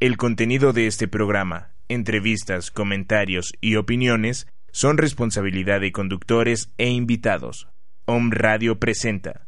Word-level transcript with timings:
El 0.00 0.16
contenido 0.16 0.72
de 0.72 0.86
este 0.86 1.08
programa, 1.08 1.72
entrevistas, 1.88 2.70
comentarios 2.70 3.52
y 3.60 3.76
opiniones 3.76 4.46
son 4.72 4.96
responsabilidad 4.96 5.82
de 5.82 5.92
conductores 5.92 6.72
e 6.78 6.88
invitados. 6.88 7.68
Om 8.06 8.30
Radio 8.30 8.78
presenta. 8.78 9.46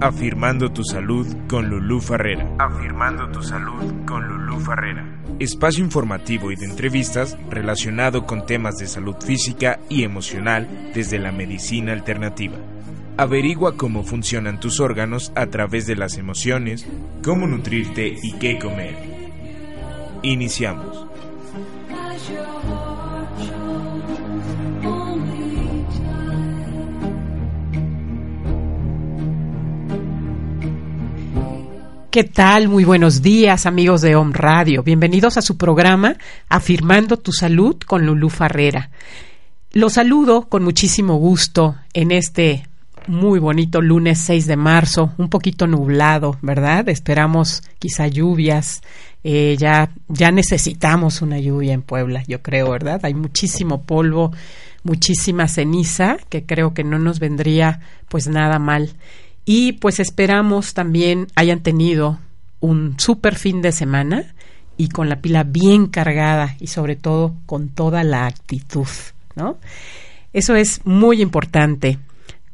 Afirmando 0.00 0.72
tu 0.72 0.82
salud 0.82 1.28
con 1.48 1.70
Lulú 1.70 2.00
Farrera. 2.00 2.52
Afirmando 2.58 3.30
tu 3.30 3.44
salud 3.44 4.04
con 4.06 4.26
Lulú 4.26 4.58
Farrera. 4.58 5.06
Espacio 5.38 5.84
informativo 5.84 6.50
y 6.50 6.56
de 6.56 6.64
entrevistas 6.64 7.38
relacionado 7.48 8.26
con 8.26 8.44
temas 8.44 8.76
de 8.78 8.88
salud 8.88 9.14
física 9.24 9.78
y 9.88 10.02
emocional 10.02 10.90
desde 10.94 11.20
la 11.20 11.30
medicina 11.30 11.92
alternativa. 11.92 12.56
Averigua 13.20 13.76
cómo 13.76 14.02
funcionan 14.02 14.60
tus 14.60 14.80
órganos 14.80 15.30
a 15.34 15.48
través 15.48 15.86
de 15.86 15.94
las 15.94 16.16
emociones, 16.16 16.86
cómo 17.22 17.46
nutrirte 17.46 18.16
y 18.22 18.32
qué 18.38 18.58
comer. 18.58 18.96
Iniciamos. 20.22 21.06
¿Qué 32.10 32.24
tal? 32.24 32.68
Muy 32.68 32.84
buenos 32.84 33.20
días, 33.20 33.66
amigos 33.66 34.00
de 34.00 34.16
Home 34.16 34.32
Radio. 34.32 34.82
Bienvenidos 34.82 35.36
a 35.36 35.42
su 35.42 35.58
programa 35.58 36.16
Afirmando 36.48 37.18
tu 37.18 37.32
Salud 37.32 37.76
con 37.86 38.06
Lulú 38.06 38.30
Farrera. 38.30 38.90
Los 39.72 39.92
saludo 39.92 40.48
con 40.48 40.64
muchísimo 40.64 41.16
gusto 41.16 41.76
en 41.92 42.12
este 42.12 42.69
muy 43.10 43.40
bonito 43.40 43.82
lunes 43.82 44.20
6 44.20 44.46
de 44.46 44.56
marzo, 44.56 45.12
un 45.18 45.28
poquito 45.28 45.66
nublado, 45.66 46.38
¿verdad? 46.42 46.88
Esperamos 46.88 47.62
quizá 47.80 48.06
lluvias. 48.06 48.82
Eh, 49.24 49.56
ya, 49.58 49.90
ya 50.08 50.30
necesitamos 50.30 51.20
una 51.20 51.38
lluvia 51.38 51.74
en 51.74 51.82
Puebla, 51.82 52.22
yo 52.28 52.40
creo, 52.40 52.70
¿verdad? 52.70 53.00
Hay 53.02 53.14
muchísimo 53.14 53.82
polvo, 53.82 54.32
muchísima 54.84 55.48
ceniza, 55.48 56.18
que 56.28 56.44
creo 56.44 56.72
que 56.72 56.84
no 56.84 56.98
nos 56.98 57.18
vendría 57.18 57.80
pues 58.08 58.28
nada 58.28 58.58
mal. 58.58 58.94
Y 59.44 59.72
pues 59.72 59.98
esperamos 59.98 60.72
también 60.72 61.26
hayan 61.34 61.60
tenido 61.60 62.18
un 62.60 62.94
súper 62.98 63.34
fin 63.34 63.60
de 63.60 63.72
semana 63.72 64.34
y 64.76 64.88
con 64.88 65.08
la 65.08 65.20
pila 65.20 65.42
bien 65.42 65.88
cargada 65.88 66.56
y 66.60 66.68
sobre 66.68 66.94
todo 66.94 67.34
con 67.46 67.70
toda 67.70 68.04
la 68.04 68.26
actitud, 68.26 68.86
¿no? 69.34 69.58
Eso 70.32 70.54
es 70.54 70.86
muy 70.86 71.20
importante. 71.20 71.98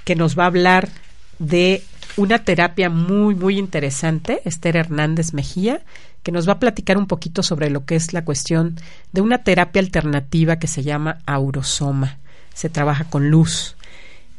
que 0.04 0.16
nos 0.16 0.38
va 0.38 0.44
a 0.44 0.48
hablar 0.48 0.90
de 1.38 1.84
una 2.18 2.40
terapia 2.40 2.90
muy, 2.90 3.36
muy 3.36 3.58
interesante, 3.58 4.42
Esther 4.44 4.76
Hernández 4.76 5.34
Mejía, 5.34 5.82
que 6.24 6.32
nos 6.32 6.48
va 6.48 6.54
a 6.54 6.60
platicar 6.60 6.98
un 6.98 7.08
poquito 7.08 7.44
sobre 7.44 7.70
lo 7.70 7.86
que 7.86 7.96
es 7.96 8.14
la 8.14 8.26
cuestión 8.26 8.76
de 9.14 9.22
una 9.22 9.44
terapia 9.44 9.82
alternativa 9.82 10.58
que 10.58 10.68
se 10.68 10.84
llama 10.84 11.20
aurosoma. 11.26 12.18
Se 12.54 12.70
trabaja 12.70 13.06
con 13.06 13.30
luz. 13.30 13.78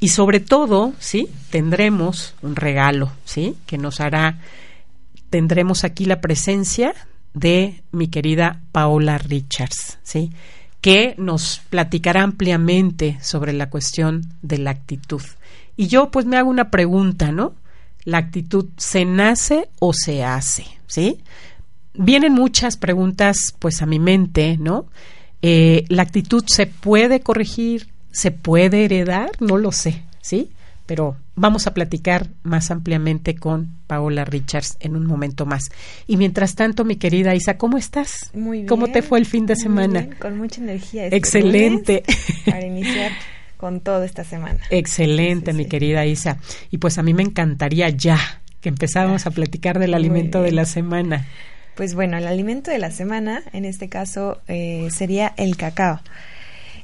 Y 0.01 0.09
sobre 0.09 0.41
todo, 0.41 0.95
¿sí? 0.99 1.29
Tendremos 1.51 2.35
un 2.41 2.57
regalo, 2.57 3.13
¿sí? 3.27 3.57
Que 3.67 3.77
nos 3.77 4.01
hará, 4.01 4.39
tendremos 5.29 5.85
aquí 5.85 6.07
la 6.07 6.23
presencia 6.23 6.95
de 7.35 7.83
mi 7.93 8.09
querida 8.09 8.63
Paola 8.73 9.19
Richards, 9.19 9.99
¿sí? 10.03 10.33
Que 10.81 11.15
nos 11.19 11.61
platicará 11.69 12.23
ampliamente 12.23 13.19
sobre 13.21 13.53
la 13.53 13.69
cuestión 13.69 14.23
de 14.41 14.57
la 14.57 14.71
actitud. 14.71 15.23
Y 15.77 15.89
yo 15.89 16.11
pues 16.11 16.25
me 16.25 16.39
hago 16.39 16.49
una 16.49 16.71
pregunta, 16.71 17.31
¿no? 17.31 17.55
¿La 18.05 18.19
actitud 18.19 18.69
se 18.79 19.05
nace 19.05 19.69
o 19.79 19.93
se 19.93 20.25
hace? 20.25 20.65
¿Sí? 20.87 21.21
Vienen 21.93 22.33
muchas 22.33 22.79
preguntas 22.79 23.55
pues 23.59 23.83
a 23.83 23.87
mi 23.87 23.99
mente, 23.99 24.57
¿no? 24.59 24.87
Eh, 25.43 25.85
¿La 25.89 26.03
actitud 26.03 26.45
se 26.47 26.67
puede 26.67 27.21
corregir? 27.21 27.89
¿Se 28.13 28.31
puede 28.31 28.85
heredar? 28.85 29.31
No 29.41 29.57
lo 29.57 29.73
sé, 29.73 30.03
¿sí? 30.21 30.51
Pero 30.87 31.17
vamos 31.37 31.67
a 31.67 31.75
platicar 31.75 32.29
más 32.43 32.71
ampliamente 32.71 33.37
con 33.37 33.71
Paola 33.87 34.25
Richards 34.25 34.77
en 34.81 34.97
un 34.97 35.07
momento 35.07 35.47
más. 35.47 35.71
Y 36.07 36.17
mientras 36.17 36.57
tanto, 36.57 36.85
mi 36.85 36.97
querida 36.97 37.35
Isa, 37.35 37.59
¿cómo 37.59 37.79
estás? 37.79 38.31
Muy 38.35 38.59
bien. 38.59 38.67
¿Cómo 38.69 38.89
te 38.89 39.03
fue 39.03 39.21
el 39.21 39.27
fin 39.27 39.47
de 39.47 39.55
semana? 39.55 40.09
con 40.19 40.37
mucha 40.37 40.61
energía. 40.61 41.05
Este 41.05 41.17
Excelente. 41.17 42.03
para 42.45 42.67
iniciar 42.67 43.13
con 43.57 43.81
toda 43.81 44.05
esta 44.05 44.25
semana. 44.25 44.59
Excelente, 44.71 45.53
mi 45.53 45.67
querida 45.67 46.07
Isa. 46.07 46.39
Y 46.71 46.79
pues 46.79 46.99
a 46.99 47.03
mí 47.03 47.15
me 47.15 47.23
encantaría 47.23 47.89
ya 47.91 48.19
que 48.61 48.69
empezáramos 48.69 49.27
a 49.27 49.31
platicar 49.31 49.79
del 49.79 49.95
alimento 49.95 50.43
de 50.43 50.53
la 50.53 50.65
semana. 50.65 51.27
Pues 51.77 51.95
bueno, 51.95 52.19
el 52.19 52.27
alimento 52.27 52.71
de 52.71 52.79
la 52.79 52.91
semana, 52.91 53.43
en 53.53 53.65
este 53.65 53.89
caso, 53.89 54.41
eh, 54.49 54.89
sería 54.91 55.33
el 55.37 55.57
cacao. 55.57 56.01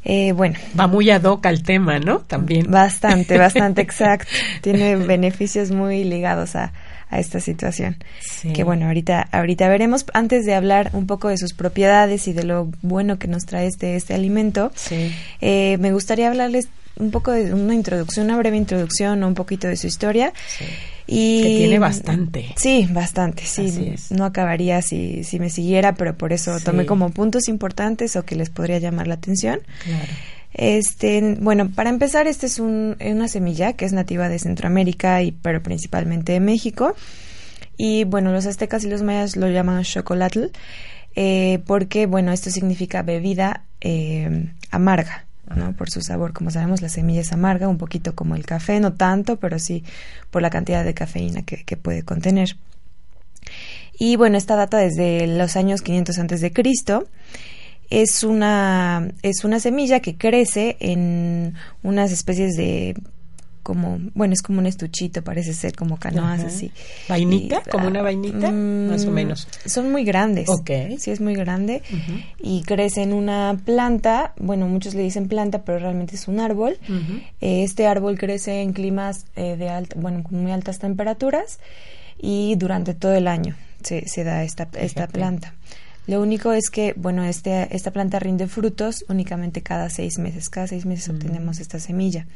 Eh, 0.08 0.30
bueno. 0.30 0.56
Va 0.78 0.86
muy 0.86 1.10
ad 1.10 1.24
hoc 1.24 1.44
al 1.46 1.64
tema, 1.64 1.98
¿no? 1.98 2.20
También. 2.20 2.70
Bastante, 2.70 3.38
bastante 3.38 3.82
exacto. 3.82 4.30
Tiene 4.62 4.94
beneficios 4.94 5.72
muy 5.72 6.04
ligados 6.04 6.54
a, 6.54 6.72
a 7.10 7.18
esta 7.18 7.40
situación. 7.40 7.96
Que 8.54 8.62
bueno, 8.62 8.86
ahorita, 8.86 9.28
ahorita 9.32 9.68
veremos. 9.68 10.06
Antes 10.14 10.46
de 10.46 10.54
hablar 10.54 10.90
un 10.92 11.08
poco 11.08 11.28
de 11.28 11.38
sus 11.38 11.54
propiedades 11.54 12.28
y 12.28 12.32
de 12.32 12.44
lo 12.44 12.70
bueno 12.82 13.18
que 13.18 13.26
nos 13.26 13.46
trae 13.46 13.66
este, 13.66 13.96
este 13.96 14.14
alimento, 14.14 14.70
eh, 15.40 15.76
me 15.80 15.92
gustaría 15.92 16.28
hablarles 16.28 16.68
un 16.98 17.10
poco 17.10 17.32
de 17.32 17.52
una 17.52 17.74
introducción, 17.74 18.26
una 18.26 18.38
breve 18.38 18.56
introducción, 18.56 19.22
un 19.24 19.34
poquito 19.34 19.68
de 19.68 19.76
su 19.76 19.86
historia. 19.86 20.32
Y, 21.06 21.42
que 21.42 21.48
tiene 21.58 21.78
bastante. 21.78 22.52
Sí, 22.56 22.88
bastante, 22.90 23.44
sí. 23.44 23.94
No 24.10 24.24
acabaría 24.24 24.82
si, 24.82 25.22
si 25.22 25.38
me 25.38 25.50
siguiera, 25.50 25.94
pero 25.94 26.16
por 26.16 26.32
eso 26.32 26.58
tomé 26.60 26.84
como 26.84 27.10
puntos 27.10 27.48
importantes 27.48 28.16
o 28.16 28.24
que 28.24 28.34
les 28.34 28.50
podría 28.50 28.78
llamar 28.78 29.06
la 29.06 29.14
atención. 29.14 29.60
Claro. 29.84 30.12
Este, 30.52 31.36
bueno, 31.38 31.70
para 31.70 31.90
empezar, 31.90 32.26
este 32.26 32.46
es 32.46 32.58
un, 32.58 32.96
una 32.98 33.28
semilla 33.28 33.74
que 33.74 33.84
es 33.84 33.92
nativa 33.92 34.30
de 34.30 34.38
Centroamérica 34.38 35.22
y 35.22 35.32
pero 35.32 35.62
principalmente 35.62 36.32
de 36.32 36.40
México 36.40 36.94
Y 37.76 38.04
bueno, 38.04 38.32
los 38.32 38.46
aztecas 38.46 38.82
y 38.84 38.88
los 38.88 39.02
mayas 39.02 39.36
lo 39.36 39.48
llaman 39.48 39.82
chocolatl, 39.82 40.46
eh, 41.14 41.60
porque 41.66 42.06
bueno, 42.06 42.32
esto 42.32 42.50
significa 42.50 43.02
bebida 43.02 43.64
eh, 43.82 44.48
amarga. 44.70 45.25
Por 45.78 45.90
su 45.90 46.00
sabor, 46.00 46.32
como 46.32 46.50
sabemos, 46.50 46.82
la 46.82 46.88
semilla 46.88 47.20
es 47.20 47.32
amarga, 47.32 47.68
un 47.68 47.78
poquito 47.78 48.14
como 48.14 48.34
el 48.34 48.44
café, 48.44 48.80
no 48.80 48.94
tanto, 48.94 49.36
pero 49.36 49.58
sí 49.58 49.84
por 50.30 50.42
la 50.42 50.50
cantidad 50.50 50.84
de 50.84 50.92
cafeína 50.92 51.42
que, 51.42 51.64
que 51.64 51.76
puede 51.76 52.02
contener. 52.02 52.56
Y 53.98 54.16
bueno, 54.16 54.36
esta 54.36 54.56
data 54.56 54.78
desde 54.78 55.26
los 55.26 55.56
años 55.56 55.82
500 55.82 56.18
antes 56.18 56.40
de 56.40 56.52
Cristo 56.52 57.06
es 57.90 58.24
una, 58.24 59.08
es 59.22 59.44
una 59.44 59.60
semilla 59.60 60.00
que 60.00 60.16
crece 60.16 60.76
en 60.80 61.54
unas 61.82 62.12
especies 62.12 62.56
de 62.56 62.96
como, 63.66 63.98
bueno, 64.14 64.32
es 64.32 64.42
como 64.42 64.60
un 64.60 64.66
estuchito, 64.66 65.22
parece 65.22 65.52
ser 65.52 65.74
como 65.74 65.96
canoas 65.96 66.44
así. 66.44 66.70
¿Vainita? 67.08 67.62
¿Como 67.68 67.88
una 67.88 68.00
vainita? 68.00 68.52
Mm, 68.52 68.90
más 68.90 69.04
o 69.06 69.10
menos. 69.10 69.48
Son 69.64 69.90
muy 69.90 70.04
grandes. 70.04 70.48
Ok. 70.48 70.70
Sí, 71.00 71.10
es 71.10 71.20
muy 71.20 71.34
grande. 71.34 71.82
Y 72.40 72.62
crece 72.62 73.02
en 73.02 73.12
una 73.12 73.60
planta, 73.64 74.34
bueno, 74.38 74.68
muchos 74.68 74.94
le 74.94 75.02
dicen 75.02 75.26
planta, 75.26 75.64
pero 75.64 75.80
realmente 75.80 76.14
es 76.14 76.28
un 76.28 76.38
árbol. 76.38 76.78
Eh, 77.40 77.64
este 77.64 77.88
árbol 77.88 78.16
crece 78.18 78.62
en 78.62 78.72
climas 78.72 79.26
eh, 79.34 79.56
de 79.56 79.68
alta, 79.68 79.96
bueno, 79.98 80.22
con 80.22 80.40
muy 80.40 80.52
altas 80.52 80.78
temperaturas 80.78 81.58
y 82.20 82.54
durante 82.54 82.94
todo 82.94 83.14
el 83.14 83.26
año 83.26 83.56
se, 83.82 84.06
se 84.06 84.22
da 84.22 84.44
esta, 84.44 84.68
esta 84.74 85.08
planta. 85.08 85.54
Lo 86.06 86.22
único 86.22 86.52
es 86.52 86.70
que, 86.70 86.94
bueno, 86.96 87.24
este, 87.24 87.74
esta 87.74 87.90
planta 87.90 88.20
rinde 88.20 88.46
frutos 88.46 89.04
únicamente 89.08 89.60
cada 89.62 89.90
seis 89.90 90.18
meses. 90.18 90.48
Cada 90.50 90.68
seis 90.68 90.86
meses 90.86 91.08
obtenemos 91.08 91.58
esta 91.58 91.80
semilla. 91.80 92.26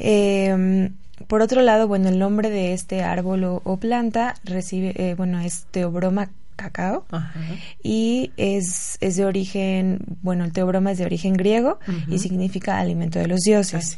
Eh, 0.00 0.90
por 1.28 1.42
otro 1.42 1.62
lado, 1.62 1.86
bueno, 1.86 2.08
el 2.08 2.18
nombre 2.18 2.50
de 2.50 2.72
este 2.72 3.02
árbol 3.02 3.44
o, 3.44 3.76
planta 3.76 4.34
recibe, 4.44 4.94
eh, 4.96 5.14
bueno, 5.14 5.40
es 5.40 5.66
Teobroma 5.70 6.30
cacao 6.60 7.06
y 7.82 8.32
es, 8.36 8.98
es 9.00 9.16
de 9.16 9.24
origen, 9.24 10.00
bueno, 10.20 10.44
el 10.44 10.52
teobroma 10.52 10.92
es 10.92 10.98
de 10.98 11.06
origen 11.06 11.32
griego 11.32 11.78
y 12.08 12.18
significa 12.18 12.78
alimento 12.78 13.18
de 13.18 13.28
los 13.28 13.40
dioses. 13.40 13.96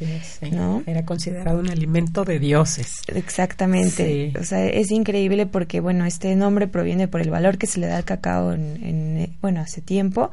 ¿no? 0.51 0.81
Era 0.85 1.03
considerado 1.03 1.59
un 1.59 1.69
alimento 1.69 2.23
de 2.23 2.39
dioses. 2.39 3.01
Exactamente. 3.07 4.33
O 4.39 4.45
sea, 4.45 4.65
es 4.65 4.91
increíble 4.91 5.45
porque, 5.45 5.81
bueno, 5.81 6.05
este 6.05 6.33
nombre 6.35 6.67
proviene 6.67 7.09
por 7.09 7.19
el 7.19 7.29
valor 7.29 7.57
que 7.57 7.67
se 7.67 7.81
le 7.81 7.87
da 7.87 7.97
al 7.97 8.05
cacao 8.05 8.53
en, 8.53 9.35
bueno, 9.41 9.59
hace 9.59 9.81
tiempo. 9.81 10.31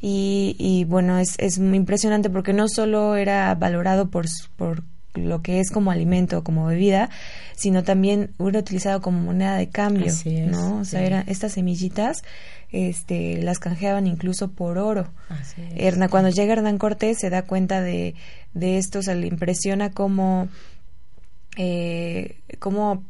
Y, 0.00 0.56
y, 0.58 0.82
bueno, 0.82 1.18
es, 1.18 1.36
es 1.38 1.60
muy 1.60 1.76
impresionante 1.76 2.28
porque 2.28 2.52
no 2.52 2.66
solo 2.66 3.14
era 3.14 3.54
valorado 3.54 4.10
por, 4.10 4.26
por 4.56 4.82
lo 5.14 5.42
que 5.42 5.60
es 5.60 5.70
como 5.70 5.90
alimento, 5.90 6.42
como 6.42 6.66
bebida, 6.66 7.10
sino 7.54 7.82
también 7.82 8.30
era 8.38 8.58
utilizado 8.60 9.00
como 9.02 9.20
moneda 9.20 9.56
de 9.56 9.68
cambio, 9.68 10.12
¿no? 10.46 10.78
O 10.78 10.84
sea, 10.84 11.02
eran 11.02 11.24
estas 11.28 11.52
semillitas 11.52 12.22
este 12.72 13.42
las 13.42 13.58
canjeaban 13.58 14.06
incluso 14.06 14.50
por 14.50 14.78
oro. 14.78 15.08
cuando 16.08 16.30
llega 16.30 16.54
Hernán 16.54 16.78
Cortés 16.78 17.18
se 17.20 17.30
da 17.30 17.42
cuenta 17.42 17.80
de, 17.82 18.14
de 18.54 18.78
esto, 18.78 19.00
o 19.00 19.02
sea, 19.02 19.14
le 19.14 19.26
impresiona 19.26 19.90
cómo, 19.90 20.48
eh, 21.56 22.38
cómo 22.58 23.04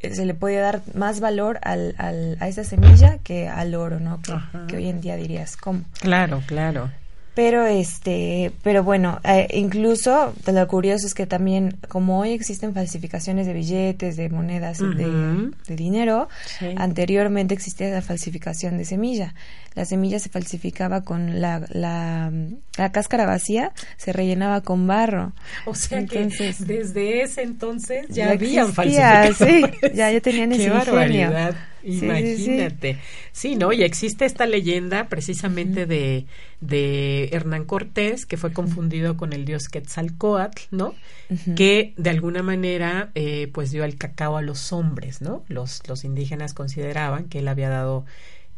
se 0.00 0.26
le 0.26 0.34
puede 0.34 0.56
dar 0.56 0.82
más 0.94 1.20
valor 1.20 1.58
al, 1.62 1.94
al, 1.98 2.36
a 2.40 2.48
esa 2.48 2.64
semilla 2.64 3.18
que 3.18 3.48
al 3.48 3.74
oro, 3.74 4.00
¿no? 4.00 4.20
Que, 4.20 4.32
que 4.68 4.76
hoy 4.76 4.88
en 4.88 5.00
día 5.00 5.16
dirías, 5.16 5.56
¿cómo? 5.56 5.84
Claro, 6.00 6.42
claro 6.46 6.90
pero 7.38 7.66
este 7.66 8.50
pero 8.64 8.82
bueno 8.82 9.20
eh, 9.22 9.46
incluso 9.54 10.34
lo 10.44 10.66
curioso 10.66 11.06
es 11.06 11.14
que 11.14 11.24
también 11.24 11.78
como 11.86 12.18
hoy 12.18 12.32
existen 12.32 12.74
falsificaciones 12.74 13.46
de 13.46 13.52
billetes 13.52 14.16
de 14.16 14.28
monedas 14.28 14.78
de, 14.78 15.52
dinero 15.68 16.28
anteriormente 16.76 17.54
existía 17.54 17.90
la 17.90 18.02
falsificación 18.02 18.76
de 18.76 18.84
semilla 18.84 19.34
la 19.74 19.84
semilla 19.84 20.18
se 20.18 20.28
falsificaba 20.28 21.02
con 21.02 21.40
la, 21.40 21.66
la, 21.70 22.32
cáscara 22.90 23.26
vacía 23.26 23.72
se 23.96 24.12
rellenaba 24.12 24.60
con 24.62 24.86
barro 24.86 25.32
o 25.66 25.74
sea 25.74 25.98
entonces, 25.98 26.58
que 26.58 26.64
desde 26.64 27.22
ese 27.22 27.42
entonces 27.42 28.06
ya, 28.08 28.30
habían 28.30 28.72
falsificado 28.72 29.34
sí 29.34 29.62
ya 29.94 30.10
ya 30.10 30.20
tenían 30.20 30.52
ese 30.52 30.64
ingenio 30.68 31.32
Imagínate. 31.82 32.98
Sí, 33.32 33.56
¿no? 33.56 33.72
Y 33.72 33.82
existe 33.82 34.24
esta 34.24 34.46
leyenda 34.46 35.08
precisamente 35.08 35.86
de, 35.86 36.26
de 36.60 37.28
Hernán 37.32 37.64
Cortés, 37.64 38.26
que 38.26 38.36
fue 38.36 38.52
confundido 38.52 39.16
con 39.16 39.32
el 39.32 39.44
dios 39.44 39.68
Quetzalcoatl, 39.68 40.62
¿no? 40.70 40.94
Que 41.56 41.94
de 41.96 42.10
alguna 42.10 42.42
manera, 42.42 43.10
eh, 43.14 43.48
pues 43.52 43.70
dio 43.70 43.84
el 43.84 43.96
cacao 43.96 44.36
a 44.36 44.42
los 44.42 44.72
hombres, 44.72 45.20
¿no? 45.20 45.44
Los, 45.48 45.86
los 45.88 46.04
indígenas 46.04 46.54
consideraban 46.54 47.24
que 47.28 47.40
él 47.40 47.48
había 47.48 47.68
dado 47.68 48.04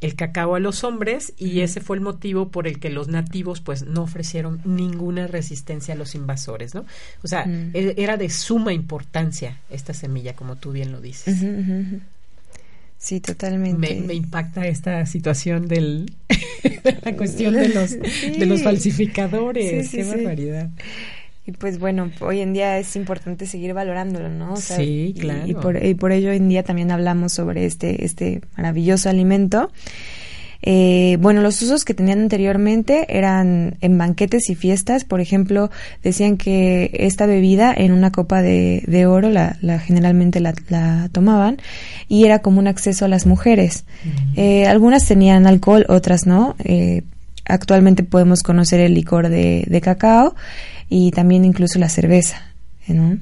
el 0.01 0.15
cacao 0.15 0.55
a 0.55 0.61
los 0.61 0.85
hombres 0.85 1.35
y 1.37 1.61
ese 1.61 1.81
fue 1.81 1.97
el 1.97 2.03
motivo 2.03 2.49
por 2.49 2.67
el 2.67 2.79
que 2.79 2.91
los 2.91 3.09
nativos 3.09 3.61
pues 3.61 3.85
no 3.85 4.03
ofrecieron 4.03 4.61
ninguna 4.65 5.27
resistencia 5.27 5.95
a 5.95 5.97
los 5.97 6.15
invasores, 6.15 6.75
¿no? 6.75 6.87
O 7.23 7.29
sea, 7.29 7.45
e, 7.47 7.95
era 7.99 8.17
de 8.17 8.31
suma 8.31 8.73
importancia 8.73 9.59
esta 9.69 9.93
semilla, 9.93 10.35
como 10.35 10.57
tú 10.57 10.73
bien 10.73 10.93
lo 10.93 11.01
dices. 11.01 11.37
Sí, 12.99 13.21
totalmente. 13.21 13.95
Me, 13.95 14.15
impacta 14.15 14.67
esta 14.67 15.07
situación 15.07 15.69
del 15.69 16.13
la 17.03 17.17
cuestión 17.17 17.55
de 17.55 17.69
los 17.69 17.99
de 17.99 18.47
los 18.47 18.63
falsificadores. 18.63 19.91
Qué 19.91 20.05
barbaridad. 20.05 20.71
Y 21.47 21.53
pues 21.53 21.79
bueno, 21.79 22.11
hoy 22.21 22.41
en 22.41 22.53
día 22.53 22.79
es 22.79 22.95
importante 22.97 23.47
seguir 23.47 23.75
valorándolo, 23.75 24.29
¿no? 24.29 24.57
sí, 24.57 25.15
claro. 25.19 25.47
Y, 25.47 25.55
por, 25.55 25.85
y 25.85 25.95
por 25.95 26.13
ello 26.13 26.31
hoy 26.31 26.37
en 26.37 26.49
día 26.49 26.63
también 26.63 26.91
hablamos 26.91 27.33
sobre 27.33 27.65
este 27.65 28.05
este 28.05 28.43
maravilloso 28.57 29.09
alimento 29.09 29.71
eh, 30.63 31.17
bueno, 31.21 31.41
los 31.41 31.63
usos 31.63 31.85
que 31.85 31.95
tenían 31.95 32.21
anteriormente 32.21 33.07
eran 33.09 33.77
en 33.81 33.97
banquetes 33.99 34.51
y 34.51 34.55
fiestas. 34.55 35.05
Por 35.05 35.21
ejemplo, 35.21 35.71
decían 36.03 36.37
que 36.37 36.91
esta 36.95 37.27
bebida 37.27 37.73
en 37.75 37.93
una 37.93 38.13
copa 38.13 38.43
de, 38.43 38.83
de 38.87 39.07
oro 39.07 39.31
la, 39.31 39.57
la 39.63 39.79
generalmente 39.79 40.41
la, 40.41 40.55
la, 40.69 41.09
tomaban 41.13 41.59
y 42.09 42.25
era 42.25 42.41
como 42.41 42.59
un 42.59 42.67
acceso 42.67 43.05
a 43.05 43.09
las 43.09 43.27
mujeres. 43.27 43.85
eh, 44.37 44.67
algunas 44.67 45.07
tenían 45.07 45.47
alcohol, 45.47 45.87
otras 45.89 46.27
no. 46.27 46.57
Eh, 46.59 47.03
actualmente 47.47 48.05
podemos 48.05 48.43
conocer 48.43 48.81
el 48.81 48.95
licor 48.95 49.29
de, 49.29 49.65
de 49.67 49.81
cacao 49.81 50.35
y 50.91 51.13
también 51.13 51.47
incluso 51.47 51.79
la 51.79 51.89
cerveza. 51.89 52.43
¿no? 52.89 53.19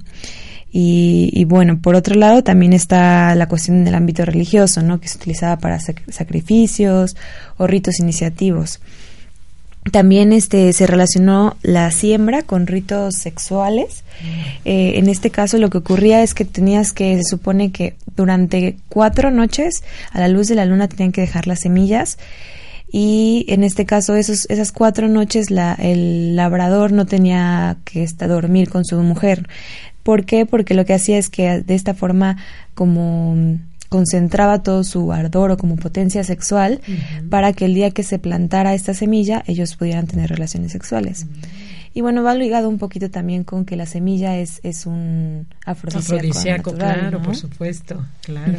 Y, 0.70 1.44
bueno, 1.44 1.81
por 1.81 1.94
otro 1.94 2.15
lado 2.15 2.43
también 2.43 2.73
está 2.73 3.35
la 3.35 3.49
cuestión 3.49 3.85
del 3.85 3.94
ámbito 3.94 4.25
religioso, 4.25 4.82
¿no? 4.82 5.00
que 5.00 5.09
se 5.09 5.19
utilizaba 5.19 5.59
para 5.59 5.79
sacrificios 5.81 7.16
o 7.57 7.66
ritos 7.66 8.00
iniciativos. 8.00 8.81
También 9.93 10.33
este, 10.33 10.73
se 10.75 10.87
relacionó 10.87 11.57
la 11.62 11.90
siembra 11.90 12.43
con 12.43 12.66
ritos 12.66 13.14
sexuales. 13.14 14.04
Eh, 14.64 14.95
en 14.97 15.09
este 15.09 15.31
caso 15.31 15.57
lo 15.59 15.71
que 15.71 15.78
ocurría 15.78 16.23
es 16.23 16.35
que 16.35 16.45
tenías 16.45 16.93
que, 16.93 17.16
se 17.16 17.25
supone 17.25 17.71
que 17.71 17.95
durante 18.16 18.76
cuatro 18.88 19.31
noches 19.31 19.83
a 20.11 20.21
la 20.21 20.28
luz 20.28 20.49
de 20.49 20.57
la 20.57 20.66
luna 20.66 20.88
tenían 20.88 21.12
que 21.12 21.21
dejar 21.21 21.47
las 21.47 21.61
semillas 21.61 22.19
y 22.90 23.45
en 23.49 23.64
este 23.64 23.85
caso 23.85 24.14
esos, 24.14 24.47
esas 24.49 24.73
cuatro 24.73 25.09
noches 25.09 25.50
la, 25.50 25.75
el 25.75 26.37
labrador 26.37 26.92
no 26.92 27.07
tenía 27.07 27.76
que 27.85 28.02
estar, 28.02 28.28
dormir 28.28 28.71
con 28.71 28.85
su 28.85 28.97
mujer. 29.02 29.49
¿Por 30.02 30.25
qué? 30.25 30.47
Porque 30.47 30.75
lo 30.75 30.87
que 30.87 30.95
hacía 30.95 31.18
es 31.18 31.28
que 31.28 31.61
de 31.61 31.75
esta 31.75 31.95
forma 31.95 32.38
como 32.75 33.59
concentraba 33.88 34.62
todo 34.62 34.85
su 34.85 35.12
ardor 35.12 35.50
o 35.50 35.57
como 35.57 35.76
potencia 35.76 36.23
sexual 36.23 36.80
para 37.30 37.52
que 37.52 37.64
el 37.64 37.75
día 37.75 37.90
que 37.90 38.02
se 38.02 38.18
plantara 38.18 38.75
esta 38.75 38.95
semilla 38.95 39.42
ellos 39.47 39.76
pudieran 39.76 40.07
tener 40.07 40.30
relaciones 40.30 40.73
sexuales. 40.73 41.26
Y 41.95 42.00
bueno, 42.00 42.23
va 42.23 42.35
ligado 42.35 42.68
un 42.68 42.78
poquito 42.78 43.11
también 43.11 43.45
con 43.45 43.64
que 43.64 43.76
la 43.76 43.87
semilla 43.87 44.38
es, 44.38 44.61
es 44.62 44.87
un 44.87 45.47
afrodisíaco. 45.64 46.75
claro, 46.75 47.23
por 47.23 47.35
supuesto, 47.35 48.07
claro. 48.23 48.59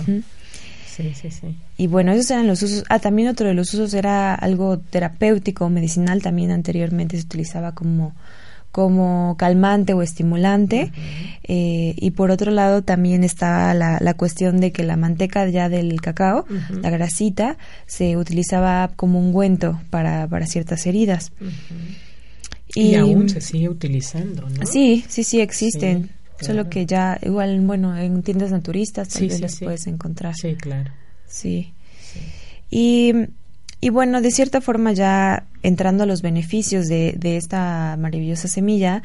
Sí, 1.00 1.14
sí, 1.14 1.32
sí. 1.32 1.56
Y 1.78 1.88
bueno, 1.88 2.12
esos 2.12 2.30
eran 2.32 2.48
los 2.48 2.62
usos. 2.62 2.84
Ah, 2.90 3.00
también 3.00 3.30
otro 3.30 3.48
de 3.48 3.54
los 3.54 3.74
usos 3.74 3.94
era 3.94 4.36
algo 4.36 4.80
terapéutico, 4.80 5.70
medicinal, 5.70 6.22
también 6.22 6.52
anteriormente 6.52 7.18
se 7.18 7.26
utilizaba 7.26 7.74
como 7.74 8.14
como 8.72 9.36
calmante 9.38 9.94
o 9.94 10.02
estimulante. 10.02 10.92
Eh, 11.44 11.96
y 11.98 12.12
por 12.12 12.32
otro 12.32 12.52
lado 12.52 12.84
también 12.84 13.24
está 13.24 13.74
la, 13.74 13.98
la, 14.00 14.14
cuestión 14.14 14.60
de 14.60 14.72
que 14.72 14.84
la 14.84 14.96
manteca 14.96 15.48
ya 15.50 15.70
del 15.70 16.00
cacao, 16.02 16.46
la 16.82 16.90
grasita, 16.90 17.58
se 17.88 18.16
utilizaba 18.18 18.92
como 18.96 19.20
ungüento 19.20 19.80
para, 19.90 20.28
para 20.28 20.46
ciertas 20.46 20.86
heridas. 20.86 21.32
y, 22.76 22.94
aún 22.96 23.30
se 23.30 23.42
sigue 23.42 23.70
utilizando, 23.70 24.48
¿no? 24.50 24.66
Sí, 24.66 25.04
sí, 25.08 25.24
sí 25.24 25.42
existen. 25.42 26.12
Solo 26.42 26.70
que 26.70 26.86
ya, 26.86 27.20
igual, 27.22 27.60
bueno, 27.62 27.98
en 27.98 28.24
tiendas 28.24 28.52
naturistas 28.52 29.10
tal 29.10 29.28
vez 29.28 29.42
las 29.42 29.60
puedes 29.60 29.88
encontrar. 29.88 30.34
Sí, 30.36 30.56
claro. 30.56 30.92
Sí. 31.28 31.74
Y 32.70 33.14
y 33.82 33.90
bueno, 33.90 34.22
de 34.22 34.32
cierta 34.32 34.60
forma 34.60 34.92
ya 34.92 35.46
entrando 35.64 36.04
a 36.04 36.06
los 36.06 36.22
beneficios 36.22 36.88
de, 36.88 37.14
de 37.18 37.38
esta 37.38 37.96
maravillosa 37.98 38.50
semilla, 38.50 39.04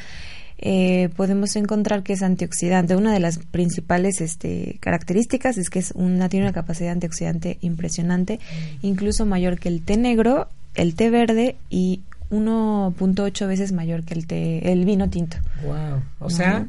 eh, 0.59 1.11
podemos 1.17 1.55
encontrar 1.55 2.03
que 2.03 2.15
es 2.15 2.23
antioxidante. 2.23 2.97
Una 2.97 3.13
de 3.13 3.21
las 3.21 3.39
principales 3.39 4.21
este, 4.21 4.79
características 4.81 5.59
es 5.59 5.71
que 5.71 5.79
es 5.79 5.93
una, 5.95 6.29
tiene 6.29 6.47
una 6.47 6.53
capacidad 6.53 6.91
antioxidante 6.91 7.59
impresionante, 7.61 8.41
incluso 8.83 9.27
mayor 9.27 9.61
que 9.61 9.69
el 9.69 9.83
té 9.83 9.97
negro, 9.97 10.49
el 10.75 10.97
té 10.97 11.09
verde 11.11 11.55
y 11.71 12.01
1.8 12.31 13.47
veces 13.47 13.71
mayor 13.71 14.03
que 14.03 14.15
el 14.15 14.27
té, 14.27 14.73
el 14.73 14.85
vino 14.85 15.09
tinto. 15.09 15.37
Wow. 15.65 16.03
O 16.19 16.31
sea, 16.31 16.67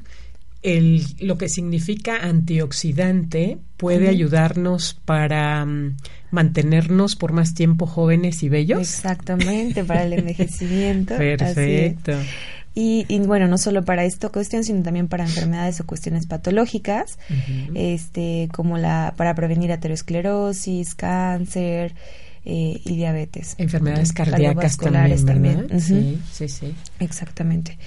el, 0.65 1.03
lo 1.19 1.37
que 1.37 1.47
significa 1.47 2.17
antioxidante 2.17 3.59
puede 3.77 4.09
ayudarnos 4.09 4.99
para 5.05 5.63
mm, 5.63 5.97
mantenernos 6.31 7.15
por 7.15 7.33
más 7.33 7.53
tiempo 7.53 7.85
jóvenes 7.85 8.41
y 8.41 8.49
bellos. 8.49 8.79
Exactamente, 8.79 9.83
para 9.83 10.03
el 10.03 10.13
envejecimiento. 10.19 11.15
Perfecto. 11.17 12.13
Y, 12.77 13.05
bueno, 13.19 13.47
no 13.47 13.57
solo 13.57 13.85
para 13.85 14.03
esta 14.03 14.27
cuestión, 14.27 14.65
sino 14.65 14.83
también 14.83 15.07
para 15.07 15.23
enfermedades 15.23 15.79
o 15.79 15.85
cuestiones 15.85 16.25
patológicas, 16.25 17.17
este, 17.73 18.49
como 18.51 18.77
la 18.77 19.13
para 19.15 19.33
prevenir 19.33 19.71
aterosclerosis, 19.71 20.93
cáncer 20.93 21.95
eh, 22.43 22.81
y 22.83 22.95
diabetes. 22.97 23.55
Enfermedades 23.59 24.11
cardíacas 24.11 24.75
también, 24.75 25.25
también. 25.25 25.79
Sí, 25.79 26.19
sí, 26.33 26.49
sí. 26.49 26.75
Exactamente. 26.99 27.77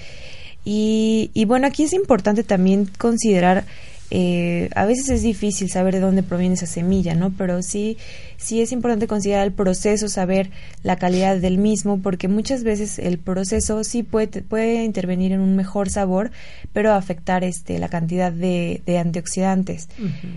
Y, 0.71 1.31
y 1.33 1.47
bueno, 1.47 1.67
aquí 1.67 1.85
es 1.85 1.95
importante 1.95 2.45
también 2.45 2.91
considerar 2.99 3.65
eh, 4.11 4.71
a 4.75 4.87
veces 4.87 5.09
es 5.11 5.23
difícil 5.23 5.71
saber 5.71 5.95
de 5.95 6.01
dónde 6.01 6.23
proviene 6.23 6.55
esa 6.55 6.67
semilla, 6.67 7.15
¿no? 7.15 7.31
Pero 7.31 7.63
sí, 7.63 7.99
sí 8.39 8.63
es 8.63 8.73
importante 8.73 9.07
considerar 9.07 9.47
el 9.47 9.53
proceso, 9.53 10.09
saber 10.09 10.51
la 10.83 10.97
calidad 10.97 11.37
del 11.39 11.59
mismo, 11.59 12.01
porque 12.01 12.29
muchas 12.29 12.65
veces 12.65 12.99
el 12.99 13.19
proceso 13.19 13.85
sí 13.85 14.03
puede, 14.03 14.43
puede 14.43 14.85
intervenir 14.85 15.33
en 15.33 15.41
un 15.41 15.57
mejor 15.57 15.91
sabor, 15.91 16.31
pero 16.73 16.93
afectar 16.93 17.45
este, 17.45 17.79
la 17.79 17.89
cantidad 17.89 18.33
de, 18.33 18.83
antioxidantes 18.99 19.89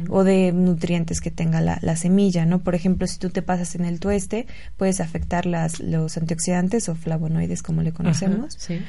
o 0.09 0.23
de 0.23 0.51
nutrientes 0.51 1.21
que 1.21 1.31
tenga 1.31 1.61
la, 1.61 1.79
la, 1.81 1.95
semilla, 1.95 2.45
¿no? 2.45 2.59
Por 2.59 2.75
ejemplo, 2.75 3.07
si 3.07 3.19
tú 3.19 3.29
te 3.29 3.41
pasas 3.41 3.75
en 3.75 3.85
el 3.85 3.99
tueste, 3.99 4.47
puedes 4.77 4.99
afectar 4.99 5.45
las, 5.45 5.79
los 5.79 6.17
antioxidantes 6.17 6.89
o 6.89 6.95
flavonoides, 6.95 7.63
como 7.63 7.81
le 7.81 7.93
conocemos. 7.93 8.55
sí 8.57 8.79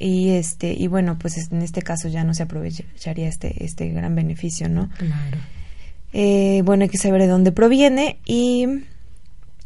y 0.00 0.30
este 0.30 0.72
y 0.72 0.86
bueno 0.88 1.18
pues 1.18 1.52
en 1.52 1.62
este 1.62 1.82
caso 1.82 2.08
ya 2.08 2.24
no 2.24 2.32
se 2.34 2.42
aprovecharía 2.42 3.28
este 3.28 3.64
este 3.64 3.90
gran 3.90 4.16
beneficio 4.16 4.68
no 4.68 4.88
claro. 4.96 5.38
Eh, 6.12 6.62
bueno 6.64 6.84
hay 6.84 6.88
que 6.88 6.98
saber 6.98 7.20
de 7.20 7.28
dónde 7.28 7.52
proviene 7.52 8.18
y 8.24 8.66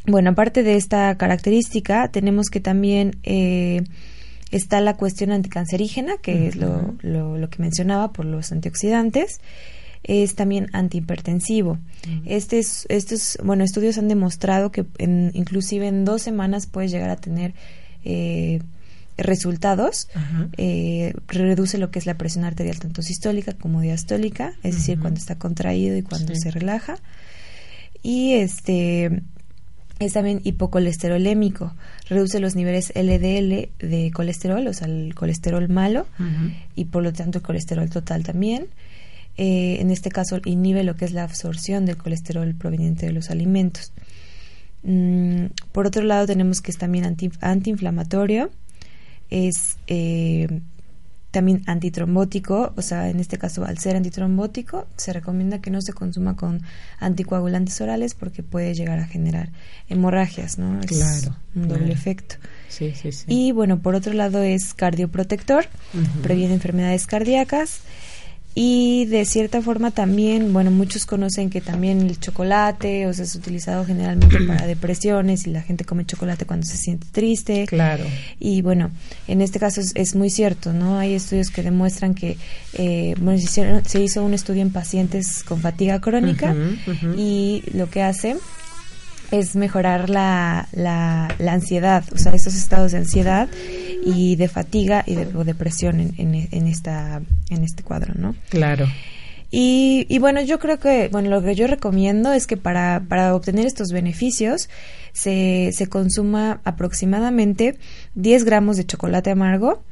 bueno 0.05 0.31
aparte 0.31 0.61
de 0.61 0.75
esta 0.75 1.15
característica 1.17 2.09
tenemos 2.09 2.49
que 2.49 2.59
también 2.59 3.15
eh, 3.23 3.83
está 4.51 4.81
la 4.81 4.97
cuestión 4.97 5.31
anticancerígena 5.31 6.17
que 6.21 6.49
es 6.49 6.57
lo, 6.57 6.95
lo, 7.01 7.49
que 7.49 7.61
mencionaba 7.61 8.11
por 8.11 8.25
los 8.25 8.51
antioxidantes 8.51 9.39
es 10.07 10.35
también 10.35 10.67
antihipertensivo. 10.71 11.79
Este 12.25 12.59
es, 12.59 12.85
estos, 12.89 13.39
bueno, 13.43 13.63
estudios 13.63 13.97
han 13.97 14.07
demostrado 14.07 14.71
que 14.71 14.85
en, 14.99 15.31
inclusive 15.33 15.87
en 15.87 16.05
dos 16.05 16.21
semanas 16.21 16.67
puedes 16.67 16.91
llegar 16.91 17.09
a 17.09 17.15
tener 17.15 17.55
eh, 18.03 18.61
resultados, 19.17 20.09
eh, 20.57 21.13
reduce 21.27 21.77
lo 21.77 21.91
que 21.91 21.99
es 21.99 22.05
la 22.05 22.17
presión 22.17 22.43
arterial 22.43 22.79
tanto 22.79 23.01
sistólica 23.01 23.53
como 23.53 23.81
diastólica, 23.81 24.53
es 24.63 24.75
decir, 24.75 24.99
cuando 24.99 25.19
está 25.19 25.37
contraído 25.37 25.97
y 25.97 26.01
cuando 26.01 26.35
se 26.35 26.51
relaja. 26.51 26.97
Y 28.03 28.33
este 28.33 29.23
es 29.99 30.13
también 30.13 30.41
hipocolesterolémico, 30.43 31.73
reduce 32.09 32.39
los 32.39 32.55
niveles 32.55 32.91
LDL 32.95 33.69
de 33.79 34.11
colesterol, 34.13 34.67
o 34.67 34.73
sea, 34.73 34.87
el 34.87 35.15
colesterol 35.15 35.69
malo, 35.69 36.05
y 36.75 36.85
por 36.85 37.03
lo 37.03 37.13
tanto 37.13 37.39
el 37.39 37.43
colesterol 37.43 37.89
total 37.89 38.23
también. 38.23 38.67
Eh, 39.37 39.77
en 39.81 39.91
este 39.91 40.09
caso 40.09 40.39
inhibe 40.45 40.83
lo 40.83 40.95
que 40.95 41.05
es 41.05 41.11
la 41.11 41.23
absorción 41.23 41.85
del 41.85 41.97
colesterol 41.97 42.53
proveniente 42.55 43.05
de 43.05 43.11
los 43.11 43.29
alimentos. 43.29 43.91
Mm, 44.83 45.47
por 45.71 45.87
otro 45.87 46.03
lado 46.03 46.25
tenemos 46.25 46.61
que 46.61 46.71
es 46.71 46.77
también 46.77 47.05
anti, 47.05 47.31
antiinflamatorio, 47.41 48.51
es 49.29 49.77
eh, 49.87 50.61
también 51.35 51.63
antitrombótico, 51.65 52.71
o 52.77 52.81
sea, 52.81 53.09
en 53.09 53.19
este 53.19 53.37
caso, 53.37 53.65
al 53.65 53.77
ser 53.77 53.97
antitrombótico, 53.97 54.87
se 54.95 55.11
recomienda 55.11 55.59
que 55.59 55.69
no 55.69 55.81
se 55.81 55.91
consuma 55.91 56.37
con 56.37 56.61
anticoagulantes 56.97 57.81
orales 57.81 58.13
porque 58.13 58.41
puede 58.41 58.73
llegar 58.73 58.99
a 58.99 59.05
generar 59.05 59.49
hemorragias, 59.89 60.57
¿no? 60.57 60.79
Es 60.79 60.87
claro. 60.87 61.35
Un 61.53 61.67
doble 61.67 61.91
efecto. 61.91 62.35
Sí, 62.69 62.93
sí, 62.95 63.11
sí. 63.11 63.25
Y 63.27 63.51
bueno, 63.51 63.81
por 63.81 63.95
otro 63.95 64.13
lado 64.13 64.41
es 64.43 64.73
cardioprotector, 64.73 65.65
previene 66.23 66.53
enfermedades 66.53 67.05
cardíacas 67.05 67.81
y 68.57 69.03
de 69.07 69.25
cierta 69.25 69.61
forma 69.61 69.91
también, 69.91 70.53
bueno, 70.53 70.71
muchos 70.71 71.05
conocen 71.05 71.49
que 71.49 71.59
también 71.59 71.99
el 71.99 72.17
chocolate, 72.17 73.05
o 73.05 73.13
sea, 73.13 73.25
es 73.25 73.35
utilizado 73.35 73.83
generalmente 73.83 74.39
para 74.47 74.65
depresiones 74.67 75.45
y 75.45 75.49
la 75.49 75.61
gente 75.61 75.83
come 75.83 76.05
chocolate 76.05 76.45
cuando 76.45 76.65
se 76.65 76.77
siente 76.77 77.05
triste. 77.11 77.65
Claro. 77.65 78.05
Y 78.39 78.61
bueno, 78.61 78.91
en 79.27 79.41
este 79.41 79.59
caso 79.59 79.81
es, 79.93 80.15
muy 80.15 80.29
cierto, 80.29 80.71
¿no? 80.71 80.97
Hay 80.97 81.15
estudios 81.15 81.49
que 81.49 81.63
demuestran 81.63 82.15
que, 82.15 82.37
eh, 82.75 83.15
bueno, 83.19 83.41
se, 83.41 84.01
hizo 84.01 84.23
un 84.23 84.33
estudio 84.33 84.61
en 84.61 84.71
pacientes 84.71 85.43
con 85.43 85.59
fatiga 85.59 85.99
crónica 85.99 86.55
y 87.17 87.61
lo 87.73 87.89
que 87.89 88.03
hace 88.03 88.37
es 89.31 89.55
mejorar 89.55 90.09
la, 90.09 90.67
la, 90.71 91.33
la, 91.39 91.53
ansiedad, 91.53 92.03
o 92.13 92.17
sea, 92.17 92.33
esos 92.33 92.55
estados 92.55 92.91
de 92.91 92.99
ansiedad 92.99 93.49
y 94.05 94.35
de 94.35 94.47
fatiga 94.47 95.03
y 95.05 95.15
de 95.15 95.25
depresión 95.25 95.99
en, 95.99 96.47
en, 96.51 96.67
esta, 96.67 97.21
en 97.49 97.63
este 97.63 97.83
cuadro, 97.83 98.13
¿no? 98.15 98.35
Claro. 98.49 98.87
Y, 99.51 100.05
y, 100.09 100.19
bueno, 100.19 100.41
yo 100.41 100.59
creo 100.59 100.79
que, 100.79 101.07
bueno, 101.09 101.29
lo 101.29 101.41
que 101.41 101.55
yo 101.55 101.67
recomiendo 101.67 102.33
es 102.33 102.45
que 102.45 102.57
para, 102.57 103.03
para 103.07 103.33
obtener 103.35 103.65
estos 103.65 103.89
beneficios 103.89 104.69
se, 105.13 105.69
se 105.71 105.87
consuma 105.87 106.59
aproximadamente 106.65 107.77
10 108.15 108.43
gramos 108.43 108.75
de 108.75 108.85
chocolate 108.85 109.31
amargo, 109.31 109.83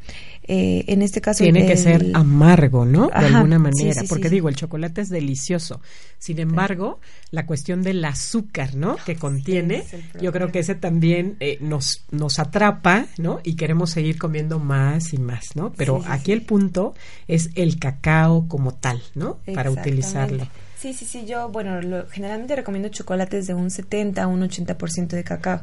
eh, 0.45 0.83
en 0.87 1.01
este 1.01 1.21
caso 1.21 1.43
tiene 1.43 1.65
que 1.65 1.77
ser 1.77 2.11
amargo, 2.13 2.85
¿no? 2.85 3.07
De 3.07 3.27
alguna 3.27 3.59
manera, 3.59 4.03
porque 4.09 4.29
digo, 4.29 4.49
el 4.49 4.55
chocolate 4.55 5.01
es 5.01 5.09
delicioso. 5.09 5.81
Sin 6.19 6.39
embargo, 6.39 6.99
la 7.31 7.45
cuestión 7.45 7.81
del 7.81 8.03
azúcar, 8.03 8.75
¿no? 8.75 8.97
Que 9.05 9.15
contiene, 9.15 9.83
yo 10.21 10.31
creo 10.31 10.51
que 10.51 10.59
ese 10.59 10.75
también 10.75 11.37
eh, 11.39 11.57
nos 11.61 12.05
nos 12.11 12.39
atrapa, 12.39 13.07
¿no? 13.17 13.39
Y 13.43 13.55
queremos 13.55 13.91
seguir 13.91 14.17
comiendo 14.17 14.59
más 14.59 15.13
y 15.13 15.17
más, 15.17 15.55
¿no? 15.55 15.71
Pero 15.73 16.03
aquí 16.07 16.31
el 16.31 16.41
punto 16.41 16.93
es 17.27 17.49
el 17.55 17.79
cacao 17.79 18.47
como 18.47 18.73
tal, 18.73 19.01
¿no? 19.15 19.39
Para 19.53 19.71
utilizarlo. 19.71 20.47
Sí, 20.83 20.93
sí, 20.93 21.05
sí, 21.05 21.25
yo, 21.25 21.47
bueno, 21.47 21.79
generalmente 22.11 22.57
recomiendo 22.57 22.89
chocolates 22.89 23.47
de 23.47 23.53
un 23.53 23.71
70 23.71 24.21
a 24.21 24.27
un 24.27 24.41
80% 24.41 25.07
de 25.07 25.23
cacao, 25.23 25.61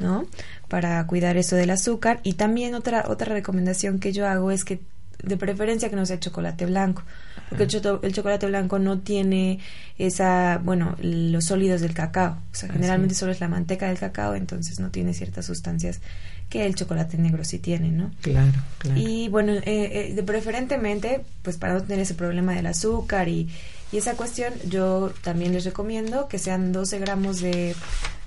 ¿no? 0.00 0.26
Para 0.66 1.06
cuidar 1.06 1.36
eso 1.36 1.54
del 1.54 1.70
azúcar. 1.70 2.18
Y 2.24 2.32
también 2.32 2.74
otra, 2.74 3.04
otra 3.06 3.32
recomendación 3.32 4.00
que 4.00 4.12
yo 4.12 4.26
hago 4.26 4.50
es 4.50 4.64
que 4.64 4.80
de 5.22 5.36
preferencia 5.36 5.90
que 5.90 5.94
no 5.94 6.04
sea 6.04 6.18
chocolate 6.18 6.66
blanco, 6.66 7.04
porque 7.48 7.68
el, 8.02 8.12
chocolate 8.12 8.46
blanco 8.46 8.80
no 8.80 8.98
tiene 8.98 9.60
esa, 9.96 10.58
bueno, 10.58 10.96
los 11.02 11.44
sólidos 11.44 11.80
del 11.80 11.94
cacao, 11.94 12.42
o 12.50 12.54
sea, 12.54 12.68
generalmente 12.68 13.14
solo 13.14 13.30
es 13.30 13.38
la 13.38 13.46
manteca 13.46 13.86
del 13.86 13.98
cacao, 13.98 14.34
entonces 14.34 14.80
no 14.80 14.90
tiene 14.90 15.14
ciertas 15.14 15.46
sustancias 15.46 16.00
que 16.48 16.66
el 16.66 16.74
chocolate 16.74 17.16
negro 17.16 17.44
sí 17.44 17.60
tiene, 17.60 17.90
¿no? 17.90 18.10
Claro, 18.22 18.58
claro. 18.78 19.00
Y 19.00 19.28
bueno, 19.28 19.52
eh, 19.52 19.62
eh, 19.66 20.12
de 20.14 20.22
preferentemente, 20.24 21.20
pues 21.42 21.58
para 21.58 21.74
no 21.74 21.82
tener 21.82 22.00
ese 22.00 22.14
problema 22.14 22.54
del 22.54 22.66
azúcar 22.66 23.28
y 23.28 23.48
y 23.92 23.96
esa 23.96 24.14
cuestión 24.14 24.52
yo 24.68 25.12
también 25.22 25.52
les 25.52 25.64
recomiendo 25.64 26.28
que 26.28 26.38
sean 26.38 26.72
12 26.72 26.98
gramos 26.98 27.40
de, 27.40 27.74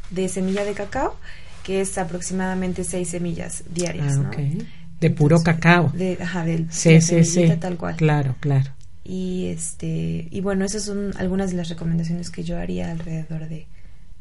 de 0.10 0.30
semilla 0.30 0.64
de 0.66 0.74
cacao, 0.74 1.16
que 1.64 1.82
es 1.82 1.98
aproximadamente 1.98 2.84
6 2.84 3.08
semillas 3.08 3.64
diarias, 3.72 4.18
ah, 4.18 4.32
¿no? 4.36 4.66
De 5.00 5.10
puro 5.10 5.42
cacao. 5.42 5.92
De, 5.96 6.18
ajá, 6.22 6.46
del, 6.46 6.72
sí, 6.72 7.02
sí, 7.02 7.24
sí. 7.24 7.48
tal 7.60 7.78
cual. 7.78 7.96
Claro, 7.96 8.36
claro. 8.40 8.72
Y 9.04 9.48
este 9.48 10.28
y 10.30 10.42
bueno, 10.42 10.64
esas 10.64 10.84
son 10.84 11.14
algunas 11.18 11.52
de 11.52 11.58
las 11.58 11.70
recomendaciones 11.70 12.30
que 12.30 12.44
yo 12.44 12.58
haría 12.58 12.92
alrededor 12.92 13.50
de, 13.50 13.68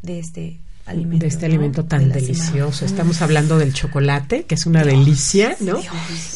de 0.03 0.19
este 0.19 0.59
alimento. 0.87 1.25
De 1.25 1.29
este 1.29 1.47
alimento 1.47 1.85
tan 1.85 2.11
delicioso. 2.11 2.85
Estamos 2.85 3.23
hablando 3.23 3.59
del 3.59 3.73
chocolate, 3.73 4.45
que 4.45 4.55
es 4.55 4.67
una 4.67 4.83
delicia, 4.83 5.57
¿no? 5.61 5.79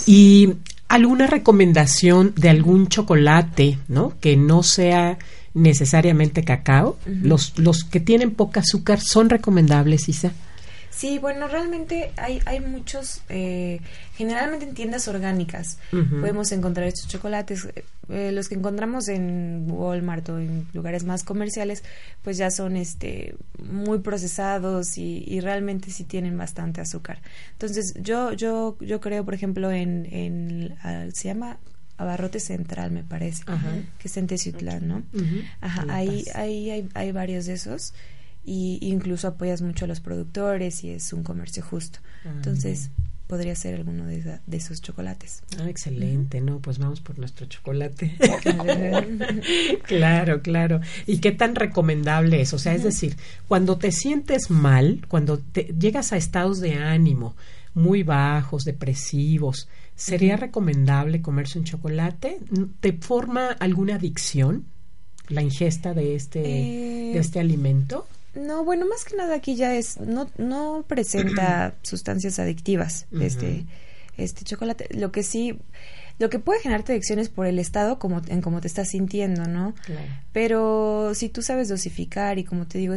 Y 0.07 0.55
alguna 0.95 1.27
recomendación 1.27 2.33
de 2.37 2.51
algún 2.51 2.87
chocolate, 2.87 3.79
¿no? 3.89 4.13
Que 4.21 4.37
no 4.37 4.63
sea 4.63 5.19
necesariamente 5.53 6.45
cacao. 6.45 6.97
los, 7.07 7.59
los 7.59 7.83
que 7.83 7.99
tienen 7.99 8.31
poca 8.31 8.61
azúcar 8.61 9.01
son 9.01 9.29
recomendables, 9.29 10.09
Isa. 10.09 10.33
Sí, 10.95 11.19
bueno, 11.19 11.49
realmente 11.49 12.13
hay, 12.17 12.41
hay 12.47 12.61
muchos, 12.61 13.23
eh, 13.29 13.81
generalmente 14.15 14.65
en 14.65 14.75
tiendas 14.75 15.09
orgánicas 15.09 15.79
podemos 15.91 16.53
encontrar 16.53 16.87
estos 16.87 17.09
chocolates. 17.09 17.69
Eh, 18.11 18.31
los 18.31 18.49
que 18.49 18.55
encontramos 18.55 19.09
en 19.09 19.67
Walmart 19.69 20.29
o 20.29 20.39
en 20.39 20.69
lugares 20.73 21.03
más 21.03 21.25
comerciales, 21.25 21.83
pues 22.23 22.37
ya 22.37 22.51
son 22.51 22.77
este 22.77 23.35
muy 23.59 23.99
procesados 23.99 24.97
y, 24.97 25.41
realmente 25.41 25.91
sí 25.91 26.05
tienen 26.05 26.39
bastante 26.39 26.81
azúcar. 26.81 27.21
Entonces, 27.53 27.95
yo, 28.01 28.33
yo, 28.33 28.77
yo 28.81 29.01
creo, 29.01 29.25
por 29.25 29.35
ejemplo, 29.35 29.73
en, 29.73 30.07
en 30.13 30.77
se 31.13 31.29
llama 31.29 31.59
Abarrote 31.97 32.39
Central, 32.39 32.93
me 32.93 33.03
parece, 33.03 33.43
que 33.99 34.09
es 34.09 34.17
en 34.17 34.29
Teciutlán, 34.29 34.87
¿no? 34.87 35.03
Ajá, 35.61 35.87
ahí, 35.89 36.25
ahí 36.35 36.71
hay, 36.71 36.89
hay 36.95 37.13
varios 37.13 37.47
de 37.47 37.55
esos 37.55 37.95
y 38.45 38.79
incluso 38.83 39.29
apoyas 39.29 39.63
mucho 39.63 39.87
a 39.87 39.89
los 39.89 40.01
productores 40.01 40.85
y 40.85 40.91
es 40.91 41.13
un 41.13 41.23
comercio 41.23 41.63
justo. 41.63 42.01
Ah, 42.25 42.33
Entonces, 42.37 42.91
podría 43.27 43.55
ser 43.55 43.75
alguno 43.75 44.07
de, 44.07 44.41
esos 44.53 44.83
chocolates. 44.83 45.43
Ah, 45.59 45.69
excelente, 45.69 46.41
¿no? 46.41 46.61
Pues 46.61 46.79
vamos 46.79 47.01
por 47.01 47.19
nuestro 47.19 47.47
chocolate. 47.47 48.17
claro, 49.83 50.43
claro. 50.43 50.81
¿Y 51.07 51.19
qué 51.19 51.33
tan 51.33 51.55
recomendable 51.55 52.41
es? 52.43 52.53
O 52.53 52.59
sea, 52.59 52.75
es 52.75 52.85
decir, 52.85 53.17
cuando 53.49 53.79
te 53.79 53.93
sientes 53.93 54.51
mal, 54.51 55.05
cuando 55.09 55.39
te, 55.39 55.75
llegas 55.79 56.13
a 56.13 56.17
estados 56.17 56.61
de 56.61 56.75
ánimo 56.75 57.35
muy 57.73 58.03
bajos, 58.03 58.65
depresivos, 58.65 59.69
¿sería 59.97 60.37
recomendable 60.37 61.23
comerse 61.23 61.59
un 61.59 61.65
chocolate? 61.65 62.39
¿Te 62.81 62.93
forma 62.93 63.49
alguna 63.49 63.97
adicción 63.97 64.67
la 65.29 65.43
ingesta 65.43 65.95
de 65.95 66.15
este, 66.15 66.41
de 66.41 67.19
este 67.19 67.41
alimento? 67.41 68.07
No, 68.35 68.65
bueno, 68.65 68.87
más 68.87 69.05
que 69.05 69.17
nada 69.17 69.35
aquí 69.35 69.57
ya 69.57 69.75
es, 69.75 70.01
no, 70.01 70.29
no 70.39 70.85
presenta 70.87 71.75
sustancias 71.83 72.39
adictivas 72.39 73.07
este, 73.21 73.65
este 74.17 74.45
chocolate. 74.45 74.89
Lo 74.91 75.13
que 75.13 75.23
sí, 75.23 75.59
lo 76.19 76.31
que 76.31 76.39
puede 76.39 76.61
generarte 76.61 76.93
adicciones 76.93 77.29
por 77.29 77.47
el 77.47 77.59
estado 77.59 77.99
como 77.99 78.23
en 78.29 78.41
cómo 78.41 78.61
te 78.61 78.69
estás 78.69 78.89
sintiendo, 78.91 79.47
¿no? 79.47 79.75
Pero 80.33 81.13
si 81.15 81.29
tú 81.29 81.43
sabes 81.43 81.69
dosificar 81.69 82.39
y 82.39 82.45
como 82.45 82.67
te 82.67 82.79
digo, 82.79 82.95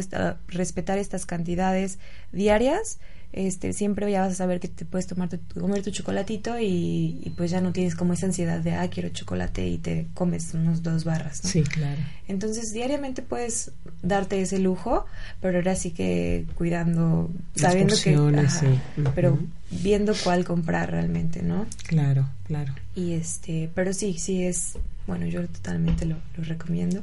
respetar 0.48 0.98
estas 0.98 1.26
cantidades 1.26 1.98
diarias, 2.32 2.98
este, 3.32 3.74
siempre 3.74 4.10
ya 4.10 4.22
vas 4.22 4.32
a 4.32 4.36
saber 4.36 4.58
que 4.58 4.68
te 4.68 4.84
puedes 4.84 5.06
tomar 5.06 5.28
tu, 5.28 5.38
comer 5.60 5.82
tu 5.82 5.90
chocolatito 5.90 6.58
y, 6.58 7.32
pues 7.36 7.50
ya 7.50 7.60
no 7.60 7.72
tienes 7.72 7.94
como 7.94 8.14
esa 8.14 8.26
ansiedad 8.26 8.60
de, 8.60 8.72
ah, 8.74 8.88
quiero 8.88 9.10
chocolate 9.10 9.66
y 9.66 9.78
te 9.78 10.06
comes 10.14 10.54
unos 10.54 10.82
dos 10.82 11.04
barras. 11.04 11.40
Sí, 11.42 11.62
claro. 11.62 12.00
Entonces, 12.26 12.72
diariamente 12.72 13.22
puedes 13.22 13.72
darte 14.02 14.40
ese 14.40 14.58
lujo, 14.58 15.04
pero 15.40 15.58
ahora 15.58 15.76
sí 15.76 15.90
que 15.90 16.46
cuidando, 16.54 17.30
sabiendo 17.54 17.94
que... 17.96 18.16
sí. 18.48 18.66
Pero 19.14 19.38
viendo 19.70 20.14
cuál 20.24 20.44
comprar 20.44 20.90
realmente, 20.90 21.42
¿no? 21.42 21.66
Claro, 21.86 22.28
claro. 22.46 22.74
Y 22.94 23.12
este, 23.12 23.70
pero 23.74 23.92
sí, 23.92 24.16
sí 24.18 24.44
es, 24.44 24.78
bueno, 25.06 25.26
yo 25.26 25.46
totalmente 25.48 26.06
lo, 26.06 26.16
lo 26.36 26.44
recomiendo, 26.44 27.02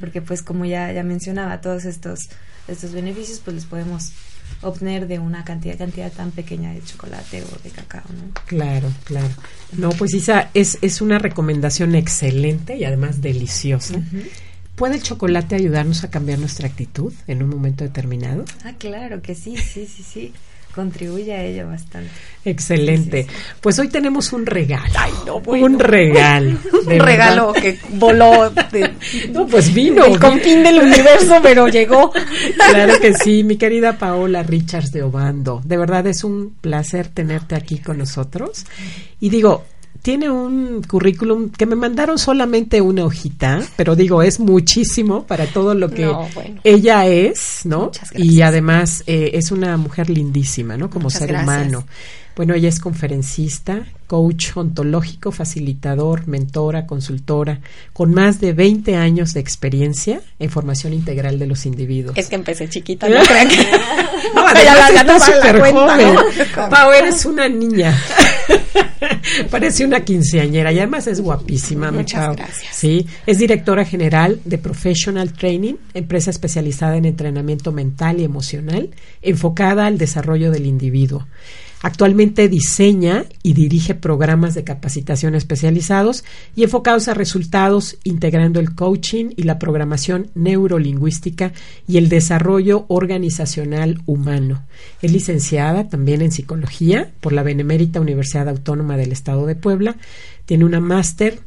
porque 0.00 0.22
pues 0.22 0.42
como 0.42 0.64
ya, 0.64 0.90
ya 0.92 1.02
mencionaba, 1.02 1.60
todos 1.60 1.84
estos, 1.84 2.30
estos 2.68 2.92
beneficios 2.92 3.40
pues 3.44 3.54
los 3.54 3.66
podemos 3.66 4.12
obtener 4.62 5.06
de 5.06 5.18
una 5.18 5.44
cantidad, 5.44 5.76
cantidad 5.78 6.10
tan 6.12 6.30
pequeña 6.30 6.72
de 6.72 6.82
chocolate 6.82 7.42
o 7.42 7.62
de 7.62 7.70
cacao, 7.70 8.02
¿no? 8.08 8.32
Claro, 8.46 8.90
claro. 9.04 9.28
No, 9.72 9.90
pues 9.90 10.14
Isa, 10.14 10.50
es, 10.54 10.78
es 10.82 11.00
una 11.00 11.18
recomendación 11.18 11.94
excelente 11.94 12.76
y 12.76 12.84
además 12.84 13.22
deliciosa. 13.22 14.00
¿Puede 14.74 14.96
el 14.96 15.02
chocolate 15.02 15.56
ayudarnos 15.56 16.04
a 16.04 16.10
cambiar 16.10 16.38
nuestra 16.38 16.68
actitud 16.68 17.12
en 17.26 17.42
un 17.42 17.50
momento 17.50 17.84
determinado? 17.84 18.44
Ah, 18.64 18.72
claro 18.78 19.22
que 19.22 19.34
sí, 19.34 19.56
sí, 19.56 19.86
sí, 19.86 20.02
sí 20.02 20.32
contribuye 20.78 21.32
a 21.32 21.42
ello 21.42 21.66
bastante. 21.66 22.08
Excelente. 22.44 23.26
Pues 23.60 23.80
hoy 23.80 23.88
tenemos 23.88 24.32
un 24.32 24.46
regalo. 24.46 25.42
Un 25.46 25.78
regalo. 25.78 26.56
un 26.86 26.98
regalo 27.00 27.52
que 27.52 27.80
voló. 27.94 28.52
No, 29.32 29.46
pues 29.46 29.72
vino. 29.72 30.04
El 30.04 30.18
confín 30.18 30.62
del 30.62 30.78
universo, 30.78 31.36
pero 31.42 31.68
llegó. 31.68 32.12
Claro 32.70 33.00
que 33.00 33.14
sí, 33.14 33.44
mi 33.44 33.56
querida 33.56 33.98
Paola 33.98 34.42
Richards 34.42 34.92
de 34.92 35.02
Obando. 35.02 35.60
De 35.64 35.76
verdad 35.76 36.06
es 36.06 36.24
un 36.24 36.54
placer 36.60 37.08
tenerte 37.08 37.54
aquí 37.54 37.78
con 37.78 37.98
nosotros. 37.98 38.64
Y 39.20 39.30
digo, 39.30 39.64
tiene 40.02 40.30
un 40.30 40.82
currículum 40.82 41.50
que 41.50 41.66
me 41.66 41.76
mandaron 41.76 42.18
solamente 42.18 42.80
una 42.80 43.04
hojita, 43.04 43.60
pero 43.76 43.96
digo, 43.96 44.22
es 44.22 44.40
muchísimo 44.40 45.24
para 45.24 45.46
todo 45.46 45.74
lo 45.74 45.90
que 45.90 46.10
ella 46.64 47.06
es, 47.06 47.62
¿no? 47.64 47.90
Y 48.14 48.40
además 48.42 49.02
eh, 49.06 49.30
es 49.34 49.50
una 49.50 49.76
mujer 49.76 50.08
lindísima, 50.08 50.76
¿no? 50.76 50.88
Como 50.88 51.10
ser 51.10 51.34
humano. 51.34 51.84
Bueno, 52.38 52.54
ella 52.54 52.68
es 52.68 52.78
conferencista, 52.78 53.82
coach 54.06 54.56
ontológico, 54.56 55.32
facilitador, 55.32 56.28
mentora, 56.28 56.86
consultora, 56.86 57.58
con 57.92 58.14
más 58.14 58.40
de 58.40 58.52
20 58.52 58.94
años 58.94 59.34
de 59.34 59.40
experiencia 59.40 60.20
en 60.38 60.48
formación 60.48 60.92
integral 60.92 61.40
de 61.40 61.48
los 61.48 61.66
individuos. 61.66 62.16
Es 62.16 62.28
que 62.28 62.36
empecé 62.36 62.68
chiquita, 62.68 63.08
no 63.08 63.24
crean 63.24 63.48
que... 63.48 63.56
no, 65.04 65.18
súper 65.20 65.72
joven. 65.72 66.16
Pau, 66.70 66.92
eres 66.92 67.26
una 67.26 67.48
niña. 67.48 68.00
Parece 69.50 69.84
una 69.84 70.04
quinceañera 70.04 70.70
y 70.70 70.78
además 70.78 71.08
es 71.08 71.20
guapísima, 71.20 71.90
Muchas 71.90 72.36
gracias. 72.36 72.72
Sí, 72.72 73.04
es 73.26 73.38
directora 73.38 73.84
general 73.84 74.40
de 74.44 74.58
Professional 74.58 75.32
Training, 75.32 75.74
empresa 75.92 76.30
especializada 76.30 76.96
en 76.98 77.04
entrenamiento 77.04 77.72
mental 77.72 78.20
y 78.20 78.24
emocional, 78.24 78.90
enfocada 79.22 79.86
al 79.86 79.98
desarrollo 79.98 80.52
del 80.52 80.66
individuo. 80.66 81.26
Actualmente 81.80 82.48
diseña 82.48 83.24
y 83.42 83.52
dirige 83.52 83.94
programas 83.94 84.54
de 84.54 84.64
capacitación 84.64 85.36
especializados 85.36 86.24
y 86.56 86.64
enfocados 86.64 87.06
a 87.06 87.14
resultados, 87.14 87.98
integrando 88.02 88.58
el 88.58 88.74
coaching 88.74 89.30
y 89.36 89.44
la 89.44 89.60
programación 89.60 90.30
neurolingüística 90.34 91.52
y 91.86 91.98
el 91.98 92.08
desarrollo 92.08 92.84
organizacional 92.88 94.00
humano. 94.06 94.64
Es 95.02 95.12
licenciada 95.12 95.88
también 95.88 96.20
en 96.20 96.32
psicología 96.32 97.12
por 97.20 97.32
la 97.32 97.44
Benemérita 97.44 98.00
Universidad 98.00 98.48
Autónoma 98.48 98.96
del 98.96 99.12
Estado 99.12 99.46
de 99.46 99.54
Puebla. 99.54 99.96
Tiene 100.46 100.64
una 100.64 100.80
máster 100.80 101.38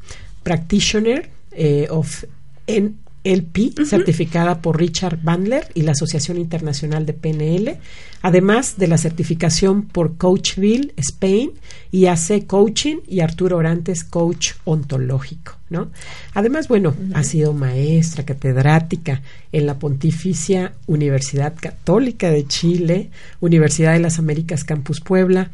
practitioner 0.44 1.30
eh, 1.52 1.88
of 1.90 2.24
en 2.68 2.96
LP, 3.24 3.86
certificada 3.86 4.62
por 4.62 4.80
Richard 4.80 5.20
Bandler 5.22 5.68
y 5.74 5.84
la 5.84 5.92
Asociación 5.92 6.38
Internacional 6.38 7.06
de 7.06 7.14
PNL, 7.14 7.78
además 8.22 8.78
de 8.78 8.88
la 8.88 8.98
certificación 8.98 9.84
por 9.84 10.18
Coachville, 10.18 10.94
Spain, 10.98 11.52
y 11.92 12.08
hace 12.08 12.46
Coaching 12.48 12.98
y 13.08 13.20
Arturo 13.20 13.58
Orantes 13.58 14.04
Coach 14.04 14.54
Ontológico, 14.64 15.54
¿no? 15.70 15.92
Además, 16.34 16.68
bueno, 16.68 16.96
ha 17.14 17.24
sido 17.24 17.54
maestra 17.54 18.26
catedrática 18.26 19.22
en 19.52 19.66
la 19.66 19.78
Pontificia 19.78 20.74
Universidad 20.88 21.54
Católica 21.60 22.32
de 22.32 22.48
Chile, 22.48 23.12
Universidad 23.40 23.94
de 23.94 24.00
las 24.00 24.20
Américas 24.20 24.64
Campus 24.64 25.02
Puebla, 25.02 25.52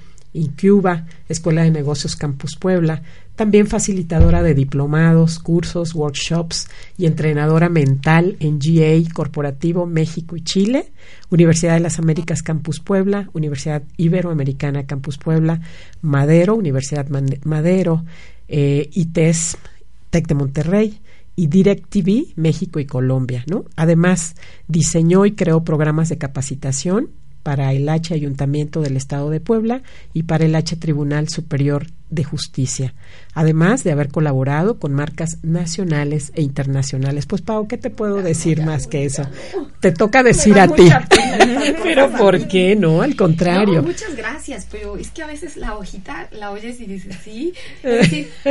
Cuba, 0.60 1.06
Escuela 1.30 1.64
de 1.64 1.72
Negocios 1.72 2.16
Campus 2.16 2.56
Puebla, 2.56 3.02
también 3.38 3.68
facilitadora 3.68 4.42
de 4.42 4.56
diplomados, 4.56 5.38
cursos, 5.38 5.94
workshops 5.94 6.68
y 6.98 7.06
entrenadora 7.06 7.70
mental 7.70 8.36
en 8.40 8.58
GA 8.60 9.14
Corporativo 9.14 9.86
México 9.86 10.36
y 10.36 10.42
Chile, 10.42 10.92
Universidad 11.30 11.76
de 11.76 11.80
las 11.80 12.00
Américas 12.00 12.42
Campus 12.42 12.80
Puebla, 12.80 13.30
Universidad 13.34 13.84
Iberoamericana 13.96 14.88
Campus 14.88 15.20
Puebla, 15.20 15.62
Madero, 16.02 16.56
Universidad 16.56 17.08
Madero, 17.46 18.04
eh, 18.48 18.90
ITES, 18.92 19.58
TEC 20.10 20.28
de 20.28 20.36
Monterrey, 20.36 21.00
y 21.40 21.46
DirecTV 21.46 22.34
México 22.36 22.80
y 22.80 22.86
Colombia, 22.88 23.44
¿no? 23.48 23.66
Además, 23.76 24.36
diseñó 24.68 25.28
y 25.28 25.34
creó 25.34 25.64
programas 25.64 26.10
de 26.10 26.18
capacitación 26.18 27.12
para 27.48 27.72
el 27.72 27.88
H 27.88 28.14
Ayuntamiento 28.14 28.82
del 28.82 28.98
Estado 28.98 29.30
de 29.30 29.40
Puebla 29.40 29.82
y 30.12 30.24
para 30.24 30.44
el 30.44 30.54
H 30.54 30.76
Tribunal 30.76 31.30
Superior 31.30 31.88
de 32.10 32.26
Justicia, 32.26 32.94
además 33.34 33.86
de 33.86 33.94
haber 33.94 34.10
colaborado 34.10 34.80
con 34.80 34.94
marcas 34.94 35.38
nacionales 35.44 36.34
e 36.36 36.42
internacionales. 36.42 37.26
Pues 37.26 37.42
Pau, 37.42 37.66
¿qué 37.70 37.78
te 37.78 37.90
puedo 37.90 38.22
decir 38.22 38.66
más 38.66 38.86
que 38.86 39.06
eso? 39.06 39.24
Te 39.80 39.94
toca 39.94 40.24
decir 40.24 40.60
a 40.60 40.68
ti. 40.68 40.90
pero 41.84 42.12
¿por 42.12 42.50
qué 42.50 42.76
no? 42.76 43.02
Al 43.02 43.16
contrario. 43.16 43.82
muchas 43.82 44.18
gracias, 44.18 44.68
pero 44.70 44.98
es 44.98 45.12
que 45.12 45.24
a 45.24 45.28
veces 45.28 45.56
la 45.56 45.78
hojita 45.78 46.28
la 46.34 46.52
oyes 46.52 46.82
y 46.82 46.86
dices, 46.86 47.16
sí, 47.24 47.54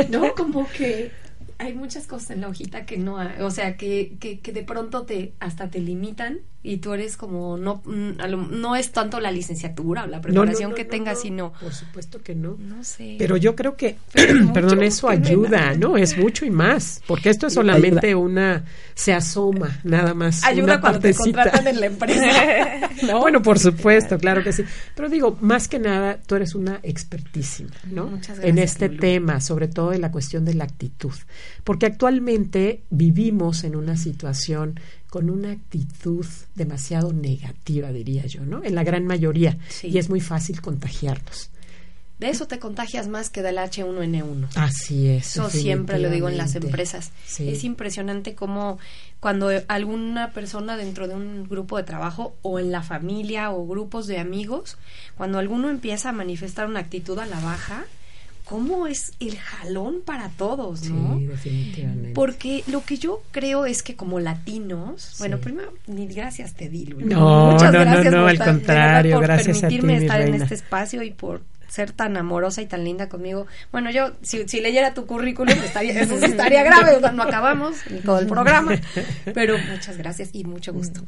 no, 0.09 0.33
como 0.33 0.67
que 0.69 1.11
hay 1.59 1.73
muchas 1.73 2.07
cosas 2.07 2.31
en 2.31 2.41
la 2.41 2.47
hojita 2.47 2.87
que 2.87 2.97
no, 2.97 3.19
o 3.41 3.51
sea, 3.51 3.77
que, 3.77 4.17
que, 4.19 4.39
que 4.39 4.51
de 4.51 4.63
pronto 4.63 5.03
te 5.03 5.33
hasta 5.39 5.69
te 5.69 5.81
limitan 5.81 6.39
y 6.67 6.77
tú 6.77 6.93
eres 6.93 7.15
como 7.15 7.57
no 7.57 7.81
mm, 7.85 8.59
no 8.59 8.75
es 8.75 8.91
tanto 8.91 9.19
la 9.19 9.31
licenciatura 9.31 10.03
o 10.03 10.07
la 10.07 10.19
preparación 10.19 10.73
que 10.75 10.83
tengas 10.83 11.21
sino 11.21 11.53
por 11.53 11.73
supuesto 11.73 12.21
que 12.21 12.35
no. 12.35 12.57
No 12.59 12.83
sé. 12.83 13.15
Pero 13.17 13.37
yo 13.37 13.55
creo 13.55 13.77
que 13.77 13.97
perdón 14.53 14.83
eso 14.83 15.07
ayuda 15.07 15.73
no 15.75 15.97
es 15.97 16.17
mucho 16.17 16.45
y 16.45 16.51
más 16.51 17.01
porque 17.07 17.29
esto 17.29 17.47
es 17.47 17.53
solamente 17.53 18.13
una 18.15 18.65
se 18.93 19.13
asoma 19.13 19.79
nada 19.83 20.13
más 20.13 20.43
ayuda 20.43 20.63
una 20.63 20.81
cuando 20.81 20.99
te 20.99 21.13
contratan 21.13 21.67
en 21.67 21.79
la 21.79 21.85
empresa. 21.85 22.89
¿no? 23.07 23.21
bueno 23.21 23.41
por 23.41 23.59
supuesto 23.59 24.17
claro 24.17 24.43
que 24.43 24.51
sí. 24.51 24.63
Pero 24.93 25.07
digo 25.07 25.37
más 25.39 25.67
que 25.67 25.79
nada 25.79 26.19
tú 26.25 26.35
eres 26.35 26.53
una 26.53 26.79
expertísima 26.83 27.71
no 27.89 28.07
Muchas 28.07 28.39
en 28.39 28.55
gracias, 28.55 28.71
este 28.71 28.87
Lulu. 28.89 28.99
tema 28.99 29.39
sobre 29.39 29.69
todo 29.69 29.93
en 29.93 30.01
la 30.01 30.11
cuestión 30.11 30.43
de 30.43 30.53
la 30.53 30.65
actitud. 30.65 31.13
Porque 31.63 31.85
actualmente 31.85 32.83
vivimos 32.89 33.63
en 33.63 33.75
una 33.75 33.97
situación 33.97 34.79
con 35.09 35.29
una 35.29 35.51
actitud 35.51 36.25
demasiado 36.55 37.13
negativa, 37.13 37.91
diría 37.91 38.25
yo, 38.25 38.45
¿no? 38.45 38.63
En 38.63 38.75
la 38.75 38.83
gran 38.83 39.05
mayoría. 39.05 39.57
Sí. 39.69 39.87
Y 39.87 39.97
es 39.97 40.09
muy 40.09 40.21
fácil 40.21 40.61
contagiarnos. 40.61 41.49
de 42.19 42.29
eso 42.29 42.47
te 42.47 42.59
contagias 42.59 43.07
más 43.07 43.29
que 43.29 43.43
del 43.43 43.57
H1N1 43.57 44.47
Así 44.55 45.07
es. 45.07 45.27
Eso 45.27 45.49
siempre 45.49 45.99
lo 45.99 46.09
digo 46.09 46.27
en 46.29 46.37
las 46.37 46.55
empresas. 46.55 47.11
Sí. 47.25 47.47
Es 47.49 47.63
impresionante 47.63 48.35
cómo 48.35 48.79
cuando 49.19 49.49
alguna 49.67 50.31
persona 50.31 50.77
dentro 50.77 51.07
de 51.07 51.15
un 51.15 51.47
grupo 51.47 51.77
de 51.77 51.83
trabajo 51.83 52.35
o 52.41 52.59
en 52.59 52.71
la 52.71 52.81
familia 52.81 53.51
o 53.51 53.67
grupos 53.67 54.07
de 54.07 54.19
amigos, 54.19 54.77
cuando 55.15 55.37
alguno 55.37 55.69
empieza 55.69 56.09
a 56.09 56.11
manifestar 56.11 56.67
una 56.67 56.79
actitud 56.79 57.17
a 57.19 57.25
la 57.25 57.39
baja, 57.39 57.85
cómo 58.47 58.87
es 58.87 59.11
el 59.19 59.37
jalón 59.37 60.01
para 60.05 60.29
todos, 60.29 60.89
¿no? 60.89 61.17
Sí, 61.17 61.25
definitivamente. 61.25 62.11
Porque 62.13 62.63
lo 62.67 62.83
que 62.83 62.97
yo 62.97 63.21
creo 63.31 63.65
es 63.65 63.83
que 63.83 63.95
como 63.95 64.19
latinos, 64.19 65.15
bueno, 65.19 65.37
primero 65.39 65.73
mil 65.87 66.13
gracias 66.13 66.53
te 66.53 66.69
di, 66.69 66.85
Lulu. 66.85 67.07
No, 67.07 67.51
Muchas 67.51 67.73
no, 67.73 67.79
no, 67.79 67.85
gracias 67.85 68.13
no, 68.13 68.21
por 68.21 68.29
al 68.29 68.39
contrario, 68.39 69.15
por 69.15 69.23
gracias 69.23 69.57
a 69.63 69.67
ti, 69.67 69.75
permitirme 69.77 69.97
mi 69.99 70.05
estar 70.05 70.21
en 70.21 70.27
reina. 70.29 70.43
este 70.45 70.55
espacio 70.55 71.03
y 71.03 71.11
por 71.11 71.41
ser 71.77 71.93
tan 71.93 72.17
amorosa 72.17 72.61
y 72.61 72.65
tan 72.65 72.83
linda 72.83 73.07
conmigo. 73.07 73.47
Bueno, 73.71 73.89
yo 73.91 74.11
si, 74.21 74.45
si 74.49 74.59
leyera 74.59 74.93
tu 74.93 75.05
currículum 75.05 75.57
estaría, 75.63 76.01
eso 76.01 76.15
estaría 76.25 76.63
grave, 76.63 76.97
o 76.97 76.99
sea, 76.99 77.11
no 77.13 77.23
acabamos 77.23 77.77
todo 78.03 78.19
el 78.19 78.27
programa, 78.27 78.73
pero 79.33 79.57
muchas 79.71 79.97
gracias 79.97 80.29
y 80.33 80.43
mucho 80.43 80.73
gusto. 80.73 81.01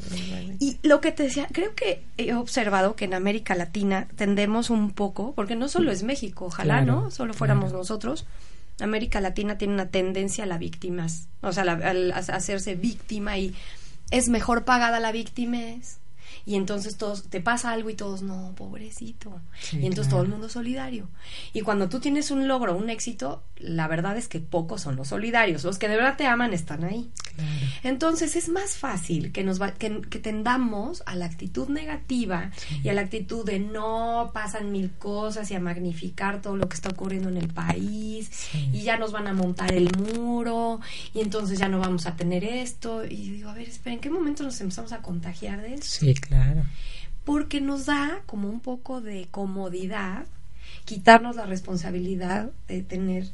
Y 0.60 0.78
lo 0.84 1.02
que 1.02 1.12
te 1.12 1.24
decía, 1.24 1.48
creo 1.52 1.76
que 1.76 2.02
he 2.18 2.34
observado 2.34 2.96
que 2.96 3.06
en 3.06 3.14
América 3.14 3.56
Latina 3.56 4.08
tendemos 4.16 4.70
un 4.70 4.92
poco, 4.92 5.34
porque 5.36 5.56
no 5.56 5.68
solo 5.68 5.92
es 5.92 6.04
México, 6.04 6.46
ojalá, 6.46 6.84
Claro, 6.84 7.02
¿no? 7.02 7.12
Solo 7.12 7.34
fuéramos 7.34 7.66
claro. 7.66 7.80
nosotros. 7.80 8.26
América 8.80 9.20
Latina 9.20 9.58
tiene 9.58 9.74
una 9.74 9.88
tendencia 9.90 10.46
a 10.46 10.48
la 10.48 10.58
víctimas, 10.58 11.28
o 11.42 11.52
sea, 11.52 11.66
la- 11.66 11.74
al 11.74 12.12
a 12.14 12.18
hacerse 12.20 12.76
víctima 12.76 13.38
y 13.38 13.54
es 14.12 14.30
mejor 14.30 14.64
pagada 14.64 15.00
la 15.02 15.12
víctima 15.12 15.58
y 16.46 16.56
entonces 16.56 16.98
todos 16.98 17.30
te 17.30 17.42
pasa 17.42 17.72
algo 17.72 17.90
y 17.90 17.96
todos 17.96 18.22
no 18.22 18.54
pobrecito 18.56 19.42
Sí, 19.62 19.78
y 19.78 19.86
entonces 19.86 20.08
claro. 20.08 20.18
todo 20.18 20.24
el 20.24 20.30
mundo 20.30 20.48
es 20.48 20.54
solidario 20.54 21.08
y 21.54 21.62
cuando 21.62 21.90
tú 21.90 22.00
tienes 22.00 22.32
un 22.32 22.48
logro 22.48 22.76
un 22.76 22.90
éxito 22.90 23.44
la 23.58 23.88
verdad 23.88 24.18
es 24.18 24.28
que 24.28 24.40
pocos 24.40 24.82
son 24.82 24.96
los 24.96 25.10
solidarios 25.10 25.64
los 25.64 25.78
que 25.78 25.88
de 25.90 25.96
verdad 25.98 26.16
te 26.18 26.26
aman 26.28 26.54
están 26.54 26.84
ahí 26.84 27.10
Claro. 27.36 27.52
entonces 27.84 28.36
es 28.36 28.50
más 28.50 28.76
fácil 28.76 29.32
que 29.32 29.44
nos 29.46 29.62
va- 29.62 29.72
que, 29.74 30.02
que 30.10 30.20
tendamos 30.20 31.04
a 31.06 31.16
la 31.16 31.26
actitud 31.26 31.70
negativa 31.70 32.52
y 32.84 32.90
a 32.90 32.94
la 32.94 33.02
actitud 33.02 33.46
de 33.46 33.60
no 33.60 34.32
pasan 34.34 34.72
mil 34.74 34.92
cosas 34.92 35.50
y 35.52 35.56
a 35.56 35.60
magnificar 35.62 36.42
todo 36.42 36.58
lo 36.58 36.68
que 36.68 36.76
está 36.76 36.90
ocurriendo 36.90 37.30
en 37.30 37.38
el 37.38 37.48
país 37.48 38.30
Sí. 38.32 38.70
y 38.74 38.82
ya 38.82 38.98
nos 38.98 39.12
van 39.12 39.28
a 39.28 39.34
montar 39.34 39.74
el 39.74 39.90
muro 39.98 40.80
y 41.14 41.22
entonces 41.22 41.60
ya 41.60 41.68
no 41.70 41.80
vamos 41.80 42.06
a 42.08 42.16
tener 42.16 42.44
esto 42.44 43.06
y 43.06 43.30
digo 43.30 43.50
a 43.50 43.54
ver 43.54 43.70
espera 43.70 43.94
en 43.94 44.00
qué 44.02 44.10
momento 44.10 44.44
nos 44.44 44.60
empezamos 44.62 44.92
a 44.92 45.02
contagiar 45.02 45.62
de 45.62 45.76
eso 45.76 46.00
Sí, 46.00 46.14
claro. 46.14 46.29
Porque 47.26 47.62
nos 47.62 47.86
da 47.86 48.22
como 48.26 48.50
un 48.50 48.60
poco 48.60 49.02
de 49.02 49.28
comodidad 49.32 50.26
quitarnos 50.86 51.36
la 51.36 51.46
responsabilidad 51.46 52.50
de 52.68 52.82
tener 52.82 53.28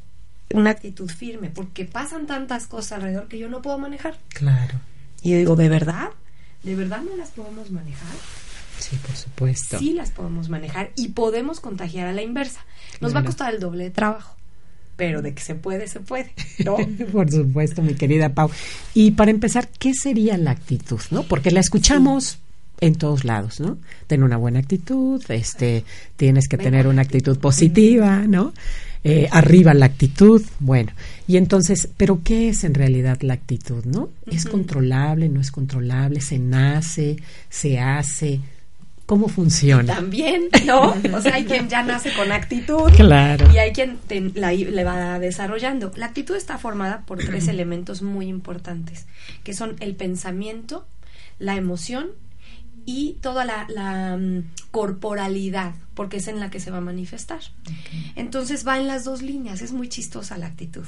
una 0.53 0.71
actitud 0.71 1.09
firme, 1.09 1.49
porque 1.49 1.85
pasan 1.85 2.27
tantas 2.27 2.67
cosas 2.67 2.93
alrededor 2.93 3.27
que 3.27 3.39
yo 3.39 3.49
no 3.49 3.61
puedo 3.61 3.77
manejar. 3.77 4.17
Claro. 4.29 4.79
Y 5.21 5.31
yo 5.31 5.37
digo, 5.37 5.55
¿de 5.55 5.69
verdad? 5.69 6.09
¿De 6.63 6.75
verdad 6.75 7.01
no 7.01 7.15
las 7.15 7.29
podemos 7.31 7.71
manejar? 7.71 8.13
Sí, 8.79 8.97
por 9.05 9.15
supuesto. 9.15 9.79
Sí 9.79 9.93
las 9.93 10.11
podemos 10.11 10.49
manejar 10.49 10.91
y 10.95 11.09
podemos 11.09 11.59
contagiar 11.61 12.07
a 12.07 12.13
la 12.13 12.21
inversa. 12.21 12.59
Nos 13.01 13.11
va 13.13 13.19
a 13.19 13.21
Claro. 13.21 13.25
costar 13.27 13.53
el 13.53 13.59
doble 13.59 13.85
de 13.85 13.89
trabajo, 13.91 14.35
pero 14.97 15.21
de 15.21 15.33
que 15.33 15.41
se 15.41 15.55
puede, 15.55 15.87
se 15.87 15.99
puede, 16.01 16.33
¿no? 16.65 16.75
Por 17.11 17.31
supuesto, 17.31 17.81
mi 17.81 17.95
querida 17.95 18.29
Pau. 18.33 18.49
Y 18.93 19.11
para 19.11 19.31
empezar, 19.31 19.69
¿qué 19.79 19.93
sería 19.93 20.37
la 20.37 20.51
actitud, 20.51 20.99
no? 21.11 21.23
Porque 21.23 21.51
la 21.51 21.61
escuchamos 21.61 22.37
en 22.81 22.95
todos 22.95 23.23
lados, 23.25 23.59
¿no? 23.59 23.77
Ten 24.07 24.23
una 24.23 24.37
buena 24.37 24.59
actitud, 24.59 25.23
este, 25.29 25.83
tienes 26.17 26.47
que 26.47 26.57
tener 26.57 26.87
una 26.87 27.01
actitud 27.01 27.37
positiva, 27.39 28.19
¿no? 28.27 28.53
Eh, 29.03 29.27
arriba 29.31 29.73
la 29.73 29.85
actitud, 29.85 30.41
bueno. 30.59 30.91
Y 31.27 31.37
entonces, 31.37 31.89
¿pero 31.95 32.21
qué 32.23 32.49
es 32.49 32.63
en 32.63 32.73
realidad 32.73 33.19
la 33.21 33.35
actitud, 33.35 33.85
no? 33.85 34.09
¿Es 34.25 34.45
controlable, 34.45 35.29
no 35.29 35.39
es 35.41 35.51
controlable? 35.51 36.21
¿Se 36.21 36.39
nace, 36.39 37.17
se 37.49 37.79
hace? 37.79 38.39
¿Cómo 39.05 39.27
funciona? 39.27 39.93
También, 39.93 40.45
¿no? 40.65 40.95
O 41.13 41.21
sea, 41.21 41.35
hay 41.35 41.45
quien 41.45 41.69
ya 41.69 41.83
nace 41.83 42.11
con 42.13 42.31
actitud. 42.31 42.91
Claro. 42.95 43.47
Y 43.53 43.59
hay 43.59 43.71
quien 43.71 43.97
te- 44.07 44.31
la, 44.33 44.51
le 44.51 44.83
va 44.83 45.19
desarrollando. 45.19 45.91
La 45.95 46.07
actitud 46.07 46.35
está 46.35 46.57
formada 46.57 47.03
por 47.05 47.19
tres 47.19 47.47
elementos 47.47 48.01
muy 48.01 48.25
importantes, 48.27 49.05
que 49.43 49.53
son 49.53 49.75
el 49.79 49.95
pensamiento, 49.95 50.87
la 51.37 51.55
emoción 51.55 52.07
y 52.85 53.13
toda 53.21 53.45
la, 53.45 53.65
la, 53.69 54.17
mm, 54.17 54.43
corporalidad, 54.71 55.73
porque 55.93 56.17
es 56.17 56.27
en 56.27 56.39
la 56.39 56.49
que 56.49 56.59
se 56.59 56.71
va 56.71 56.77
a 56.77 56.81
manifestar. 56.81 57.39
Entonces 58.15 58.67
va 58.67 58.77
en 58.77 58.87
las 58.87 59.05
dos 59.05 59.21
líneas, 59.21 59.61
es 59.61 59.71
muy 59.71 59.87
chistosa 59.87 60.37
la 60.37 60.47
actitud. 60.47 60.85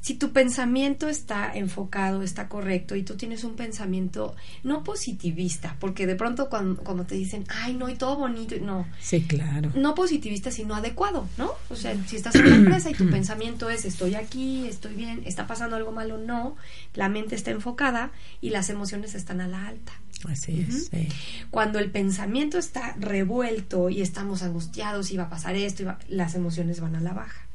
Si 0.00 0.14
tu 0.14 0.32
pensamiento 0.32 1.10
está 1.10 1.54
enfocado, 1.54 2.22
está 2.22 2.48
correcto 2.48 2.96
y 2.96 3.02
tú 3.02 3.16
tienes 3.16 3.44
un 3.44 3.54
pensamiento 3.54 4.34
no 4.62 4.82
positivista, 4.82 5.76
porque 5.78 6.06
de 6.06 6.16
pronto 6.16 6.48
cuando, 6.48 6.82
cuando 6.82 7.04
te 7.04 7.16
dicen, 7.16 7.44
ay, 7.48 7.74
no, 7.74 7.90
y 7.90 7.96
todo 7.96 8.16
bonito, 8.16 8.54
no, 8.62 8.86
Sí, 8.98 9.20
claro. 9.20 9.70
no 9.74 9.94
positivista, 9.94 10.50
sino 10.50 10.74
adecuado, 10.74 11.28
¿no? 11.36 11.52
O 11.68 11.76
sea, 11.76 11.94
si 12.06 12.16
estás 12.16 12.34
en 12.36 12.46
una 12.46 12.56
empresa 12.56 12.88
y 12.90 12.94
tu 12.94 13.10
pensamiento 13.10 13.68
es 13.68 13.84
estoy 13.84 14.14
aquí, 14.14 14.66
estoy 14.66 14.94
bien, 14.94 15.22
está 15.26 15.46
pasando 15.46 15.76
algo 15.76 15.92
malo, 15.92 16.16
no, 16.16 16.56
la 16.94 17.10
mente 17.10 17.34
está 17.34 17.50
enfocada 17.50 18.10
y 18.40 18.48
las 18.48 18.70
emociones 18.70 19.14
están 19.14 19.42
a 19.42 19.48
la 19.48 19.66
alta. 19.66 19.92
Así 20.28 20.66
es. 20.68 20.86
sí. 20.88 21.08
Cuando 21.50 21.78
el 21.78 21.90
pensamiento 21.90 22.58
está 22.58 22.94
revuelto 22.98 23.88
y 23.90 24.02
estamos 24.02 24.42
angustiados 24.42 25.10
y 25.10 25.16
va 25.16 25.24
a 25.24 25.30
pasar 25.30 25.54
esto, 25.56 25.96
las 26.08 26.34
emociones 26.34 26.80
van 26.80 26.96
a 26.96 27.00
la 27.00 27.12
baja. 27.12 27.46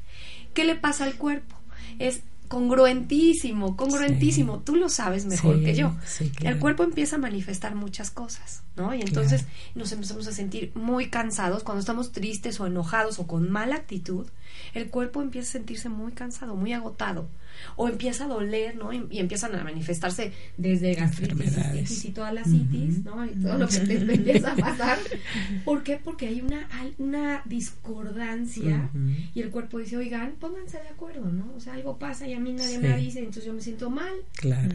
¿Qué 0.54 0.64
le 0.64 0.74
pasa 0.76 1.04
al 1.04 1.14
cuerpo? 1.16 1.54
Es 1.98 2.20
congruentísimo, 2.48 3.76
congruentísimo. 3.76 4.56
Sí. 4.58 4.62
Tú 4.64 4.76
lo 4.76 4.88
sabes 4.88 5.26
mejor 5.26 5.58
Sí, 5.58 5.64
que 5.64 5.74
yo. 5.74 5.94
sí, 6.06 6.30
claro. 6.30 6.54
El 6.56 6.60
cuerpo 6.60 6.84
empieza 6.84 7.16
a 7.16 7.18
manifestar 7.18 7.74
muchas 7.74 8.10
cosas, 8.10 8.62
¿no? 8.76 8.94
Y 8.94 9.00
entonces 9.02 9.44
nos 9.74 9.92
empezamos 9.92 10.26
a 10.26 10.32
sentir 10.32 10.72
muy 10.74 11.08
cansados 11.08 11.62
cuando 11.62 11.80
estamos 11.80 12.12
tristes 12.12 12.60
o 12.60 12.66
enojados 12.66 13.18
o 13.18 13.26
con 13.26 13.50
mala 13.50 13.76
actitud. 13.76 14.26
El 14.74 14.90
cuerpo 14.90 15.22
empieza 15.22 15.48
a 15.48 15.52
sentirse 15.52 15.88
muy 15.88 16.12
cansado, 16.12 16.54
muy 16.56 16.72
agotado. 16.72 17.28
O 17.76 17.88
empieza 17.88 18.24
a 18.24 18.28
doler, 18.28 18.76
¿no? 18.76 18.92
Y, 18.92 19.06
y 19.10 19.18
empiezan 19.20 19.54
a 19.54 19.64
manifestarse 19.64 20.32
desde 20.56 20.94
gastritis 20.94 21.32
Enfermedades. 21.32 21.88
cistitis 21.88 22.04
y 22.04 22.12
toda 22.12 22.32
la 22.32 22.44
citis, 22.44 23.04
¿no? 23.04 23.24
Y 23.24 23.30
todo 23.30 23.58
lo 23.58 23.68
que 23.68 23.78
te, 23.80 23.98
te 23.98 24.14
empieza 24.14 24.52
a 24.52 24.56
pasar. 24.56 24.98
¿Por 25.64 25.82
qué? 25.82 25.96
Porque 26.02 26.26
hay 26.28 26.40
una, 26.40 26.68
hay 26.72 26.94
una 26.98 27.42
discordancia 27.44 28.90
y 29.34 29.40
el 29.42 29.50
cuerpo 29.50 29.78
dice, 29.78 29.96
oigan, 29.96 30.32
pónganse 30.38 30.78
de 30.80 30.88
acuerdo, 30.88 31.30
¿no? 31.30 31.52
O 31.56 31.60
sea, 31.60 31.74
algo 31.74 31.98
pasa 31.98 32.26
y 32.26 32.34
a 32.34 32.40
mí 32.40 32.52
nadie 32.52 32.76
Sí. 32.76 32.78
me 32.78 32.92
avisa, 32.92 33.18
entonces 33.18 33.44
yo 33.44 33.52
me 33.52 33.60
siento 33.60 33.90
mal. 33.90 34.12
Claro. 34.34 34.74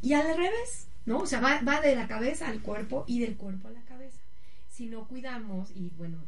Y 0.00 0.12
al 0.14 0.26
revés, 0.36 0.88
¿no? 1.06 1.18
O 1.18 1.26
sea, 1.26 1.40
va, 1.40 1.60
va 1.62 1.80
de 1.80 1.94
la 1.96 2.06
cabeza 2.08 2.48
al 2.48 2.60
cuerpo 2.60 3.04
y 3.06 3.20
del 3.20 3.34
cuerpo 3.36 3.68
a 3.68 3.70
la 3.72 3.82
cabeza. 3.82 4.18
Si 4.68 4.86
no 4.86 5.06
cuidamos, 5.06 5.70
y 5.74 5.90
bueno, 5.96 6.18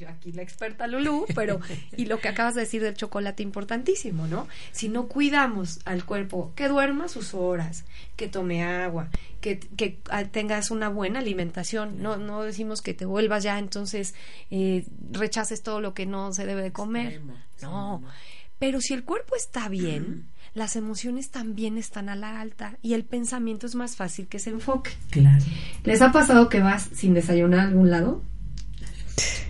yo 0.00 0.08
aquí 0.08 0.32
la 0.32 0.42
experta 0.42 0.86
Lulú, 0.86 1.26
pero, 1.34 1.60
y 1.96 2.06
lo 2.06 2.18
que 2.18 2.28
acabas 2.28 2.54
de 2.54 2.62
decir 2.62 2.82
del 2.82 2.94
chocolate 2.94 3.42
importantísimo, 3.42 4.26
¿no? 4.26 4.48
Si 4.72 4.88
no 4.88 5.06
cuidamos 5.06 5.80
al 5.84 6.04
cuerpo, 6.04 6.52
que 6.56 6.68
duerma 6.68 7.08
sus 7.08 7.34
horas, 7.34 7.84
que 8.16 8.26
tome 8.26 8.64
agua, 8.64 9.10
que, 9.40 9.60
que 9.60 9.98
ah, 10.10 10.24
tengas 10.24 10.70
una 10.70 10.88
buena 10.88 11.20
alimentación, 11.20 12.02
no, 12.02 12.16
no 12.16 12.42
decimos 12.42 12.82
que 12.82 12.94
te 12.94 13.04
vuelvas 13.04 13.44
ya, 13.44 13.58
entonces 13.58 14.14
eh, 14.50 14.86
rechaces 15.12 15.62
todo 15.62 15.80
lo 15.80 15.94
que 15.94 16.06
no 16.06 16.32
se 16.32 16.46
debe 16.46 16.62
de 16.62 16.72
comer. 16.72 17.20
No, 17.62 18.02
pero 18.58 18.80
si 18.80 18.94
el 18.94 19.04
cuerpo 19.04 19.36
está 19.36 19.68
bien, 19.68 20.26
las 20.54 20.76
emociones 20.76 21.30
también 21.30 21.78
están 21.78 22.08
a 22.08 22.16
la 22.16 22.40
alta 22.40 22.76
y 22.82 22.94
el 22.94 23.04
pensamiento 23.04 23.66
es 23.66 23.74
más 23.74 23.96
fácil 23.96 24.26
que 24.26 24.38
se 24.38 24.50
enfoque. 24.50 24.90
Claro. 25.10 25.44
¿Les 25.84 26.02
ha 26.02 26.10
pasado 26.10 26.48
que 26.48 26.60
vas 26.60 26.88
sin 26.94 27.14
desayunar 27.14 27.60
a 27.60 27.64
algún 27.64 27.90
lado? 27.90 28.22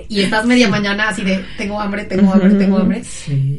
Y 0.08 0.22
estás 0.22 0.44
media 0.44 0.68
mañana 0.68 1.08
así 1.08 1.22
de 1.22 1.44
tengo 1.56 1.80
hambre, 1.80 2.04
tengo 2.04 2.32
hambre, 2.32 2.50
tengo 2.54 2.78
hambre. 2.78 3.02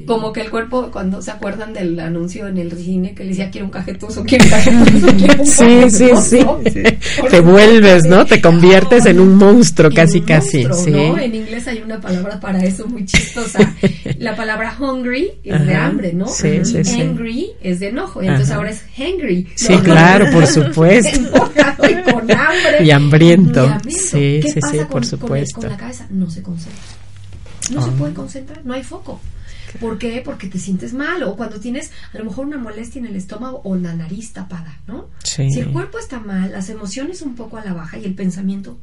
Como 0.05 0.33
que 0.33 0.41
el 0.41 0.49
cuerpo, 0.49 0.89
cuando 0.91 1.21
se 1.21 1.31
acuerdan 1.31 1.73
del 1.73 1.97
anuncio 1.99 2.47
en 2.47 2.57
el 2.57 2.71
cine 2.73 3.13
que 3.13 3.23
le 3.23 3.29
decía 3.29 3.49
quiero 3.49 3.67
un 3.67 3.71
cajetuzo, 3.71 4.23
quiero 4.25 4.43
un 4.43 4.51
cajetuzo, 4.51 5.45
Sí, 5.45 5.89
sí, 5.89 6.09
sí. 6.21 6.83
Te 7.29 7.39
vuelves, 7.39 8.03
¿no? 8.05 8.25
Te 8.25 8.41
conviertes 8.41 9.05
en 9.05 9.19
un 9.19 9.35
monstruo, 9.35 9.89
casi, 9.95 10.21
casi. 10.21 10.65
sí. 10.73 10.93
En 10.93 11.35
inglés 11.35 11.67
hay 11.67 11.81
una 11.81 12.01
palabra 12.01 12.39
para 12.39 12.63
eso 12.63 12.85
muy 12.87 13.05
chistosa. 13.05 13.73
La 14.19 14.35
palabra 14.35 14.75
hungry 14.77 15.31
es 15.43 15.65
de 15.65 15.75
hambre, 15.75 16.13
¿no? 16.13 16.27
Sí, 16.27 16.65
sí, 16.65 16.83
sí. 16.83 17.01
Angry 17.01 17.51
es 17.61 17.79
de 17.79 17.89
enojo, 17.89 18.21
y 18.21 18.27
entonces 18.27 18.51
ahora 18.51 18.71
es 18.71 18.83
hangry. 18.97 19.47
Sí, 19.55 19.77
claro, 19.77 20.25
por 20.31 20.45
supuesto. 20.45 21.19
y 21.89 22.11
con 22.11 22.29
hambre. 22.29 22.83
Y 22.83 22.91
hambriento. 22.91 23.79
Sí, 23.87 24.41
sí, 24.41 24.59
sí, 24.69 24.79
por 24.89 25.05
supuesto. 25.05 25.61
Con, 25.61 25.69
la 25.69 25.77
cabeza 25.77 26.00
no 26.09 26.29
se 26.29 26.41
concentra. 26.41 26.81
No 27.71 27.81
se 27.81 27.89
ah. 27.89 27.93
puede 27.97 28.13
concentrar, 28.13 28.65
no 28.65 28.73
hay 28.73 28.83
foco. 28.83 29.21
¿Por 29.79 29.97
qué? 29.97 30.21
Porque 30.23 30.47
te 30.47 30.59
sientes 30.59 30.93
mal 30.93 31.23
o 31.23 31.35
cuando 31.35 31.59
tienes 31.59 31.91
a 32.13 32.17
lo 32.17 32.25
mejor 32.25 32.45
una 32.45 32.57
molestia 32.57 32.99
en 32.99 33.05
el 33.05 33.15
estómago 33.15 33.61
o 33.63 33.75
la 33.75 33.93
nariz 33.93 34.33
tapada, 34.33 34.79
¿no? 34.87 35.09
Sí. 35.23 35.49
Si 35.51 35.59
el 35.59 35.71
cuerpo 35.71 35.99
está 35.99 36.19
mal, 36.19 36.51
las 36.51 36.69
emociones 36.69 37.21
un 37.21 37.35
poco 37.35 37.57
a 37.57 37.63
la 37.63 37.73
baja 37.73 37.97
y 37.97 38.05
el 38.05 38.15
pensamiento, 38.15 38.77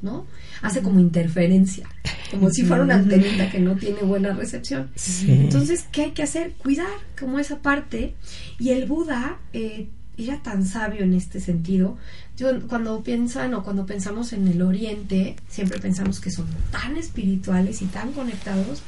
¿no? 0.00 0.26
Hace 0.62 0.80
como 0.80 1.00
interferencia, 1.00 1.88
como 2.30 2.50
si 2.50 2.62
fuera 2.62 2.84
una 2.84 2.94
antenita 2.94 3.50
que 3.50 3.58
no 3.58 3.76
tiene 3.76 4.00
buena 4.00 4.32
recepción. 4.32 4.90
Entonces, 5.26 5.86
¿qué 5.92 6.02
hay 6.02 6.10
que 6.12 6.22
hacer? 6.22 6.52
Cuidar 6.52 6.86
como 7.18 7.38
esa 7.38 7.58
parte. 7.58 8.14
Y 8.58 8.70
el 8.70 8.86
Buda 8.86 9.38
eh, 9.52 9.88
era 10.16 10.38
tan 10.42 10.66
sabio 10.66 11.02
en 11.02 11.14
este 11.14 11.40
sentido. 11.40 11.96
Yo, 12.36 12.48
cuando 12.68 13.02
piensan 13.02 13.54
o 13.54 13.62
cuando 13.62 13.86
pensamos 13.86 14.32
en 14.32 14.48
el 14.48 14.62
Oriente, 14.62 15.36
siempre 15.48 15.78
pensamos 15.78 16.20
que 16.20 16.30
son 16.30 16.46
tan 16.70 16.96
espirituales 16.96 17.82
y 17.82 17.86
tan 17.86 18.12
conectados, 18.12 18.82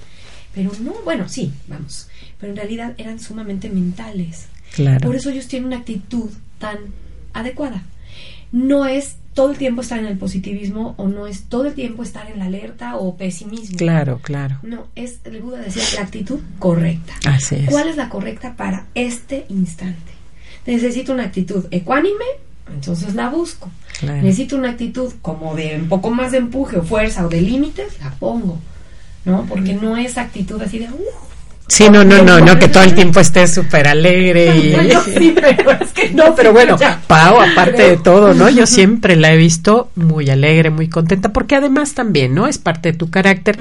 pero 0.54 0.70
no, 0.80 0.94
bueno, 1.04 1.28
sí, 1.28 1.52
vamos, 1.68 2.08
pero 2.38 2.52
en 2.52 2.56
realidad 2.56 2.94
eran 2.98 3.18
sumamente 3.18 3.68
mentales. 3.68 4.46
Claro. 4.74 5.06
Por 5.06 5.16
eso 5.16 5.30
ellos 5.30 5.48
tienen 5.48 5.68
una 5.68 5.78
actitud 5.78 6.30
tan 6.58 6.78
adecuada. 7.32 7.82
No 8.52 8.86
es 8.86 9.16
todo 9.34 9.50
el 9.50 9.58
tiempo 9.58 9.82
estar 9.82 9.98
en 9.98 10.06
el 10.06 10.16
positivismo 10.16 10.94
o 10.96 11.08
no 11.08 11.26
es 11.26 11.44
todo 11.44 11.66
el 11.66 11.74
tiempo 11.74 12.02
estar 12.02 12.30
en 12.30 12.38
la 12.38 12.46
alerta 12.46 12.96
o 12.96 13.16
pesimismo. 13.16 13.76
Claro, 13.76 14.20
claro. 14.22 14.58
No, 14.62 14.86
es, 14.94 15.18
el 15.24 15.42
Buda 15.42 15.58
decía, 15.58 15.82
la 15.96 16.02
actitud 16.02 16.40
correcta. 16.60 17.14
Así 17.26 17.56
es. 17.56 17.68
¿Cuál 17.68 17.88
es 17.88 17.96
la 17.96 18.08
correcta 18.08 18.54
para 18.56 18.86
este 18.94 19.44
instante? 19.48 20.13
Necesito 20.66 21.12
una 21.12 21.24
actitud 21.24 21.66
ecuánime, 21.70 22.24
entonces 22.72 23.14
la 23.14 23.28
busco. 23.28 23.70
Necesito 24.02 24.56
una 24.56 24.70
actitud 24.70 25.12
como 25.22 25.54
de 25.54 25.76
un 25.76 25.88
poco 25.88 26.10
más 26.10 26.32
de 26.32 26.38
empuje 26.38 26.78
o 26.78 26.82
fuerza 26.82 27.26
o 27.26 27.28
de 27.28 27.40
límites, 27.40 27.98
la 28.00 28.10
pongo. 28.12 28.58
¿no? 29.24 29.46
Porque 29.46 29.74
no 29.74 29.96
es 29.96 30.18
actitud 30.18 30.60
así 30.60 30.78
de, 30.78 30.86
uh, 30.86 30.98
Sí, 31.66 31.88
no, 31.88 32.04
no, 32.04 32.22
no, 32.22 32.40
no, 32.40 32.58
que 32.58 32.68
todo 32.68 32.82
el 32.82 32.94
tiempo 32.94 33.20
esté 33.20 33.46
súper 33.46 33.88
alegre 33.88 34.54
y... 34.54 34.74
sí, 35.18 35.34
pero 35.34 35.70
es 35.72 35.92
que 35.92 36.10
no, 36.10 36.34
pero 36.34 36.52
bueno, 36.52 36.76
Pau, 37.06 37.40
aparte 37.40 37.90
de 37.90 37.96
todo, 37.96 38.34
¿no? 38.34 38.50
Yo 38.50 38.66
siempre 38.66 39.16
la 39.16 39.32
he 39.32 39.36
visto 39.36 39.90
muy 39.96 40.28
alegre, 40.28 40.68
muy 40.68 40.88
contenta, 40.88 41.32
porque 41.32 41.56
además 41.56 41.94
también, 41.94 42.34
¿no? 42.34 42.46
Es 42.46 42.58
parte 42.58 42.92
de 42.92 42.98
tu 42.98 43.08
carácter 43.08 43.58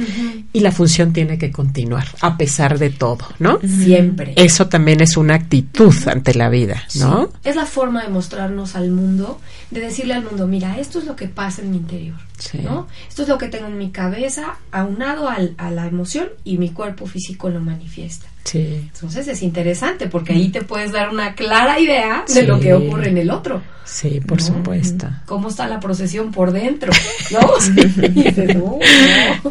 y 0.52 0.60
la 0.60 0.74
función 0.74 1.14
tiene 1.14 1.38
que 1.38 1.52
continuar, 1.52 2.08
a 2.20 2.36
pesar 2.38 2.78
de 2.78 2.90
todo, 2.90 3.26
¿no? 3.40 3.60
Siempre. 3.62 4.34
Eso 4.36 4.68
también 4.68 5.00
es 5.02 5.16
una 5.16 5.36
actitud 5.36 5.96
ante 6.08 6.34
la 6.34 6.50
vida, 6.50 6.84
¿no? 6.96 7.30
Es 7.44 7.56
la 7.56 7.66
forma 7.66 8.04
de 8.04 8.10
mostrarnos 8.10 8.76
al 8.76 8.92
mundo, 8.92 9.40
de 9.72 9.80
decirle 9.80 10.14
al 10.14 10.24
mundo, 10.24 10.46
mira, 10.46 10.78
esto 10.78 11.00
es 11.00 11.06
lo 11.06 11.16
que 11.16 11.30
pasa 11.30 11.62
en 11.62 11.72
mi 11.72 11.78
interior. 11.78 12.18
¿No? 12.62 12.88
Esto 13.08 13.24
es 13.24 13.28
lo 13.28 13.38
que 13.38 13.48
tengo 13.48 13.68
en 13.68 13.78
mi 13.78 13.92
cabeza, 13.92 14.58
aunado 14.72 15.30
al, 15.30 15.56
a 15.58 15.72
la 15.72 15.88
emoción 15.88 16.30
y 16.44 16.58
mi 16.58 16.70
cuerpo 16.70 17.06
físico 17.06 17.50
lo 17.50 17.60
manifiesta. 17.60 18.28
Sí. 18.44 18.90
Entonces 18.94 19.28
es 19.28 19.42
interesante 19.42 20.08
porque 20.08 20.34
ahí 20.34 20.50
te 20.50 20.62
puedes 20.62 20.92
dar 20.92 21.10
una 21.10 21.34
clara 21.34 21.80
idea 21.80 22.26
de 22.34 22.44
lo 22.44 22.60
que 22.60 22.74
ocurre 22.74 23.10
en 23.10 23.18
el 23.18 23.30
otro. 23.30 23.62
Sí, 23.86 24.22
por 24.26 24.42
supuesto. 24.42 25.08
¿Cómo 25.26 25.50
está 25.50 25.68
la 25.68 25.80
procesión 25.80 26.32
por 26.32 26.52
dentro? 26.52 26.92
¿No? 27.32 28.80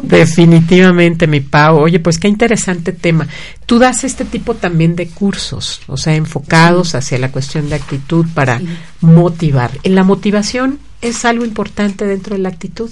Definitivamente, 0.01 1.27
mi 1.27 1.39
Pau. 1.39 1.79
Oye, 1.79 1.99
pues 1.99 2.17
qué 2.17 2.27
interesante 2.27 2.93
tema. 2.93 3.27
Tú 3.65 3.79
das 3.79 4.03
este 4.03 4.25
tipo 4.25 4.55
también 4.55 4.95
de 4.95 5.07
cursos, 5.07 5.81
o 5.87 5.97
sea, 5.97 6.15
enfocados 6.15 6.95
hacia 6.95 7.19
la 7.19 7.31
cuestión 7.31 7.69
de 7.69 7.75
actitud 7.75 8.25
para 8.33 8.61
motivar. 9.01 9.71
En 9.83 9.95
la 9.95 10.03
motivación 10.03 10.79
es 11.03 11.25
algo 11.25 11.45
importante 11.45 12.05
dentro 12.05 12.35
de 12.35 12.41
la 12.41 12.49
actitud. 12.49 12.89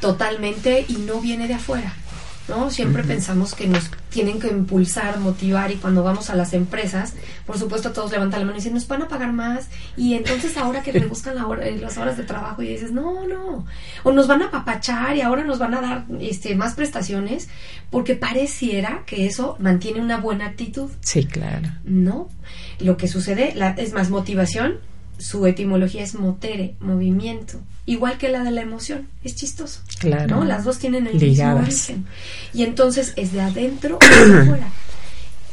Totalmente 0.00 0.84
y 0.88 0.94
no 0.94 1.20
viene 1.20 1.46
de 1.48 1.54
afuera. 1.54 1.94
¿no? 2.48 2.70
Siempre 2.70 3.04
pensamos 3.04 3.54
que 3.54 3.68
nos 3.68 3.88
tienen 4.10 4.40
que 4.40 4.48
impulsar, 4.48 5.18
motivar 5.20 5.70
y 5.70 5.76
cuando 5.76 6.02
vamos 6.02 6.28
a 6.28 6.34
las 6.34 6.52
empresas, 6.54 7.14
por 7.46 7.56
supuesto 7.56 7.92
todos 7.92 8.10
levantan 8.10 8.40
la 8.40 8.46
mano 8.46 8.56
y 8.56 8.60
dicen, 8.60 8.74
nos 8.74 8.88
van 8.88 9.02
a 9.02 9.08
pagar 9.08 9.32
más 9.32 9.68
y 9.96 10.14
entonces 10.14 10.56
ahora 10.56 10.82
que 10.82 10.92
reduzcan 10.92 11.36
la 11.36 11.46
hora, 11.46 11.70
las 11.70 11.96
horas 11.98 12.16
de 12.16 12.24
trabajo 12.24 12.62
y 12.62 12.68
dices, 12.68 12.92
no, 12.92 13.26
no, 13.26 13.64
o 14.02 14.12
nos 14.12 14.26
van 14.26 14.42
a 14.42 14.50
papachar 14.50 15.16
y 15.16 15.20
ahora 15.20 15.44
nos 15.44 15.58
van 15.58 15.74
a 15.74 15.80
dar 15.80 16.04
este, 16.20 16.54
más 16.56 16.74
prestaciones 16.74 17.48
porque 17.90 18.14
pareciera 18.14 19.04
que 19.06 19.26
eso 19.26 19.56
mantiene 19.60 20.00
una 20.00 20.18
buena 20.18 20.46
actitud. 20.46 20.90
Sí, 21.00 21.24
claro. 21.24 21.68
No, 21.84 22.28
lo 22.80 22.96
que 22.96 23.08
sucede 23.08 23.54
la, 23.54 23.70
es 23.70 23.92
más 23.92 24.10
motivación 24.10 24.78
su 25.22 25.46
etimología 25.46 26.02
es 26.02 26.14
motere, 26.14 26.74
movimiento, 26.80 27.60
igual 27.86 28.18
que 28.18 28.28
la 28.28 28.42
de 28.42 28.50
la 28.50 28.62
emoción. 28.62 29.08
Es 29.22 29.36
chistoso. 29.36 29.80
Claro. 29.98 30.36
¿no? 30.36 30.44
Las 30.44 30.64
dos 30.64 30.78
tienen 30.78 31.06
el 31.06 31.14
mismo 31.14 31.56
origen. 31.56 32.06
Y 32.52 32.64
entonces 32.64 33.12
es 33.16 33.32
de 33.32 33.40
adentro 33.40 33.98
de 34.26 34.40
afuera. 34.40 34.72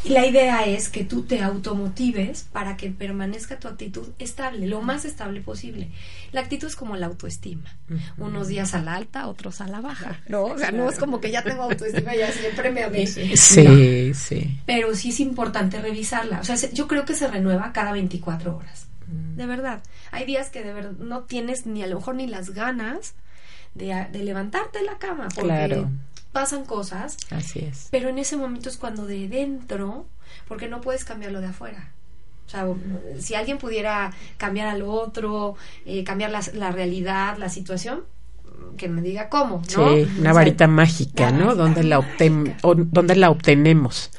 Y 0.03 0.09
la 0.09 0.25
idea 0.25 0.65
es 0.65 0.87
que 0.87 1.03
tú 1.03 1.23
te 1.23 1.43
automotives 1.43 2.47
para 2.53 2.77
que 2.77 2.89
permanezca 2.89 3.59
tu 3.59 3.67
actitud 3.67 4.07
estable, 4.17 4.65
lo 4.65 4.81
más 4.81 5.03
estable 5.03 5.41
posible. 5.41 5.89
La 6.31 6.39
actitud 6.39 6.67
es 6.67 6.77
como 6.77 6.95
la 6.95 7.07
autoestima. 7.07 7.75
Unos 8.17 8.47
días 8.47 8.73
a 8.73 8.81
la 8.81 8.95
alta, 8.95 9.27
otros 9.27 9.59
a 9.59 9.67
la 9.67 9.81
baja. 9.81 10.21
No, 10.29 10.45
o 10.45 10.57
sea, 10.57 10.71
no 10.71 10.89
es 10.89 10.97
como 10.97 11.19
que 11.19 11.31
ya 11.31 11.43
tengo 11.43 11.63
autoestima 11.63 12.15
y 12.15 12.19
ya 12.19 12.31
siempre 12.31 12.71
me 12.71 12.83
amé. 12.83 13.05
Sí, 13.07 14.13
sí. 14.13 14.59
Pero 14.65 14.95
sí 14.95 15.09
es 15.09 15.19
importante 15.19 15.81
revisarla. 15.81 16.39
O 16.39 16.43
sea, 16.45 16.55
yo 16.71 16.87
creo 16.87 17.03
que 17.03 17.13
se 17.13 17.27
renueva 17.27 17.73
cada 17.73 17.91
24 17.91 18.55
horas. 18.55 18.88
De 19.35 19.45
verdad. 19.45 19.81
Hay 20.11 20.25
días 20.25 20.49
que 20.49 20.63
de 20.63 20.73
verdad 20.73 20.91
no 20.91 21.21
tienes 21.23 21.65
ni 21.65 21.83
a 21.83 21.87
lo 21.87 21.95
mejor 21.97 22.15
ni 22.15 22.27
las 22.27 22.51
ganas 22.51 23.13
de, 23.73 24.07
levantarte 24.11 24.79
de 24.79 24.85
la 24.85 24.97
cama 24.97 25.27
porque 25.33 25.85
pasan 26.31 26.65
cosas. 26.65 27.17
Así 27.29 27.59
es. 27.59 27.87
Pero 27.91 28.09
en 28.09 28.19
ese 28.19 28.37
momento 28.37 28.69
es 28.69 28.77
cuando 28.77 29.05
de 29.05 29.27
dentro, 29.27 30.05
porque 30.47 30.67
no 30.67 30.81
puedes 30.81 31.05
cambiarlo 31.05 31.41
de 31.41 31.47
afuera. 31.47 31.91
O 32.45 32.49
sea, 32.49 32.65
si 33.19 33.35
alguien 33.35 33.59
pudiera 33.59 34.11
cambiar 34.37 34.67
al 34.67 34.81
otro, 34.81 35.55
eh, 35.85 36.03
cambiar 36.03 36.31
la, 36.31 36.41
la, 36.53 36.71
realidad, 36.71 37.37
la 37.37 37.47
situación, 37.47 38.05
que 38.75 38.89
me 38.89 39.01
diga 39.01 39.29
cómo, 39.29 39.61
¿no? 39.77 39.89
Sí, 39.93 40.07
una 40.19 40.33
varita 40.33 40.67
mágica, 40.67 41.31
¿no? 41.31 41.55
¿Dónde 41.55 41.83
la, 41.83 42.03
¿Dónde 42.61 43.15
la 43.15 43.29
obtenemos? 43.29 44.11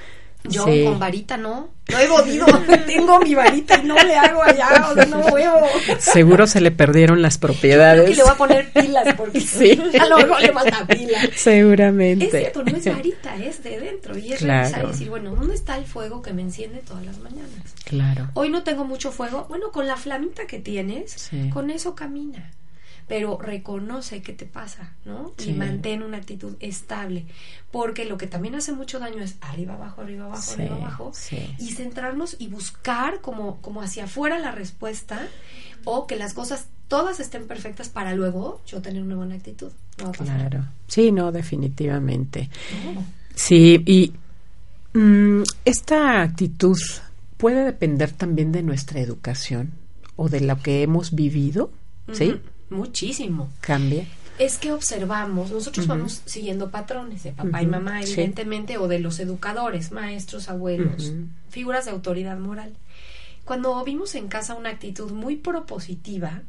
Yo 0.44 0.64
con 0.64 0.98
varita 0.98 1.36
no, 1.36 1.68
no 1.88 1.98
he 1.98 2.06
podido, 2.06 2.46
tengo 2.86 3.20
mi 3.20 3.34
varita 3.34 3.78
y 3.78 3.86
no 3.86 3.94
le 3.94 4.16
hago 4.16 4.42
allá, 4.42 4.88
o 4.90 4.94
sea, 4.94 5.06
no. 5.06 5.22
Seguro 5.98 6.46
se 6.46 6.60
le 6.60 6.70
perdieron 6.70 7.20
las 7.20 7.38
propiedades. 7.38 8.10
Y 8.10 8.14
le 8.14 8.22
voy 8.22 8.32
a 8.32 8.36
poner 8.36 8.72
pilas 8.72 9.14
porque 9.16 9.40
sí. 9.40 9.78
a 10.00 10.06
lo 10.06 10.18
mejor 10.18 10.40
le 10.40 10.52
falta 10.52 10.86
pila. 10.86 11.18
Seguramente. 11.34 12.24
Es 12.26 12.30
cierto, 12.30 12.62
no 12.62 12.76
es 12.76 12.84
varita, 12.84 13.36
es 13.36 13.62
de 13.62 13.80
dentro. 13.80 14.16
Y 14.16 14.32
es 14.32 14.40
revisar 14.40 14.84
y 14.84 14.86
decir, 14.88 15.10
bueno, 15.10 15.34
¿dónde 15.34 15.54
está 15.54 15.76
el 15.76 15.84
fuego 15.84 16.22
que 16.22 16.32
me 16.32 16.42
enciende 16.42 16.78
todas 16.78 17.04
las 17.04 17.18
mañanas? 17.18 17.74
Claro. 17.84 18.28
Hoy 18.34 18.50
no 18.50 18.62
tengo 18.62 18.84
mucho 18.84 19.12
fuego. 19.12 19.46
Bueno, 19.48 19.70
con 19.72 19.86
la 19.86 19.96
flamita 19.96 20.46
que 20.46 20.58
tienes, 20.58 21.30
con 21.52 21.70
eso 21.70 21.94
camina 21.94 22.50
pero 23.10 23.38
reconoce 23.38 24.22
qué 24.22 24.32
te 24.32 24.46
pasa, 24.46 24.92
¿no? 25.04 25.32
Y 25.44 25.52
mantén 25.52 26.04
una 26.04 26.18
actitud 26.18 26.54
estable, 26.60 27.26
porque 27.72 28.04
lo 28.04 28.16
que 28.16 28.28
también 28.28 28.54
hace 28.54 28.72
mucho 28.72 29.00
daño 29.00 29.20
es 29.20 29.34
arriba, 29.40 29.74
abajo, 29.74 30.02
arriba, 30.02 30.26
abajo, 30.26 30.52
arriba, 30.52 30.76
abajo, 30.76 31.12
y 31.58 31.72
centrarnos 31.72 32.36
y 32.38 32.46
buscar 32.46 33.20
como, 33.20 33.60
como 33.62 33.82
hacia 33.82 34.04
afuera 34.04 34.38
la 34.38 34.52
respuesta 34.52 35.26
o 35.82 36.06
que 36.06 36.14
las 36.14 36.34
cosas 36.34 36.68
todas 36.86 37.18
estén 37.18 37.48
perfectas 37.48 37.88
para 37.88 38.14
luego 38.14 38.60
yo 38.64 38.80
tener 38.80 39.02
una 39.02 39.16
buena 39.16 39.34
actitud. 39.34 39.72
claro, 40.12 40.66
sí, 40.86 41.10
no, 41.10 41.32
definitivamente. 41.32 42.48
Sí, 43.34 43.82
y 43.86 44.12
mm, 44.96 45.42
esta 45.64 46.22
actitud 46.22 46.78
puede 47.36 47.64
depender 47.64 48.12
también 48.12 48.52
de 48.52 48.62
nuestra 48.62 49.00
educación 49.00 49.72
o 50.14 50.28
de 50.28 50.42
lo 50.42 50.62
que 50.62 50.84
hemos 50.84 51.12
vivido, 51.12 51.72
¿sí? 52.12 52.40
Muchísimo. 52.70 53.50
Cambia. 53.60 54.06
Es 54.38 54.56
que 54.56 54.72
observamos, 54.72 55.50
nosotros 55.50 55.86
vamos 55.86 56.22
siguiendo 56.24 56.70
patrones 56.70 57.22
de 57.24 57.32
papá 57.32 57.62
y 57.62 57.66
mamá, 57.66 58.00
evidentemente, 58.00 58.78
o 58.78 58.88
de 58.88 58.98
los 58.98 59.20
educadores, 59.20 59.92
maestros, 59.92 60.48
abuelos, 60.48 61.12
figuras 61.50 61.84
de 61.84 61.90
autoridad 61.90 62.38
moral. 62.38 62.72
cuando 63.44 63.84
vimos 63.84 64.14
en 64.14 64.28
casa 64.28 64.54
una 64.54 64.70
actitud 64.70 65.10
muy 65.10 65.36
propositiva, 65.36 66.42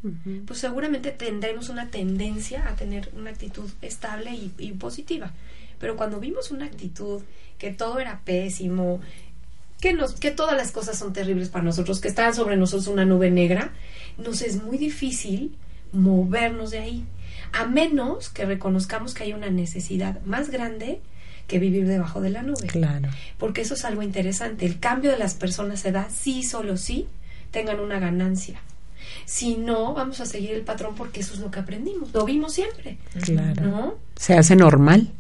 pues 0.46 0.60
seguramente 0.60 1.12
tendremos 1.12 1.68
una 1.68 1.90
tendencia 1.90 2.66
a 2.70 2.76
tener 2.76 3.12
una 3.14 3.32
actitud 3.32 3.70
estable 3.82 4.40
y, 4.58 4.72
positiva. 4.74 5.34
Pero 5.78 5.98
cuando 5.98 6.20
vimos 6.20 6.50
una 6.52 6.68
actitud 6.68 7.24
que 7.58 7.72
todo 7.72 8.00
era 8.00 8.22
pésimo, 8.24 9.02
que, 9.82 9.92
nos, 9.92 10.14
que 10.14 10.32
todas 10.32 10.56
las 10.56 10.72
cosas 10.72 10.98
son 10.98 11.12
terribles 11.12 11.50
para 11.50 11.66
nosotros, 11.66 12.00
que 12.00 12.08
está 12.08 12.32
sobre 12.32 12.56
nosotros 12.56 12.88
una 12.88 13.04
nube 13.04 13.32
negra, 13.32 13.74
nos 14.18 14.42
es 14.44 14.64
muy 14.64 14.78
difícil 14.78 15.58
movernos 15.94 16.72
de 16.72 16.80
ahí, 16.80 17.06
a 17.54 17.66
menos 17.66 18.30
que 18.30 18.46
reconozcamos 18.46 19.14
que 19.14 19.24
hay 19.24 19.34
una 19.34 19.50
necesidad 19.50 20.22
más 20.24 20.50
grande 20.50 21.02
que 21.48 21.60
vivir 21.60 21.88
debajo 21.88 22.22
de 22.22 22.30
la 22.30 22.44
nube. 22.44 22.68
Claro. 22.68 23.10
Porque 23.38 23.62
eso 23.62 23.74
es 23.74 23.84
algo 23.84 24.02
interesante. 24.02 24.66
El 24.66 24.80
cambio 24.80 25.12
de 25.12 25.18
las 25.18 25.34
personas 25.34 25.82
se 25.82 25.92
da 25.92 26.08
sí, 26.10 26.44
solo 26.44 26.78
sí, 26.78 27.08
tengan 27.52 27.80
una 27.80 28.00
ganancia. 28.00 28.62
Si 29.26 29.58
no, 29.58 29.94
vamos 29.94 30.22
a 30.22 30.26
seguir 30.26 30.52
el 30.52 30.62
patrón 30.62 30.96
porque 30.96 31.20
eso 31.20 31.34
es 31.34 31.40
lo 31.40 31.52
que 31.52 31.60
aprendimos. 31.60 32.14
Lo 32.14 32.26
vimos 32.26 32.54
siempre. 32.54 32.98
Claro. 33.22 33.64
¿No? 33.64 33.96
Se 34.16 34.34
hace 34.36 34.56
normal. 34.56 35.12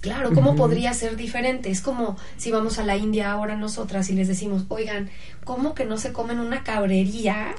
Claro, 0.00 0.32
¿cómo 0.32 0.54
podría 0.54 0.92
ser 0.94 1.16
diferente? 1.16 1.70
Es 1.70 1.80
como 1.80 2.16
si 2.36 2.52
vamos 2.52 2.78
a 2.78 2.84
la 2.84 2.96
India 2.96 3.32
ahora 3.32 3.56
nosotras 3.56 4.08
y 4.10 4.12
les 4.12 4.28
decimos, 4.28 4.64
oigan, 4.68 5.10
¿cómo 5.42 5.74
que 5.74 5.84
no 5.84 5.98
se 5.98 6.12
comen 6.12 6.38
una 6.38 6.62
cabrería? 6.62 7.56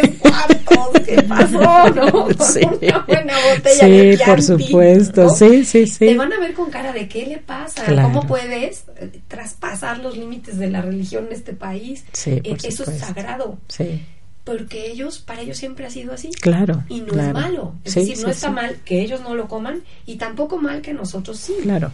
Tres 0.00 0.14
cuartos, 0.18 1.02
¿qué 1.06 1.22
pasó? 1.22 1.60
¿No? 1.94 2.28
Sí. 2.44 2.60
Una 2.62 2.98
buena 3.06 3.34
botella 3.54 3.80
sí, 3.80 3.90
de 3.90 4.18
por 4.24 4.40
Chianti, 4.40 4.64
supuesto, 4.66 5.22
¿no? 5.24 5.30
sí, 5.30 5.64
sí, 5.64 5.86
sí. 5.86 5.98
Te 6.06 6.14
van 6.16 6.32
a 6.32 6.38
ver 6.40 6.54
con 6.54 6.70
cara 6.70 6.92
de 6.92 7.08
qué 7.08 7.26
le 7.26 7.38
pasa, 7.38 7.84
Claro. 7.84 8.08
cómo 8.08 8.26
puedes 8.26 8.84
eh, 8.96 9.20
traspasar 9.28 9.98
los 9.98 10.16
límites 10.16 10.58
de 10.58 10.70
la 10.70 10.82
religión 10.82 11.26
en 11.26 11.32
este 11.32 11.52
país. 11.54 12.04
Sí, 12.12 12.36
por 12.42 12.46
Eh, 12.46 12.56
Eso 12.58 12.68
es 12.68 12.76
supuesto. 12.76 13.06
sagrado, 13.06 13.58
Sí, 13.68 14.02
porque 14.44 14.90
ellos, 14.90 15.18
para 15.18 15.42
ellos 15.42 15.56
siempre 15.58 15.86
ha 15.86 15.90
sido 15.90 16.12
así. 16.14 16.30
claro. 16.40 16.82
Y 16.88 17.00
no 17.00 17.08
claro. 17.08 17.28
es 17.28 17.34
malo. 17.34 17.74
Es 17.84 17.92
Sí, 17.94 18.00
decir, 18.00 18.16
no 18.18 18.24
sí, 18.24 18.30
está 18.30 18.48
sí. 18.48 18.52
mal 18.54 18.76
que 18.84 19.00
ellos 19.02 19.20
no 19.22 19.34
lo 19.34 19.48
coman 19.48 19.82
y 20.06 20.16
tampoco 20.16 20.58
mal 20.58 20.80
que 20.82 20.92
nosotros 20.94 21.38
sí. 21.38 21.54
Claro, 21.62 21.92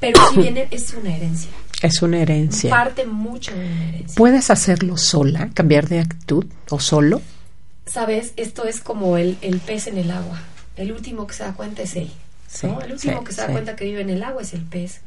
Pero 0.00 0.20
si 0.32 0.38
viene, 0.40 0.68
es 0.70 0.92
una 0.94 1.16
herencia. 1.16 1.50
Es 1.82 2.02
una 2.02 2.20
herencia. 2.20 2.70
Parte 2.70 3.06
mucho 3.06 3.52
de 3.52 3.66
una 3.66 3.88
herencia. 3.88 4.16
¿Puedes 4.16 4.50
hacerlo 4.50 4.96
sola, 4.96 5.50
cambiar 5.54 5.88
de 5.88 6.00
actitud 6.00 6.46
o 6.70 6.80
solo? 6.80 7.22
Sabes, 7.86 8.32
esto 8.36 8.64
es 8.64 8.80
como 8.80 9.16
el, 9.16 9.38
el 9.40 9.60
pez 9.60 9.86
en 9.86 9.98
el 9.98 10.10
agua. 10.10 10.40
El 10.76 10.92
último 10.92 11.26
que 11.26 11.34
se 11.34 11.44
da 11.44 11.54
cuenta 11.54 11.82
es 11.82 11.96
él. 11.96 12.10
Sí, 12.46 12.66
¿no? 12.66 12.80
El 12.80 12.92
último 12.92 13.18
sí, 13.18 13.24
que 13.24 13.32
se 13.32 13.40
da 13.40 13.46
sí. 13.46 13.52
cuenta 13.52 13.76
que 13.76 13.84
vive 13.84 14.00
en 14.00 14.10
el 14.10 14.22
agua 14.22 14.42
es 14.42 14.54
el 14.54 14.62
pez. 14.62 15.00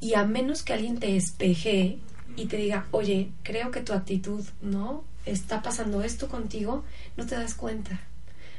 Y 0.00 0.14
a 0.14 0.24
menos 0.24 0.62
que 0.62 0.72
alguien 0.72 0.98
te 0.98 1.16
espeje 1.16 1.98
y 2.36 2.46
te 2.46 2.56
diga, 2.56 2.86
oye, 2.90 3.30
creo 3.42 3.70
que 3.70 3.80
tu 3.80 3.92
actitud, 3.92 4.44
¿no? 4.60 5.04
Está 5.24 5.62
pasando 5.62 6.02
esto 6.02 6.28
contigo, 6.28 6.84
no 7.16 7.26
te 7.26 7.34
das 7.34 7.54
cuenta. 7.54 8.00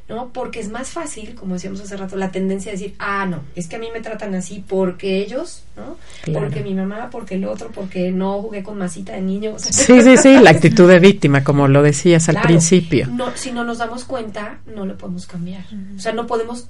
¿No? 0.10 0.30
Porque 0.30 0.62
es 0.62 0.70
más 0.70 0.90
fácil, 0.92 1.36
como 1.36 1.56
decíamos 1.56 1.82
hace 1.82 1.98
rato, 1.98 2.16
la 2.16 2.32
tendencia 2.32 2.72
a 2.72 2.76
decir, 2.76 2.96
ah, 2.98 3.26
no, 3.26 3.42
es 3.56 3.68
que 3.68 3.76
a 3.76 3.80
mí 3.80 3.90
me 3.94 4.00
tratan 4.00 4.36
así 4.36 4.64
porque 4.66 5.18
ellos, 5.18 5.64
¿no? 5.76 5.98
Claro. 6.24 6.46
Porque 6.46 6.62
mi 6.62 6.74
mamá, 6.74 7.10
porque 7.12 7.36
el 7.36 7.44
otro, 7.44 7.72
porque 7.74 8.10
no 8.12 8.42
jugué 8.42 8.64
con 8.64 8.78
masita 8.78 9.14
de 9.14 9.22
niño. 9.22 9.56
o 9.56 9.60
sea, 9.60 9.74
Sí, 9.74 10.02
sí, 10.02 10.16
sí, 10.16 10.40
la 10.40 10.52
actitud 10.52 10.88
de 10.88 11.00
víctima, 11.00 11.44
como 11.44 11.68
lo 11.68 11.84
decías 11.84 12.30
al 12.30 12.42
principio. 12.42 13.08
No, 13.08 13.36
si 13.36 13.52
no 13.52 13.66
nos 13.66 13.80
damos 13.80 14.06
cuenta, 14.06 14.60
no 14.66 14.86
lo 14.86 14.98
podemos 14.98 15.26
cambiar. 15.26 15.66
O 15.98 16.00
sea, 16.00 16.14
no 16.14 16.26
podemos, 16.26 16.68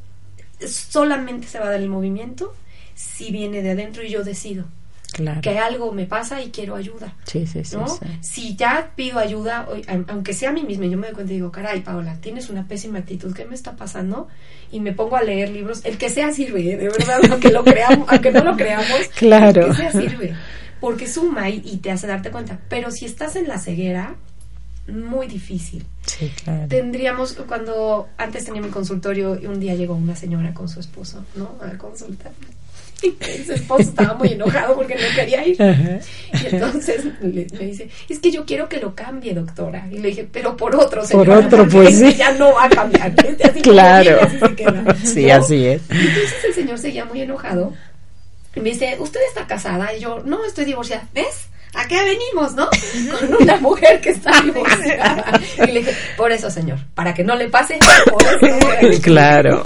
solamente 0.66 1.48
se 1.48 1.60
va 1.60 1.68
a 1.68 1.72
dar 1.72 1.80
el 1.80 1.90
movimiento 1.90 2.56
si 2.96 3.32
viene 3.32 3.62
de 3.62 3.72
adentro 3.72 4.04
y 4.04 4.10
yo 4.10 4.24
decido 4.24 4.66
Claro. 5.14 5.42
que 5.42 5.58
algo 5.58 5.92
me 5.94 6.06
pasa 6.06 6.42
y 6.42 6.52
quiero 6.52 6.76
ayuda. 6.76 7.14
Sí, 7.24 7.48
sí, 7.48 7.64
sí. 7.64 7.76
¿no? 7.78 7.88
sí. 7.88 8.00
Si 8.22 8.56
ya 8.56 8.92
pido 8.96 9.20
ayuda, 9.20 9.68
aunque 10.10 10.34
sea 10.34 10.50
a 10.50 10.54
mí 10.54 10.64
misma, 10.64 10.86
yo 10.86 10.98
me 10.98 11.08
doy 11.08 11.16
cuenta 11.16 11.32
y 11.34 11.38
digo, 11.38 11.52
caray, 11.52 11.80
Paola, 11.82 12.18
tienes 12.22 12.50
una 12.50 12.68
pésima 12.68 13.00
actitud, 13.00 13.34
¿qué 13.34 13.46
me 13.46 13.56
está 13.56 13.76
pasando? 13.76 14.28
Y 14.72 14.80
me 14.82 14.92
pongo 14.94 15.16
a 15.16 15.24
leer 15.24 15.50
libros, 15.50 15.82
el 15.86 15.98
que 15.98 16.10
sea 16.10 16.32
sirve, 16.34 16.74
¿eh? 16.74 16.78
de 16.78 16.90
verdad, 16.90 17.20
aunque 17.32 17.50
lo 17.50 17.64
creamos, 17.64 18.08
aunque 18.12 18.32
no 18.32 18.44
lo 18.44 18.56
creamos, 18.58 19.08
Claro. 19.18 19.62
el 19.62 19.68
que 19.70 19.74
sea 19.78 19.92
sirve, 19.92 20.36
porque 20.82 21.08
suma 21.08 21.50
y, 21.50 21.62
y 21.66 21.78
te 21.78 21.90
hace 21.90 22.06
darte 22.06 22.30
cuenta. 22.30 22.60
Pero 22.70 22.92
si 22.92 23.06
estás 23.06 23.36
en 23.38 23.48
la 23.48 23.58
ceguera, 23.60 24.16
muy 24.88 25.28
difícil. 25.28 25.86
Sí, 26.06 26.32
claro. 26.44 26.68
Tendríamos, 26.68 27.34
cuando 27.48 28.08
antes 28.18 28.46
tenía 28.46 28.62
mi 28.62 28.70
consultorio, 28.70 29.38
y 29.42 29.46
un 29.46 29.60
día 29.60 29.76
llegó 29.76 29.96
una 29.96 30.16
señora 30.16 30.54
con 30.54 30.70
su 30.70 30.80
esposo, 30.80 31.26
¿no? 31.36 31.56
A 31.62 31.78
consultar. 31.78 32.32
Y 33.04 33.44
su 33.46 33.54
esposo 33.54 33.82
estaba 33.84 34.16
muy 34.16 34.30
enojado 34.30 34.74
porque 34.76 34.96
no 34.96 35.02
quería 35.16 35.46
ir. 35.46 35.62
Ajá. 35.62 36.00
Y 36.34 36.56
entonces 36.56 37.06
le, 37.22 37.46
me 37.54 37.66
dice, 37.68 37.90
es 38.10 38.18
que 38.18 38.32
yo 38.32 38.44
quiero 38.44 38.68
que 38.68 38.80
lo 38.80 38.96
cambie, 38.96 39.36
doctora. 39.36 39.88
Y 39.92 40.00
le 40.00 40.08
dije, 40.08 40.28
pero 40.32 40.58
por 40.58 40.76
otro, 40.76 41.02
Por 41.02 41.08
señora, 41.08 41.38
otro, 41.38 41.60
porque 41.60 41.74
pues, 41.76 42.00
sí. 42.00 42.16
ya 42.16 42.32
no 42.32 42.54
va 42.56 42.64
a 42.66 42.70
cambiar. 42.70 43.14
Así 43.44 43.62
Claro. 43.62 44.04
viene, 44.04 44.20
así 44.22 44.40
se 44.40 44.56
queda, 44.56 44.96
Sí, 45.04 45.26
¿no? 45.28 45.34
así 45.36 45.66
es. 45.68 45.82
Y 45.92 45.96
entonces 46.08 46.34
el 46.48 46.54
señor 46.56 46.80
seguía 46.80 47.06
muy 47.06 47.22
enojado. 47.22 47.72
Y 48.56 48.62
me 48.62 48.70
dice, 48.72 48.98
¿usted 49.00 49.20
está 49.30 49.46
casada? 49.46 49.94
Y 49.94 50.00
yo, 50.00 50.24
no, 50.26 50.44
estoy 50.44 50.66
divorciada. 50.66 51.08
¿Ves? 51.14 51.50
¿A 51.74 51.88
qué 51.88 52.04
venimos, 52.04 52.56
no? 52.56 52.68
Con 53.20 53.44
una 53.44 53.58
mujer 53.58 54.02
que 54.02 54.10
está 54.12 54.42
divorciada. 54.44 55.40
Y 55.58 55.72
le 55.72 55.80
dije, 55.80 55.94
por 56.18 56.32
eso, 56.32 56.50
señor, 56.50 56.80
para 56.96 57.14
que 57.14 57.24
no 57.24 57.36
le 57.36 57.50
pase, 57.50 57.78
por 58.10 58.22
eso. 58.24 58.68
Claro. 59.02 59.64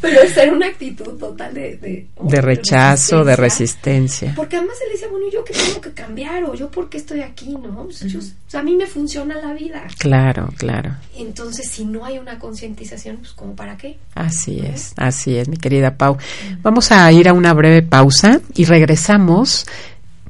Pero 0.00 0.22
es 0.22 0.32
ser 0.32 0.52
una 0.52 0.66
actitud 0.68 1.18
total 1.18 1.52
de... 1.54 1.76
De, 1.76 2.06
De 2.22 2.40
rechazo, 2.40 3.24
de 3.24 3.36
resistencia. 3.36 4.28
resistencia. 4.28 4.32
Porque 4.36 4.56
además 4.56 4.76
él 4.86 4.92
decía, 4.92 5.08
bueno, 5.08 5.26
¿yo 5.32 5.44
qué 5.44 5.52
tengo 5.52 5.80
que 5.80 5.92
cambiar? 5.92 6.44
¿O 6.44 6.54
yo 6.54 6.70
por 6.70 6.88
qué 6.88 6.96
estoy 6.98 7.20
aquí? 7.20 7.50
¿No? 7.50 7.84
Pues 7.84 8.00
yo- 8.00 8.18
o 8.20 8.50
sea, 8.50 8.60
a 8.60 8.62
mí 8.62 8.74
me 8.74 8.86
funciona 8.86 9.36
la 9.40 9.52
vida. 9.52 9.82
Claro, 9.98 10.48
claro. 10.56 10.96
Entonces, 11.16 11.68
si 11.70 11.84
no 11.84 12.04
hay 12.04 12.18
una 12.18 12.38
concientización, 12.38 13.18
pues 13.18 13.32
¿como 13.32 13.54
para 13.54 13.76
qué? 13.76 13.98
Así 14.14 14.60
es, 14.60 14.92
así 14.96 15.36
es, 15.36 15.48
mi 15.48 15.56
querida 15.56 15.96
Pau. 15.96 16.16
Vamos 16.62 16.90
a 16.90 17.10
ir 17.12 17.28
a 17.28 17.32
una 17.32 17.52
breve 17.54 17.82
pausa 17.82 18.40
y 18.54 18.64
regresamos 18.64 19.66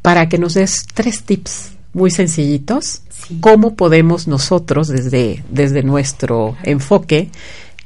para 0.03 0.29
que 0.29 0.39
nos 0.39 0.55
des 0.55 0.87
tres 0.93 1.23
tips 1.23 1.73
muy 1.93 2.11
sencillitos. 2.11 3.03
Sí. 3.11 3.39
Cómo 3.41 3.75
podemos 3.75 4.27
nosotros, 4.27 4.89
desde, 4.89 5.45
desde 5.51 5.83
nuestro 5.83 6.57
enfoque, 6.63 7.31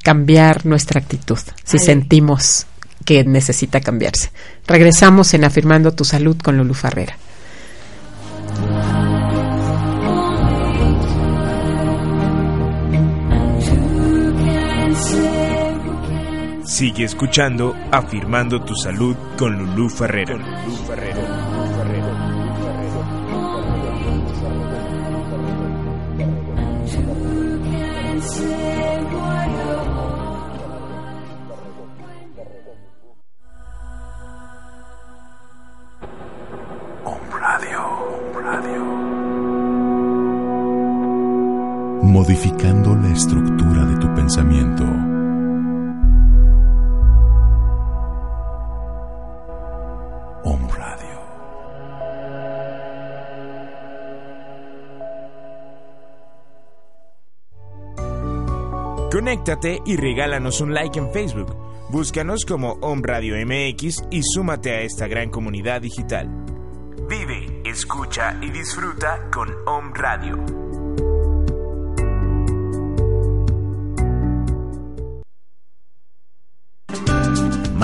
cambiar 0.03 0.65
nuestra 0.65 1.01
actitud 1.01 1.39
si 1.63 1.79
sentimos 1.79 2.67
que 3.05 3.23
necesita 3.23 3.81
cambiarse. 3.81 4.31
Regresamos 4.67 5.33
en 5.33 5.43
Afirmando 5.43 5.93
tu 5.93 6.05
Salud 6.05 6.37
con 6.37 6.57
Lulu 6.57 6.73
Farrera. 6.73 7.17
Sigue 16.63 17.05
escuchando 17.05 17.73
Afirmando 17.91 18.61
tu 18.65 18.75
Salud 18.75 19.15
con 19.37 19.57
Lulú 19.57 19.89
Ferrera. 19.89 20.35
Modificando 42.05 42.95
la 42.95 43.11
estructura 43.11 43.85
de 43.85 43.97
tu 43.97 44.13
pensamiento. 44.13 44.83
Om 50.43 50.69
Radio. 50.69 51.15
Conéctate 59.11 59.79
y 59.85 59.97
regálanos 59.97 60.61
un 60.61 60.73
like 60.73 60.99
en 60.99 61.11
Facebook. 61.11 61.55
Búscanos 61.89 62.45
como 62.45 62.73
Om 62.81 63.01
Radio 63.03 63.35
MX 63.45 64.03
y 64.11 64.21
súmate 64.23 64.71
a 64.71 64.81
esta 64.81 65.07
gran 65.07 65.29
comunidad 65.29 65.81
digital. 65.81 66.29
Vive, 67.07 67.61
escucha 67.65 68.37
y 68.41 68.49
disfruta 68.49 69.29
con 69.31 69.49
Om 69.65 69.93
Radio. 69.93 70.64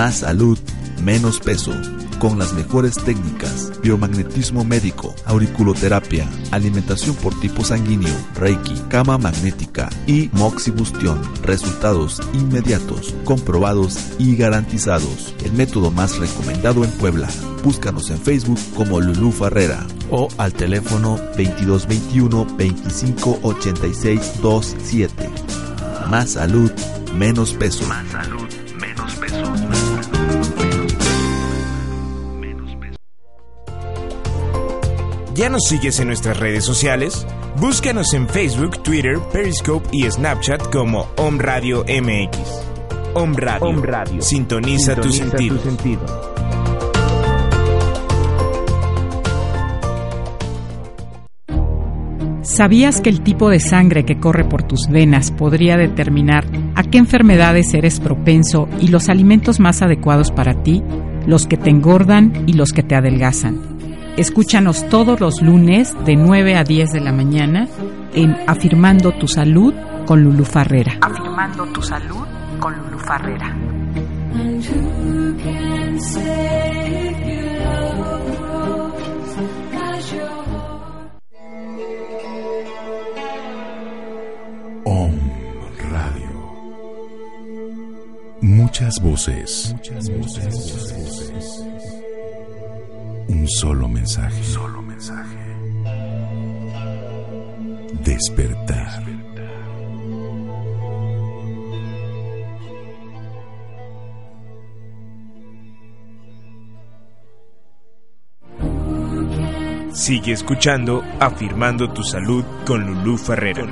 Más 0.02 0.16
salud, 0.16 0.58
menos 1.00 1.38
peso. 1.38 1.70
Con 2.18 2.36
las 2.36 2.52
mejores 2.54 2.96
técnicas, 2.96 3.70
biomagnetismo 3.82 4.64
médico, 4.64 5.14
auriculoterapia, 5.26 6.28
alimentación 6.50 7.14
por 7.14 7.38
tipo 7.38 7.62
sanguíneo, 7.62 8.12
reiki, 8.34 8.74
cama 8.88 9.16
magnética 9.16 9.88
y 10.08 10.28
moxibustión. 10.32 11.22
Resultados 11.44 12.20
inmediatos, 12.34 13.14
comprobados 13.22 13.96
y 14.18 14.34
garantizados. 14.34 15.36
El 15.44 15.52
método 15.52 15.92
más 15.92 16.18
recomendado 16.18 16.82
en 16.82 16.90
Puebla. 16.90 17.28
Búscanos 17.62 18.10
en 18.10 18.18
Facebook 18.18 18.58
como 18.74 19.00
Lulú 19.00 19.30
Farrera 19.30 19.86
o 20.10 20.26
al 20.36 20.52
teléfono 20.52 21.16
2221 21.36 22.44
258627 22.58 25.30
Más 26.10 26.32
salud, 26.32 26.72
menos 27.16 27.52
peso. 27.52 27.86
Más 27.86 28.04
salud, 28.08 28.41
¿Ya 35.34 35.48
nos 35.48 35.62
sigues 35.66 35.98
en 35.98 36.08
nuestras 36.08 36.38
redes 36.38 36.62
sociales? 36.62 37.26
Búscanos 37.56 38.12
en 38.12 38.28
Facebook, 38.28 38.82
Twitter, 38.82 39.18
Periscope 39.32 39.88
y 39.90 40.02
Snapchat 40.10 40.70
como 40.70 41.08
Om 41.16 41.38
Radio 41.38 41.84
MX. 41.84 42.38
Om 43.14 43.34
Radio. 43.34 44.20
Sintoniza, 44.20 44.94
tu 44.94 45.10
sentido. 45.10 46.02
¿Sabías 52.42 53.00
que 53.00 53.08
el 53.08 53.22
tipo 53.22 53.48
de 53.48 53.58
sangre 53.58 54.04
que 54.04 54.20
corre 54.20 54.44
por 54.44 54.62
tus 54.62 54.88
venas 54.88 55.30
podría 55.30 55.78
determinar 55.78 56.44
a 56.74 56.82
qué 56.82 56.98
enfermedades 56.98 57.72
eres 57.72 58.00
propenso 58.00 58.68
y 58.80 58.88
los 58.88 59.08
alimentos 59.08 59.60
más 59.60 59.80
adecuados 59.80 60.30
para 60.30 60.62
ti, 60.62 60.82
los 61.26 61.46
que 61.46 61.56
te 61.56 61.70
engordan 61.70 62.44
y 62.46 62.52
los 62.52 62.72
que 62.72 62.82
te 62.82 62.94
adelgazan? 62.96 63.71
Escúchanos 64.16 64.86
todos 64.90 65.20
los 65.20 65.40
lunes 65.40 65.96
de 66.04 66.16
9 66.16 66.54
a 66.56 66.64
10 66.64 66.92
de 66.92 67.00
la 67.00 67.12
mañana 67.12 67.66
en 68.12 68.36
Afirmando 68.46 69.12
tu 69.12 69.26
Salud 69.26 69.72
con 70.06 70.22
Lulu 70.22 70.44
Farrera. 70.44 70.98
Afirmando 71.00 71.64
tu 71.72 71.80
Salud 71.80 72.26
con 72.60 72.76
Lulu 72.76 72.98
Farrera. 72.98 73.56
Om 84.84 85.18
Radio. 85.90 86.32
Muchas 88.42 89.00
voces. 89.02 89.74
Muchas 89.74 90.10
voces. 90.10 91.11
Un 93.42 93.48
solo 93.48 93.88
mensaje. 93.88 94.40
Solo 94.44 94.80
mensaje. 94.82 95.36
Despertar. 98.04 99.02
Sigue 109.92 110.32
escuchando 110.32 111.02
Afirmando 111.18 111.92
tu 111.92 112.04
Salud 112.04 112.44
con 112.64 112.86
Lulú 112.86 113.18
Ferrero. 113.18 113.66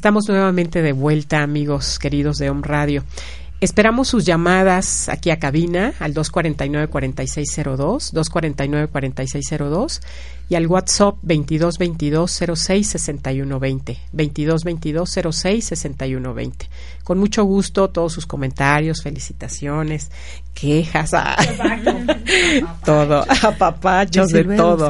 Estamos 0.00 0.30
nuevamente 0.30 0.80
de 0.80 0.92
vuelta, 0.92 1.42
amigos 1.42 1.98
queridos 1.98 2.38
de 2.38 2.48
Home 2.48 2.62
Radio. 2.64 3.04
Esperamos 3.60 4.08
sus 4.08 4.24
llamadas 4.24 5.10
aquí 5.10 5.28
a 5.28 5.38
cabina 5.38 5.92
al 6.00 6.14
249-4602, 6.14 8.14
249-4602 8.14 10.00
y 10.48 10.54
al 10.54 10.66
WhatsApp 10.68 11.16
2222-066120, 11.22 13.98
2222-066120. 14.14 16.54
Con 17.04 17.18
mucho 17.18 17.44
gusto 17.44 17.90
todos 17.90 18.14
sus 18.14 18.24
comentarios, 18.24 19.02
felicitaciones, 19.02 20.10
quejas, 20.54 21.12
ah, 21.12 21.36
todo, 22.86 23.26
apapachos, 23.42 24.28
de, 24.28 24.44
todo. 24.44 24.88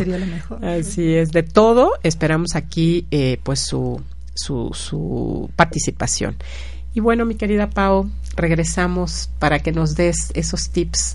Así 0.62 1.14
es, 1.14 1.32
de 1.32 1.42
todo. 1.42 1.94
Esperamos 2.04 2.54
aquí 2.54 3.08
eh, 3.10 3.40
pues 3.42 3.58
su 3.58 4.00
su, 4.44 4.70
su 4.72 5.50
participación. 5.56 6.36
Y 6.92 7.00
bueno, 7.00 7.24
mi 7.24 7.36
querida 7.36 7.70
Pau, 7.70 8.10
regresamos 8.34 9.30
para 9.38 9.60
que 9.60 9.70
nos 9.70 9.94
des 9.94 10.32
esos 10.34 10.70
tips 10.70 11.14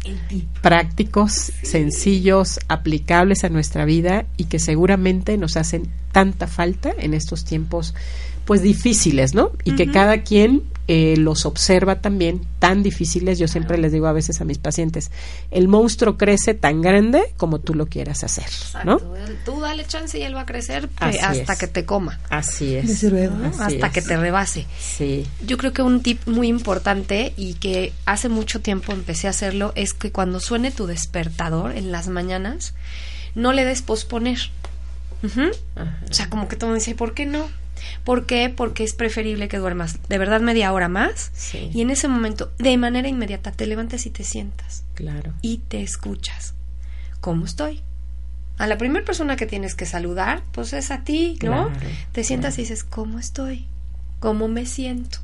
prácticos, 0.62 1.52
sencillos, 1.64 2.60
aplicables 2.70 3.44
a 3.44 3.50
nuestra 3.50 3.84
vida 3.84 4.26
y 4.38 4.46
que 4.46 4.60
seguramente 4.60 5.38
nos 5.38 5.58
hacen 5.58 5.92
tanta 6.14 6.48
falta 6.48 6.94
en 6.98 7.14
estos 7.14 7.44
tiempos 7.44 7.94
pues 8.46 8.62
difíciles, 8.62 9.34
¿no? 9.34 9.52
Y 9.64 9.76
que 9.76 9.92
cada 9.92 10.22
quien 10.22 10.64
eh, 10.88 11.16
los 11.18 11.48
observa 11.48 11.96
también 11.96 12.46
tan 12.60 12.84
difíciles. 12.84 13.40
Yo 13.40 13.48
siempre 13.48 13.80
les 13.80 13.92
digo 13.92 14.06
a 14.06 14.14
veces 14.14 14.40
a 14.40 14.46
mis 14.46 14.60
pacientes, 14.60 15.10
el 15.50 15.68
monstruo 15.68 16.16
crece 16.16 16.54
tan 16.54 16.82
grande 16.82 17.34
como 17.38 17.60
tú 17.60 17.74
lo 17.74 17.88
quieras 17.88 18.24
hacer, 18.24 18.46
¿no? 18.86 19.00
Tú 19.44 19.60
dale 19.62 19.86
chance 19.86 20.20
y 20.20 20.22
él 20.22 20.36
va 20.36 20.42
a 20.42 20.46
crecer 20.46 20.88
hasta 21.00 21.56
que 21.56 21.66
te 21.66 21.86
coma. 21.86 22.20
Así 22.30 22.76
es. 22.76 23.04
hasta 23.60 23.92
que 23.92 24.04
te 24.04 24.16
rebase. 24.16 24.68
Sí. 24.80 25.26
Yo 25.44 25.58
creo 25.58 25.74
que 25.74 25.82
un 25.82 26.02
tip 26.02 26.28
muy 26.28 26.48
importante 26.48 27.34
y 27.36 27.56
que 27.56 27.92
hace 28.06 28.30
mucho 28.30 28.62
tiempo 28.62 28.92
empecé 28.92 29.26
a 29.26 29.32
hacerlo 29.32 29.72
es 29.76 29.94
que 29.96 30.12
cuando 30.12 30.40
suene 30.40 30.70
tu 30.70 30.86
despertador 30.86 31.76
en 31.76 31.92
las 31.92 32.10
mañanas, 32.10 32.76
no 33.34 33.54
le 33.54 33.66
des 33.66 33.82
posponer. 33.82 34.52
O 35.24 36.14
sea, 36.14 36.30
como 36.30 36.48
que 36.48 36.56
todo 36.56 36.70
me 36.70 36.76
dice, 36.76 36.94
¿por 36.94 37.16
qué 37.16 37.26
no? 37.26 37.48
¿Por 38.04 38.26
qué? 38.26 38.54
Porque 38.56 38.84
es 38.84 38.94
preferible 38.94 39.48
que 39.48 39.58
duermas 39.58 40.00
de 40.08 40.18
verdad 40.18 40.42
media 40.42 40.72
hora 40.72 40.90
más 40.90 41.32
y 41.74 41.82
en 41.82 41.90
ese 41.90 42.08
momento, 42.08 42.52
de 42.58 42.78
manera 42.78 43.08
inmediata, 43.08 43.52
te 43.52 43.68
levantes 43.68 44.06
y 44.06 44.10
te 44.10 44.24
sientas. 44.24 44.84
Claro. 44.94 45.34
Y 45.42 45.60
te 45.60 45.82
escuchas. 45.82 46.54
¿Cómo 47.22 47.46
estoy? 47.46 47.82
A 48.58 48.68
la 48.68 48.78
primera 48.78 49.04
persona 49.04 49.36
que 49.36 49.46
tienes 49.46 49.76
que 49.76 49.86
saludar, 49.86 50.42
pues 50.52 50.74
es 50.74 50.92
a 50.92 51.04
ti, 51.04 51.38
¿no? 51.44 51.72
te 52.14 52.24
sientas 52.24 52.58
y 52.58 52.62
dices, 52.62 52.84
¿cómo 52.84 53.20
estoy? 53.20 53.68
¿Cómo 54.20 54.48
me 54.48 54.66
siento? 54.66 55.20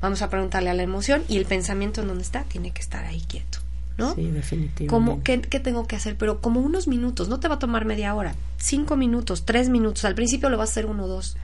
Vamos 0.00 0.22
a 0.22 0.30
preguntarle 0.30 0.70
a 0.70 0.74
la 0.74 0.82
emoción 0.82 1.22
y 1.28 1.36
el 1.36 1.44
pensamiento 1.44 2.00
en 2.00 2.08
dónde 2.08 2.24
está, 2.24 2.44
tiene 2.44 2.70
que 2.70 2.80
estar 2.80 3.04
ahí 3.04 3.20
quieto. 3.20 3.58
¿no? 3.98 4.14
Sí, 4.14 4.30
definitivamente. 4.30 5.22
qué, 5.22 5.40
¿Qué 5.42 5.60
tengo 5.60 5.86
que 5.86 5.96
hacer? 5.96 6.16
Pero 6.16 6.40
como 6.40 6.60
unos 6.60 6.88
minutos, 6.88 7.28
no 7.28 7.40
te 7.40 7.48
va 7.48 7.56
a 7.56 7.58
tomar 7.58 7.84
media 7.84 8.14
hora, 8.14 8.34
cinco 8.56 8.96
minutos, 8.96 9.44
tres 9.44 9.68
minutos. 9.68 10.04
Al 10.04 10.14
principio 10.14 10.48
lo 10.48 10.56
vas 10.56 10.70
a 10.70 10.72
hacer 10.72 10.86
uno 10.86 11.04
o 11.04 11.08
dos 11.08 11.36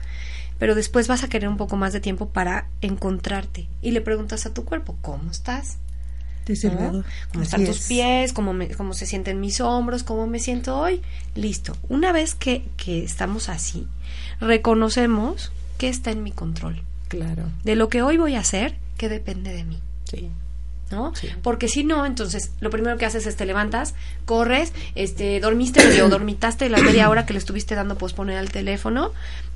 pero 0.59 0.75
después 0.75 1.07
vas 1.07 1.23
a 1.23 1.29
querer 1.29 1.49
un 1.49 1.57
poco 1.57 1.77
más 1.77 1.93
de 1.93 2.01
tiempo 2.01 2.29
para 2.29 2.67
encontrarte 2.81 3.67
y 3.81 3.91
le 3.91 4.01
preguntas 4.01 4.45
a 4.45 4.53
tu 4.53 4.65
cuerpo, 4.65 4.95
¿cómo 5.01 5.31
estás? 5.31 5.77
¿Cómo 7.31 7.43
están 7.43 7.65
tus 7.65 7.87
pies? 7.87 8.33
¿Cómo, 8.33 8.53
¿Cómo 8.75 8.93
se 8.93 9.05
sienten 9.05 9.39
mis 9.39 9.61
hombros? 9.61 10.03
¿Cómo 10.03 10.27
me 10.27 10.39
siento 10.39 10.79
hoy? 10.79 11.01
Listo. 11.35 11.77
Una 11.89 12.11
vez 12.11 12.33
que, 12.33 12.65
que 12.75 13.03
estamos 13.03 13.49
así, 13.49 13.87
reconocemos 14.39 15.51
que 15.77 15.89
está 15.89 16.11
en 16.11 16.23
mi 16.23 16.31
control. 16.31 16.81
Claro. 17.07 17.43
De 17.63 17.75
lo 17.75 17.89
que 17.89 18.01
hoy 18.01 18.17
voy 18.17 18.35
a 18.35 18.39
hacer, 18.39 18.75
que 18.97 19.09
depende 19.09 19.53
de 19.53 19.63
mí. 19.63 19.79
Sí. 20.05 20.29
¿No? 20.91 21.13
Porque 21.41 21.67
si 21.67 21.83
no, 21.83 22.05
entonces 22.05 22.51
lo 22.59 22.69
primero 22.69 22.97
que 22.97 23.05
haces 23.05 23.25
es 23.25 23.35
te 23.35 23.45
levantas, 23.45 23.95
corres, 24.25 24.73
este, 24.95 25.39
dormiste 25.39 26.01
o 26.01 26.09
dormitaste 26.09 26.69
la 26.69 26.79
media 26.79 27.09
hora 27.09 27.25
que 27.25 27.33
le 27.33 27.39
estuviste 27.39 27.75
dando 27.75 27.97
posponer 27.97 28.37
al 28.37 28.51
teléfono, 28.51 29.11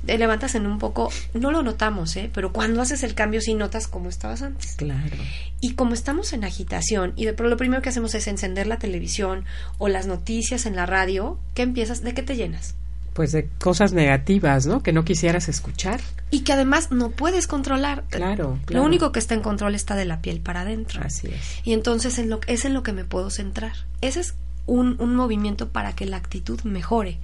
te 0.06 0.18
levantas 0.18 0.54
en 0.54 0.66
un 0.66 0.78
poco, 0.78 1.10
no 1.32 1.50
lo 1.50 1.62
notamos, 1.62 2.16
¿eh? 2.16 2.30
Pero 2.32 2.52
cuando 2.52 2.82
haces 2.82 3.02
el 3.02 3.14
cambio 3.14 3.40
sí 3.40 3.54
notas 3.54 3.88
cómo 3.88 4.08
estabas 4.08 4.42
antes. 4.42 4.74
Claro. 4.76 5.16
Y 5.60 5.74
como 5.74 5.94
estamos 5.94 6.32
en 6.32 6.44
agitación 6.44 7.12
y 7.16 7.24
de 7.24 7.32
pronto 7.32 7.50
lo 7.50 7.56
primero 7.56 7.82
que 7.82 7.88
hacemos 7.88 8.14
es 8.14 8.26
encender 8.26 8.66
la 8.66 8.78
televisión 8.78 9.44
o 9.78 9.88
las 9.88 10.06
noticias 10.06 10.66
en 10.66 10.76
la 10.76 10.86
radio, 10.86 11.38
¿qué 11.54 11.62
empiezas? 11.62 12.02
¿De 12.02 12.14
qué 12.14 12.22
te 12.22 12.36
llenas? 12.36 12.74
Pues 13.14 13.32
de 13.32 13.48
cosas 13.58 13.92
negativas, 13.92 14.66
¿no? 14.66 14.82
Que 14.82 14.92
no 14.92 15.04
quisieras 15.04 15.48
escuchar. 15.48 16.00
Y 16.30 16.40
que 16.40 16.52
además 16.52 16.90
no 16.90 17.10
puedes 17.10 17.46
controlar. 17.46 18.04
Claro, 18.10 18.58
Lo 18.68 18.82
único 18.82 19.12
que 19.12 19.20
está 19.20 19.34
en 19.34 19.40
control 19.40 19.76
está 19.76 19.94
de 19.94 20.04
la 20.04 20.20
piel 20.20 20.40
para 20.40 20.62
adentro. 20.62 21.00
Así 21.02 21.28
es. 21.28 21.60
Y 21.62 21.72
entonces 21.72 22.18
en 22.18 22.28
lo, 22.28 22.40
es 22.48 22.64
en 22.64 22.74
lo 22.74 22.82
que 22.82 22.92
me 22.92 23.04
puedo 23.04 23.30
centrar. 23.30 23.72
Ese 24.00 24.20
es 24.20 24.34
un, 24.66 24.96
un 24.98 25.14
movimiento 25.14 25.68
para 25.68 25.94
que 25.94 26.06
la 26.06 26.16
actitud 26.16 26.60
mejore. 26.62 27.18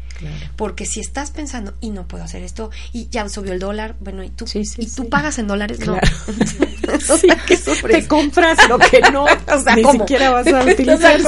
Porque 0.56 0.84
si 0.84 1.00
estás 1.00 1.30
pensando, 1.30 1.72
y 1.80 1.90
no 1.90 2.06
puedo 2.06 2.24
hacer 2.24 2.42
esto, 2.42 2.70
y 2.92 3.08
ya 3.08 3.26
subió 3.28 3.52
el 3.52 3.58
dólar, 3.58 3.96
bueno, 4.00 4.22
y 4.22 4.28
tú, 4.28 4.44
y 4.52 4.86
tú 4.86 5.08
pagas 5.08 5.38
en 5.38 5.46
dólares, 5.46 5.80
no. 5.86 5.98
Te 7.88 8.06
compras 8.06 8.58
lo 8.68 8.78
que 8.78 9.00
no, 9.12 9.24
o 9.54 9.60
sea, 9.62 9.76
ni 9.76 9.84
siquiera 9.84 10.30
vas 10.30 10.46
a 10.46 10.64
utilizar. 10.64 11.20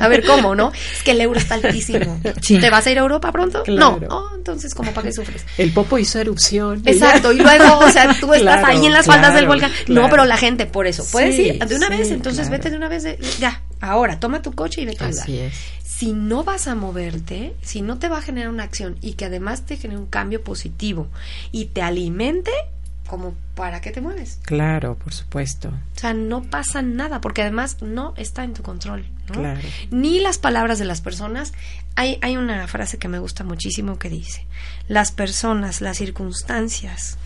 a 0.00 0.08
ver, 0.08 0.24
¿cómo, 0.24 0.54
no? 0.54 0.72
Es 0.72 1.02
que 1.02 1.12
el 1.12 1.20
euro 1.20 1.38
está 1.38 1.54
altísimo. 1.54 2.20
¿Te 2.46 2.70
vas 2.70 2.86
a 2.86 2.90
ir 2.90 2.98
a 2.98 3.02
Europa 3.02 3.32
pronto? 3.32 3.62
No. 3.66 3.98
Oh, 4.08 4.30
entonces, 4.36 4.74
¿cómo 4.74 4.92
para 4.92 5.06
qué 5.06 5.12
sufres? 5.12 5.44
El 5.56 5.72
Popo 5.72 5.98
hizo 5.98 6.18
erupción. 6.18 6.82
Exacto, 6.84 7.32
y 7.32 7.38
luego, 7.38 7.78
o 7.78 7.90
sea, 7.90 8.14
tú 8.18 8.32
estás 8.32 8.64
ahí 8.64 8.86
en 8.86 8.92
las 8.92 9.06
faldas 9.06 9.34
del 9.34 9.46
volcán. 9.46 9.70
No, 9.88 10.08
pero 10.08 10.24
la 10.24 10.36
gente, 10.36 10.66
por 10.66 10.86
eso. 10.86 11.04
Puedes 11.10 11.38
ir 11.38 11.58
de 11.58 11.76
una 11.76 11.88
vez, 11.88 12.10
entonces 12.10 12.48
vete 12.50 12.70
de 12.70 12.76
una 12.76 12.88
vez, 12.88 13.04
ya, 13.38 13.62
ahora, 13.80 14.20
toma 14.20 14.42
tu 14.42 14.52
coche 14.52 14.82
y 14.82 14.86
vete 14.86 15.04
a 15.04 15.08
Así 15.08 15.38
es 15.38 15.54
si 15.98 16.12
no 16.12 16.44
vas 16.44 16.68
a 16.68 16.76
moverte, 16.76 17.56
si 17.60 17.82
no 17.82 17.98
te 17.98 18.08
va 18.08 18.18
a 18.18 18.22
generar 18.22 18.50
una 18.50 18.62
acción 18.62 18.96
y 19.00 19.14
que 19.14 19.24
además 19.24 19.66
te 19.66 19.76
genere 19.76 19.98
un 19.98 20.06
cambio 20.06 20.44
positivo 20.44 21.08
y 21.50 21.64
te 21.64 21.82
alimente, 21.82 22.52
como 23.08 23.34
para 23.56 23.80
qué 23.80 23.90
te 23.90 24.00
mueves. 24.00 24.38
Claro, 24.44 24.94
por 24.96 25.12
supuesto. 25.12 25.70
O 25.70 25.98
sea, 25.98 26.14
no 26.14 26.44
pasa 26.44 26.82
nada, 26.82 27.20
porque 27.20 27.42
además 27.42 27.82
no 27.82 28.14
está 28.16 28.44
en 28.44 28.54
tu 28.54 28.62
control. 28.62 29.06
Claro. 29.26 29.60
Ni 29.90 30.20
las 30.20 30.38
palabras 30.38 30.78
de 30.78 30.84
las 30.84 31.00
personas. 31.00 31.52
Hay, 31.96 32.20
hay 32.22 32.36
una 32.36 32.68
frase 32.68 32.98
que 32.98 33.08
me 33.08 33.18
gusta 33.18 33.42
muchísimo 33.42 33.98
que 33.98 34.08
dice, 34.08 34.46
las 34.86 35.10
personas, 35.10 35.80
las 35.80 35.98
circunstancias, 35.98 37.18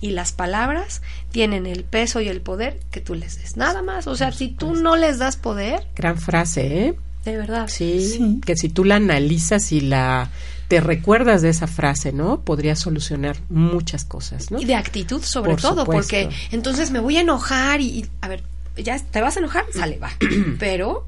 y 0.00 0.10
las 0.10 0.32
palabras 0.32 1.02
tienen 1.30 1.66
el 1.66 1.84
peso 1.84 2.20
y 2.20 2.28
el 2.28 2.40
poder 2.40 2.80
que 2.90 3.00
tú 3.00 3.14
les 3.14 3.38
des. 3.38 3.56
Nada 3.56 3.82
más. 3.82 4.06
O 4.06 4.16
sea, 4.16 4.32
si 4.32 4.48
tú 4.48 4.74
no 4.74 4.96
les 4.96 5.18
das 5.18 5.36
poder. 5.36 5.86
Gran 5.94 6.18
frase, 6.18 6.86
¿eh? 6.86 6.94
De 7.24 7.36
verdad. 7.36 7.68
Sí, 7.68 8.40
que 8.44 8.56
si 8.56 8.68
tú 8.68 8.84
la 8.84 8.96
analizas 8.96 9.72
y 9.72 9.80
la 9.80 10.30
te 10.68 10.80
recuerdas 10.80 11.42
de 11.42 11.48
esa 11.48 11.66
frase, 11.66 12.12
¿no? 12.12 12.40
Podría 12.40 12.74
solucionar 12.76 13.36
muchas 13.48 14.04
cosas, 14.04 14.50
¿no? 14.50 14.60
Y 14.60 14.64
de 14.64 14.74
actitud 14.74 15.22
sobre 15.22 15.56
todo, 15.56 15.84
porque 15.84 16.28
entonces 16.50 16.90
me 16.90 16.98
voy 16.98 17.16
a 17.18 17.20
enojar 17.20 17.80
y, 17.80 18.06
a 18.20 18.28
ver, 18.28 18.42
ya 18.76 18.98
te 18.98 19.20
vas 19.20 19.36
a 19.36 19.40
enojar, 19.40 19.64
sale, 19.72 19.98
va. 19.98 20.10
Pero 20.58 21.06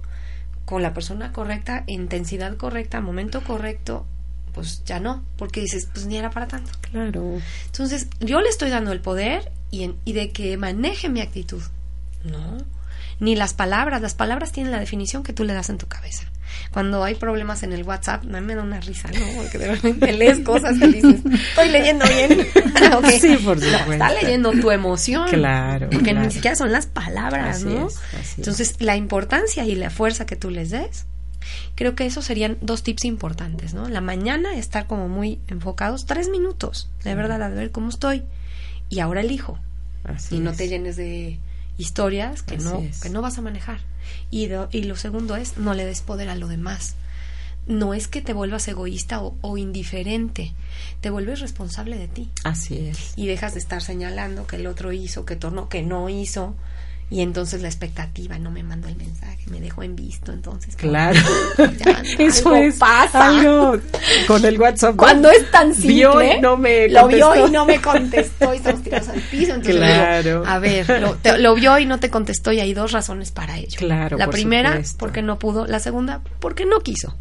con 0.65 0.83
la 0.83 0.95
persona 0.95 1.33
correcta, 1.33 1.85
intensidad 1.87 2.57
correcta, 2.57 3.01
momento 3.01 3.43
correcto, 3.43 4.07
pues 4.59 4.83
ya 4.85 4.99
no, 4.99 5.25
porque 5.37 5.61
dices, 5.61 5.89
pues 5.93 6.07
ni 6.07 6.17
era 6.17 6.31
para 6.31 6.49
tanto. 6.49 6.73
Claro. 6.81 7.41
Entonces, 7.67 8.09
yo 8.21 8.41
le 8.41 8.49
estoy 8.49 8.71
dando 8.71 8.93
el 8.93 9.01
poder 9.01 9.53
y, 9.71 9.95
y 10.05 10.13
de 10.13 10.33
que 10.33 10.57
maneje 10.57 11.09
mi 11.09 11.21
actitud. 11.21 11.63
No 12.25 12.59
ni 13.21 13.37
las 13.37 13.55
palabras. 13.55 14.01
Las 14.01 14.15
palabras 14.15 14.53
tienen 14.53 14.73
la 14.73 14.81
definición 14.81 15.23
que 15.23 15.33
tú 15.33 15.45
le 15.45 15.53
das 15.53 15.71
en 15.71 15.79
tu 15.79 15.87
cabeza. 15.87 16.25
Cuando 16.71 17.05
hay 17.05 17.15
problemas 17.15 17.63
en 17.63 17.73
el 17.73 17.83
WhatsApp, 17.83 18.25
a 18.25 18.41
mí 18.41 18.41
me 18.41 18.55
da 18.55 18.63
una 18.63 18.81
risa, 18.81 19.09
¿no? 19.09 19.21
Porque 19.37 19.59
de 19.59 19.75
repente 19.75 20.13
lees 20.13 20.41
cosas 20.41 20.77
y 20.77 20.87
dices, 20.87 21.21
estoy 21.51 21.69
leyendo 21.69 22.05
bien. 22.07 22.47
Sí, 23.21 23.37
por 23.45 23.61
supuesto. 23.61 23.93
está 23.93 24.13
leyendo 24.13 24.53
tu 24.53 24.71
emoción. 24.71 25.29
Claro. 25.29 25.89
Porque 25.91 26.15
ni 26.15 26.31
siquiera 26.31 26.57
son 26.57 26.73
las 26.73 26.87
palabras, 26.87 27.65
¿no? 27.65 27.89
Entonces, 28.37 28.77
la 28.79 28.97
importancia 28.97 29.65
y 29.65 29.75
la 29.75 29.91
fuerza 29.91 30.27
que 30.27 30.37
tú 30.37 30.51
les 30.51 30.71
des, 30.71 31.07
creo 31.75 31.95
que 31.95 32.07
esos 32.07 32.25
serían 32.25 32.59
dos 32.61 32.83
tips 32.83 33.05
importantes, 33.05 33.75
¿no? 33.75 33.89
La 33.89 34.01
mañana 34.01 34.57
estar 34.57 34.87
como 34.87 35.09
muy 35.09 35.41
enfocados, 35.49 36.07
tres 36.07 36.29
minutos, 36.29 36.91
de 37.05 37.15
verdad, 37.15 37.43
a 37.43 37.49
ver 37.49 37.71
cómo 37.71 37.89
estoy. 37.89 38.25
Y 38.89 39.01
ahora 39.01 39.21
elijo. 39.21 39.59
Así 40.05 40.37
y 40.37 40.41
no 40.41 40.53
te 40.53 40.69
llenes 40.69 40.97
de 40.97 41.39
historias 41.77 42.43
que 42.43 42.59
no, 42.59 42.83
que 43.03 43.11
no 43.11 43.23
vas 43.23 43.39
a 43.39 43.43
manejar. 43.43 43.81
Y, 44.31 44.49
y 44.73 44.83
lo 44.83 44.97
segundo 44.97 45.37
es, 45.37 45.59
no 45.59 45.75
le 45.75 45.85
des 45.85 46.01
poder 46.01 46.29
a 46.29 46.35
lo 46.35 46.49
demás. 46.49 46.97
No 47.67 47.93
es 47.93 48.09
que 48.09 48.23
te 48.23 48.33
vuelvas 48.33 48.67
egoísta 48.69 49.21
o, 49.21 49.57
indiferente, 49.59 50.55
te 51.03 51.11
vuelves 51.11 51.41
responsable 51.41 51.99
de 51.99 52.09
ti. 52.09 52.31
Así 52.45 52.79
es. 52.79 53.13
Y 53.15 53.27
dejas 53.27 53.53
de 53.53 53.61
estar 53.61 53.83
señalando 53.83 54.47
que 54.47 54.57
el 54.57 54.67
otro 54.67 54.93
hizo, 54.93 55.27
que 55.27 55.37
tornó, 55.37 55.69
que 55.69 55.83
no 55.83 56.09
hizo, 56.09 56.55
y 57.11 57.23
entonces 57.23 57.63
la 57.63 57.69
expectativa 57.69 58.39
no 58.39 58.51
me 58.51 58.63
mandó 58.63 58.89
el 58.89 58.97
mensaje, 58.97 59.39
me 59.51 59.61
dejó 59.61 59.83
en 59.83 59.97
visto, 59.97 60.31
entonces 60.31 60.77
claro, 60.77 61.19
eso 62.19 62.55
es 62.55 62.77
pasa 62.77 63.29
algo 63.29 63.79
con 64.27 64.45
el 64.45 64.61
WhatsApp. 64.61 64.97
Cuando 64.97 65.31
es 65.31 65.51
tan 65.51 65.75
simple, 65.75 66.37
y 66.37 66.41
no 66.41 66.57
me 66.59 66.89
lo 66.89 67.09
vio 67.09 67.47
y 67.47 67.51
no 67.51 67.65
me 67.65 67.81
contestó 67.81 68.53
y 68.53 68.59
estamos 68.59 68.83
tirados 68.83 69.09
al 69.09 69.21
piso, 69.21 69.55
entonces 69.55 69.77
claro. 69.77 70.43
a 70.47 70.59
ver, 70.59 70.87
lo, 71.01 71.17
lo, 71.39 71.55
vio 71.55 71.79
y 71.79 71.87
no 71.87 71.99
te 71.99 72.11
contestó 72.11 72.53
y 72.53 72.61
hay 72.61 72.75
dos 72.75 72.93
razones 72.93 73.31
para 73.31 73.57
ello. 73.57 73.79
Claro, 73.79 74.19
la 74.19 74.29
primera 74.29 74.81
porque 74.99 75.23
no 75.23 75.39
pudo, 75.39 75.67
la 75.67 75.81
segunda 75.81 76.21
porque 76.41 76.67
no 76.67 76.81
quiso. 76.81 77.17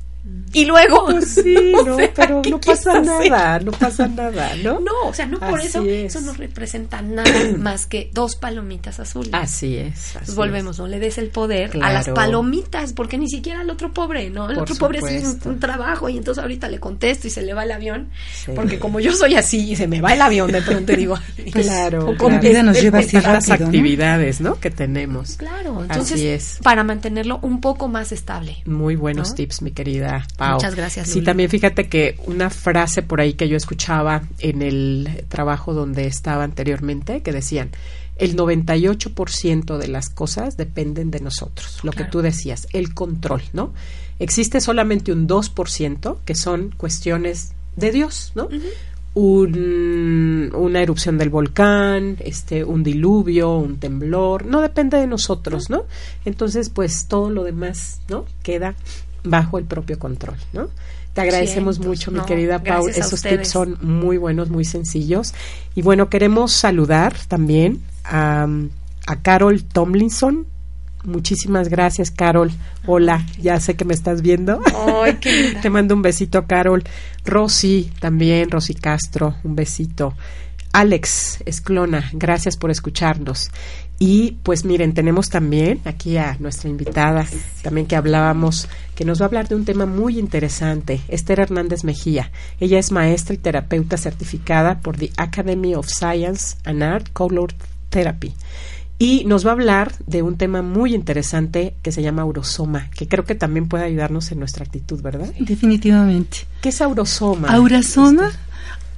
Y 0.53 0.65
luego. 0.65 1.05
Pues 1.05 1.29
sí, 1.29 1.73
no, 1.85 1.97
pero 2.15 2.41
no 2.49 2.59
pasa 2.59 2.99
nada, 2.99 3.59
no 3.59 3.71
pasa 3.71 4.07
nada, 4.07 4.55
¿no? 4.63 4.79
No, 4.79 4.91
o 5.05 5.13
sea, 5.13 5.25
no 5.25 5.39
por 5.39 5.59
eso, 5.59 5.83
eso 5.83 6.21
no 6.21 6.33
representa 6.33 7.01
nada 7.01 7.29
más 7.57 7.85
que 7.85 8.09
dos 8.13 8.35
palomitas 8.35 8.99
azules. 8.99 9.29
Así 9.33 9.77
es. 9.77 10.15
Así 10.15 10.31
volvemos, 10.33 10.79
no 10.79 10.87
le 10.87 10.99
des 10.99 11.17
el 11.17 11.29
poder 11.29 11.71
a 11.81 11.91
las 11.91 12.09
palomitas, 12.09 12.93
porque 12.93 13.17
ni 13.17 13.29
siquiera 13.29 13.61
al 13.61 13.69
otro 13.69 13.93
pobre, 13.93 14.29
¿no? 14.29 14.49
El 14.49 14.59
otro 14.59 14.75
pobre 14.75 14.99
es 14.99 15.37
un, 15.45 15.59
trabajo 15.59 16.07
y 16.09 16.17
entonces 16.17 16.41
ahorita 16.41 16.69
le 16.69 16.79
contesto 16.79 17.27
y 17.27 17.29
se 17.29 17.41
le 17.41 17.53
va 17.53 17.63
el 17.63 17.71
avión, 17.71 18.09
porque 18.55 18.79
como 18.79 18.99
yo 18.99 19.13
soy 19.13 19.35
así 19.35 19.71
y 19.71 19.75
se 19.75 19.87
me 19.87 20.01
va 20.01 20.13
el 20.13 20.21
avión, 20.21 20.51
de 20.51 20.61
pronto 20.61 20.93
digo. 20.93 21.17
claro, 21.51 22.15
la 22.19 22.39
vida 22.39 22.63
nos 22.63 22.81
lleva 22.81 22.99
así 22.99 23.19
las 23.19 23.49
actividades, 23.49 24.41
¿no? 24.41 24.59
Que 24.59 24.71
tenemos. 24.71 25.35
Claro, 25.37 25.81
entonces, 25.81 26.59
para 26.63 26.83
mantenerlo 26.83 27.39
un 27.41 27.61
poco 27.61 27.87
más 27.87 28.11
estable. 28.11 28.57
Muy 28.65 28.95
buenos 28.95 29.35
tips, 29.35 29.61
mi 29.61 29.71
querida 29.71 30.16
Muchas 30.39 30.75
gracias. 30.75 31.09
Sí, 31.09 31.21
también 31.21 31.49
fíjate 31.49 31.87
que 31.87 32.19
una 32.25 32.49
frase 32.49 33.01
por 33.01 33.21
ahí 33.21 33.33
que 33.33 33.47
yo 33.47 33.57
escuchaba 33.57 34.23
en 34.39 34.61
el 34.61 35.25
trabajo 35.29 35.73
donde 35.73 36.07
estaba 36.07 36.43
anteriormente, 36.43 37.21
que 37.21 37.31
decían, 37.31 37.71
el 38.17 38.35
98% 38.35 39.77
de 39.77 39.87
las 39.87 40.09
cosas 40.09 40.57
dependen 40.57 41.11
de 41.11 41.19
nosotros, 41.19 41.79
lo 41.83 41.91
que 41.91 42.03
tú 42.03 42.21
decías, 42.21 42.67
el 42.73 42.93
control, 42.93 43.43
¿no? 43.53 43.73
Existe 44.19 44.61
solamente 44.61 45.11
un 45.11 45.27
2% 45.27 46.17
que 46.25 46.35
son 46.35 46.73
cuestiones 46.75 47.51
de 47.75 47.91
Dios, 47.91 48.31
¿no? 48.35 48.49
Un, 49.13 50.51
una 50.55 50.81
erupción 50.81 51.17
del 51.17 51.29
volcán, 51.29 52.17
este, 52.19 52.63
un 52.63 52.83
diluvio, 52.83 53.57
un 53.57 53.77
temblor, 53.77 54.45
no 54.45 54.61
depende 54.61 54.97
de 54.97 55.07
nosotros, 55.07 55.69
¿no? 55.69 55.85
Entonces, 56.25 56.69
pues 56.69 57.07
todo 57.07 57.29
lo 57.29 57.43
demás, 57.43 58.01
¿no? 58.09 58.25
Queda 58.43 58.75
bajo 59.23 59.57
el 59.57 59.65
propio 59.65 59.99
control, 59.99 60.37
¿no? 60.53 60.69
Te 61.13 61.21
agradecemos 61.21 61.79
mucho, 61.79 62.11
mi 62.11 62.19
querida 62.21 62.61
Paul. 62.61 62.91
Esos 62.91 63.23
tips 63.23 63.49
son 63.49 63.77
muy 63.81 64.17
buenos, 64.17 64.51
muy 64.51 64.65
sencillos. 64.65 65.33
Y 65.73 65.81
bueno, 65.81 66.09
queremos 66.09 66.51
saludar 66.51 67.15
también 67.27 67.81
a, 68.03 68.47
a 69.07 69.15
Carol 69.23 69.63
Tomlinson. 69.63 70.45
Muchísimas 71.05 71.69
gracias, 71.69 72.11
Carol. 72.11 72.51
Hola, 72.85 73.25
ya 73.41 73.59
sé 73.59 73.75
que 73.75 73.83
me 73.83 73.95
estás 73.95 74.21
viendo. 74.21 74.59
Ay, 75.03 75.15
qué 75.15 75.57
Te 75.61 75.71
mando 75.71 75.95
un 75.95 76.03
besito, 76.03 76.45
Carol. 76.45 76.83
Rosy 77.25 77.91
también, 77.99 78.51
Rosy 78.51 78.75
Castro, 78.75 79.37
un 79.43 79.55
besito. 79.55 80.13
Alex 80.73 81.39
Esclona, 81.47 82.11
gracias 82.13 82.57
por 82.57 82.69
escucharnos. 82.69 83.49
Y 83.99 84.37
pues 84.43 84.63
miren, 84.63 84.93
tenemos 84.93 85.29
también 85.29 85.79
aquí 85.85 86.17
a 86.17 86.37
nuestra 86.39 86.69
invitada, 86.69 87.25
también 87.63 87.87
que 87.87 87.95
hablábamos, 87.95 88.67
que 88.95 89.05
nos 89.05 89.19
va 89.19 89.25
a 89.25 89.27
hablar 89.27 89.47
de 89.47 89.55
un 89.55 89.65
tema 89.65 89.87
muy 89.87 90.19
interesante, 90.19 91.01
Esther 91.07 91.39
Hernández 91.39 91.83
Mejía. 91.83 92.31
Ella 92.59 92.77
es 92.77 92.91
maestra 92.91 93.33
y 93.33 93.39
terapeuta 93.39 93.97
certificada 93.97 94.81
por 94.81 94.97
the 94.97 95.09
Academy 95.17 95.73
of 95.73 95.87
Science 95.87 96.57
and 96.63 96.83
Art 96.83 97.07
Color 97.11 97.53
Therapy. 97.89 98.35
Y 98.99 99.25
nos 99.25 99.45
va 99.45 99.51
a 99.51 99.53
hablar 99.53 99.93
de 100.05 100.21
un 100.21 100.37
tema 100.37 100.61
muy 100.61 100.93
interesante 100.93 101.75
que 101.81 101.91
se 101.91 102.01
llama 102.01 102.23
aurosoma, 102.23 102.89
que 102.91 103.07
creo 103.07 103.25
que 103.25 103.35
también 103.35 103.67
puede 103.67 103.83
ayudarnos 103.83 104.31
en 104.31 104.39
nuestra 104.39 104.63
actitud, 104.63 105.01
¿verdad? 105.01 105.31
Definitivamente. 105.39 106.39
¿Qué 106.61 106.69
es 106.69 106.81
aurosoma? 106.81 107.47
Aurasoma, 107.49 108.31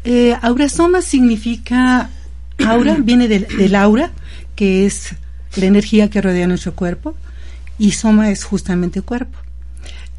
eh, 0.06 0.36
aurasoma 0.42 1.02
significa, 1.02 2.10
aura 2.66 2.96
viene 3.00 3.28
del 3.28 3.76
aura, 3.76 4.12
que 4.60 4.86
es 4.86 5.16
la 5.56 5.68
energía 5.68 6.10
que 6.10 6.22
rodea 6.22 6.46
nuestro 6.46 6.76
cuerpo, 6.76 7.16
y 7.78 7.94
soma 7.94 8.30
es 8.30 8.44
justamente 8.44 9.02
cuerpo. 9.02 9.40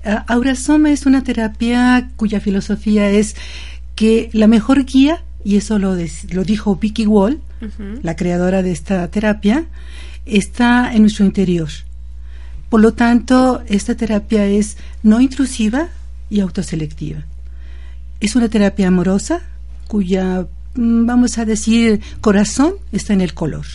Uh, 0.03 0.21
Aura 0.29 0.55
Soma 0.55 0.93
es 0.93 1.05
una 1.05 1.23
terapia 1.23 2.09
cuya 2.17 2.41
filosofía 2.41 3.11
es 3.11 3.37
que 3.95 4.31
la 4.33 4.47
mejor 4.47 4.87
guía, 4.87 5.23
y 5.45 5.59
eso 5.59 5.79
lo, 5.79 5.95
lo 6.31 6.45
dijo 6.45 6.77
Vicky 6.77 7.07
Wall, 7.07 7.43
la 8.03 8.17
creadora 8.17 8.63
de 8.63 8.73
esta 8.73 9.07
terapia, 9.09 9.67
está 10.25 10.95
en 10.95 11.03
nuestro 11.03 11.27
interior. 11.27 11.69
Por 12.71 12.81
lo 12.81 12.95
tanto, 12.95 13.63
esta 13.67 13.95
terapia 13.95 14.47
es 14.47 14.79
no 15.03 15.21
intrusiva 15.21 15.89
y 16.31 16.41
autoselectiva. 16.41 17.25
Es 18.21 18.37
una 18.37 18.49
terapia 18.49 18.89
amorosa 18.89 19.43
cuya, 19.87 20.47
mm, 20.77 21.05
vamos 21.05 21.37
a 21.37 21.45
decir, 21.45 22.01
corazón 22.23 22.77
está 22.91 23.13
en 23.13 23.21
el 23.21 23.35
color 23.35 23.67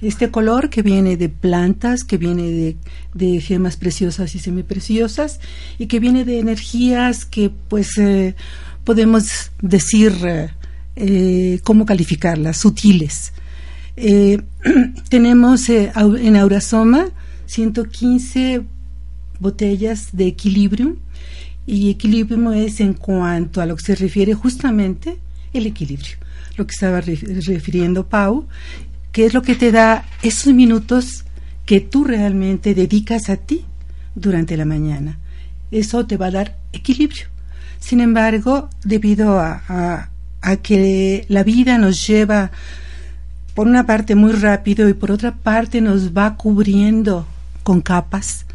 este 0.00 0.30
color 0.30 0.70
que 0.70 0.82
viene 0.82 1.16
de 1.16 1.28
plantas, 1.28 2.04
que 2.04 2.16
viene 2.16 2.76
de, 3.14 3.40
gemas 3.40 3.76
preciosas 3.76 4.34
y 4.34 4.38
semipreciosas 4.38 5.40
y 5.78 5.86
que 5.86 6.00
viene 6.00 6.24
de 6.24 6.38
energías 6.38 7.24
que 7.24 7.50
pues 7.68 7.98
eh, 7.98 8.34
podemos 8.84 9.50
decir 9.60 10.14
eh, 10.96 11.60
cómo 11.64 11.86
calificarlas, 11.86 12.56
sutiles. 12.56 13.32
Eh, 13.96 14.40
tenemos 15.08 15.68
en 15.68 16.36
Aurasoma 16.36 17.08
115 17.46 18.62
botellas 19.38 20.10
de 20.12 20.26
equilibrio 20.26 20.96
y 21.66 21.90
equilibrio 21.90 22.52
es 22.52 22.80
en 22.80 22.94
cuanto 22.94 23.60
a 23.60 23.66
lo 23.66 23.76
que 23.76 23.84
se 23.84 23.94
refiere 23.94 24.34
justamente 24.34 25.18
el 25.52 25.66
equilibrio, 25.66 26.16
lo 26.56 26.66
que 26.66 26.72
estaba 26.72 27.00
refiriendo 27.00 28.06
Pau, 28.08 28.46
que 29.12 29.26
es 29.26 29.34
lo 29.34 29.42
que 29.42 29.54
te 29.54 29.72
da 29.72 30.04
esos 30.22 30.52
minutos 30.54 31.24
que 31.66 31.80
tú 31.80 32.04
realmente 32.04 32.74
dedicas 32.74 33.28
a 33.30 33.36
ti 33.36 33.64
durante 34.14 34.56
la 34.56 34.64
mañana. 34.64 35.18
Eso 35.70 36.06
te 36.06 36.16
va 36.16 36.26
a 36.26 36.30
dar 36.30 36.56
equilibrio. 36.72 37.26
Sin 37.78 38.00
embargo, 38.00 38.68
debido 38.84 39.38
a, 39.38 40.08
a 40.42 40.56
que 40.56 41.24
la 41.28 41.42
vida 41.42 41.78
nos 41.78 42.06
lleva 42.06 42.50
por 43.54 43.66
una 43.66 43.86
parte 43.86 44.14
muy 44.14 44.32
rápido 44.32 44.88
y 44.88 44.94
por 44.94 45.10
otra 45.10 45.34
parte 45.34 45.80
nos 45.80 46.16
va 46.16 46.36
cubriendo 46.36 47.26
con 47.62 47.80
capas 47.80 48.46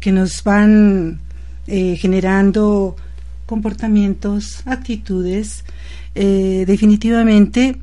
que 0.00 0.12
nos 0.12 0.44
van 0.44 1.20
eh, 1.66 1.96
generando 1.96 2.96
comportamientos, 3.44 4.62
actitudes. 4.66 5.64
Eh, 6.14 6.64
definitivamente, 6.66 7.76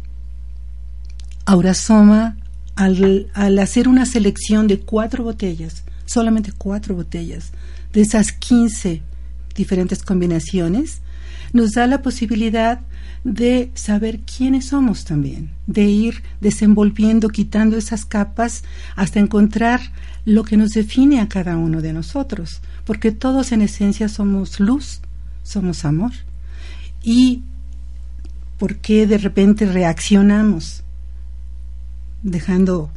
Aurasoma, 1.45 2.37
al, 2.75 3.29
al 3.33 3.59
hacer 3.59 3.87
una 3.87 4.05
selección 4.05 4.67
de 4.67 4.79
cuatro 4.79 5.23
botellas, 5.23 5.83
solamente 6.05 6.51
cuatro 6.57 6.95
botellas, 6.95 7.51
de 7.91 8.01
esas 8.01 8.31
15 8.31 9.01
diferentes 9.55 10.03
combinaciones, 10.03 11.01
nos 11.51 11.73
da 11.73 11.85
la 11.85 12.01
posibilidad 12.01 12.79
de 13.23 13.71
saber 13.73 14.19
quiénes 14.19 14.67
somos 14.67 15.05
también, 15.05 15.51
de 15.67 15.83
ir 15.83 16.23
desenvolviendo, 16.41 17.29
quitando 17.29 17.77
esas 17.77 18.05
capas 18.05 18.63
hasta 18.95 19.19
encontrar 19.19 19.79
lo 20.25 20.43
que 20.43 20.57
nos 20.57 20.71
define 20.71 21.19
a 21.21 21.29
cada 21.29 21.57
uno 21.57 21.81
de 21.81 21.93
nosotros, 21.93 22.61
porque 22.85 23.11
todos 23.11 23.51
en 23.51 23.61
esencia 23.61 24.09
somos 24.09 24.59
luz, 24.59 24.99
somos 25.43 25.85
amor. 25.85 26.11
¿Y 27.03 27.43
por 28.57 28.77
qué 28.77 29.07
de 29.07 29.17
repente 29.17 29.65
reaccionamos 29.65 30.82
dejando 32.23 32.89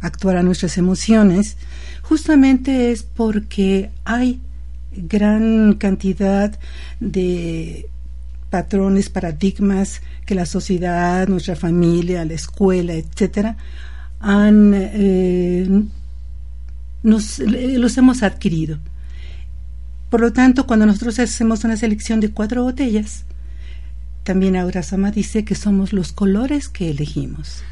actuar 0.00 0.36
a 0.36 0.42
nuestras 0.42 0.78
emociones? 0.78 1.56
Justamente 2.02 2.92
es 2.92 3.02
porque 3.02 3.90
hay 4.04 4.40
gran 4.92 5.74
cantidad 5.74 6.56
de 7.00 7.88
patrones, 8.50 9.10
paradigmas 9.10 10.00
que 10.26 10.36
la 10.36 10.46
sociedad, 10.46 11.26
nuestra 11.26 11.56
familia, 11.56 12.24
la 12.24 12.34
escuela, 12.34 12.92
etcétera, 12.92 13.56
han 14.20 14.72
eh, 14.74 15.84
nos, 17.02 17.38
los 17.40 17.98
hemos 17.98 18.22
adquirido. 18.22 18.78
Por 20.08 20.20
lo 20.20 20.32
tanto, 20.32 20.66
cuando 20.66 20.86
nosotros 20.86 21.18
hacemos 21.18 21.64
una 21.64 21.76
selección 21.76 22.20
de 22.20 22.30
cuatro 22.30 22.62
botellas, 22.62 23.24
también 24.22 24.56
Aurasama 24.56 25.10
dice 25.10 25.44
que 25.44 25.54
somos 25.54 25.92
los 25.92 26.12
colores 26.12 26.68
que 26.68 26.90
elegimos. 26.90 27.62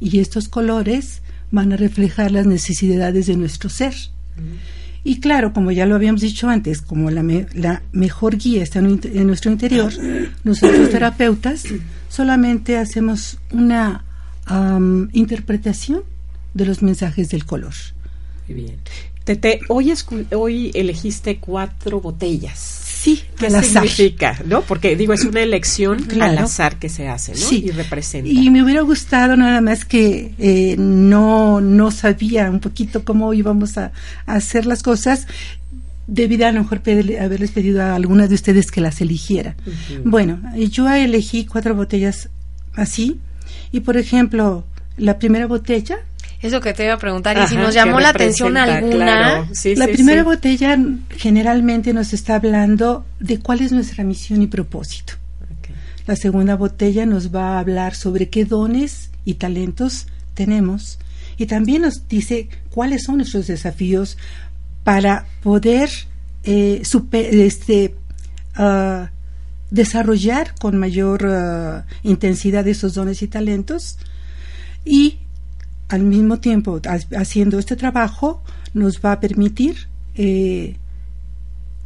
Y 0.00 0.20
estos 0.20 0.48
colores 0.48 1.22
van 1.50 1.72
a 1.72 1.76
reflejar 1.76 2.32
las 2.32 2.46
necesidades 2.46 3.26
de 3.26 3.36
nuestro 3.36 3.70
ser. 3.70 3.94
Y 5.04 5.20
claro, 5.20 5.52
como 5.52 5.70
ya 5.70 5.86
lo 5.86 5.94
habíamos 5.94 6.22
dicho 6.22 6.48
antes, 6.48 6.80
como 6.80 7.10
la, 7.10 7.22
la 7.52 7.82
mejor 7.92 8.38
guía 8.38 8.62
está 8.62 8.78
en, 8.78 9.26
nuestro 9.26 9.52
interior, 9.52 9.92
nosotros 10.44 10.90
terapeutas 10.90 11.64
solamente 12.08 12.78
hacemos 12.78 13.38
una 13.52 14.04
interpretación 15.12 16.02
de 16.54 16.66
los 16.66 16.82
mensajes 16.82 17.28
del 17.28 17.44
color. 17.44 17.74
Muy 18.48 18.56
bien. 18.62 18.78
Tete, 19.24 19.60
hoy, 19.68 19.92
hoy 20.32 20.70
elegiste 20.74 21.38
cuatro 21.38 22.00
botellas. 22.00 22.83
Sí, 23.04 23.22
¿Qué 23.36 23.50
significa? 23.50 24.40
¿No? 24.46 24.62
Porque 24.62 24.96
digo, 24.96 25.12
es 25.12 25.26
una 25.26 25.42
elección 25.42 26.08
al 26.22 26.38
azar 26.38 26.78
que 26.78 26.88
se 26.88 27.06
hace, 27.06 27.32
¿no? 27.32 27.38
Sí. 27.38 27.62
Y 27.66 27.70
representa. 27.70 28.30
Y 28.30 28.48
me 28.48 28.62
hubiera 28.62 28.80
gustado 28.80 29.36
nada 29.36 29.60
más 29.60 29.84
que 29.84 30.32
eh, 30.38 30.74
no, 30.78 31.60
no 31.60 31.90
sabía 31.90 32.48
un 32.48 32.60
poquito 32.60 33.04
cómo 33.04 33.34
íbamos 33.34 33.76
a, 33.76 33.92
hacer 34.24 34.64
las 34.64 34.82
cosas. 34.82 35.26
Debido 36.06 36.46
a 36.46 36.52
lo 36.52 36.62
mejor 36.62 36.80
haberles 37.20 37.50
pedido 37.50 37.82
a 37.82 37.94
alguna 37.94 38.26
de 38.26 38.36
ustedes 38.36 38.70
que 38.70 38.80
las 38.80 39.02
eligiera. 39.02 39.54
Bueno, 40.02 40.40
yo 40.70 40.88
elegí 40.88 41.44
cuatro 41.44 41.74
botellas 41.74 42.30
así. 42.72 43.20
Y 43.70 43.80
por 43.80 43.98
ejemplo, 43.98 44.64
la 44.96 45.18
primera 45.18 45.46
botella 45.46 45.98
eso 46.44 46.60
que 46.60 46.74
te 46.74 46.84
iba 46.84 46.94
a 46.94 46.98
preguntar, 46.98 47.38
y 47.42 47.46
si 47.46 47.56
nos 47.56 47.74
llamó 47.74 48.00
la 48.00 48.10
atención 48.10 48.56
alguna. 48.56 49.48
la 49.76 49.86
primera 49.86 50.22
botella 50.22 50.78
generalmente 51.16 51.92
nos 51.92 52.12
está 52.12 52.36
hablando 52.36 53.06
de 53.20 53.40
cuál 53.40 53.60
es 53.60 53.72
nuestra 53.72 54.04
misión 54.04 54.42
y 54.42 54.46
propósito. 54.46 55.14
La 56.06 56.16
segunda 56.16 56.54
botella 56.54 57.06
nos 57.06 57.34
va 57.34 57.56
a 57.56 57.60
hablar 57.60 57.94
sobre 57.94 58.28
qué 58.28 58.44
dones 58.44 59.10
y 59.24 59.34
talentos 59.34 60.06
tenemos 60.34 60.98
y 61.38 61.46
también 61.46 61.82
nos 61.82 62.06
dice 62.08 62.48
cuáles 62.70 63.04
son 63.04 63.16
nuestros 63.16 63.46
desafíos 63.46 64.18
para 64.84 65.26
poder 65.42 65.90
eh, 66.44 66.82
este, 67.20 67.94
ah, 68.54 69.10
desarrollar 69.70 70.54
con 70.60 70.76
mayor 70.76 71.26
ah, 71.26 71.86
intensidad 72.02 72.68
esos 72.68 72.94
dones 72.94 73.22
y 73.22 73.28
talentos 73.28 73.98
y 74.84 75.18
al 75.88 76.02
mismo 76.02 76.38
tiempo 76.38 76.80
haciendo 77.16 77.58
este 77.58 77.76
trabajo 77.76 78.42
nos 78.72 79.00
va 79.00 79.12
a 79.12 79.20
permitir 79.20 79.88
eh, 80.14 80.76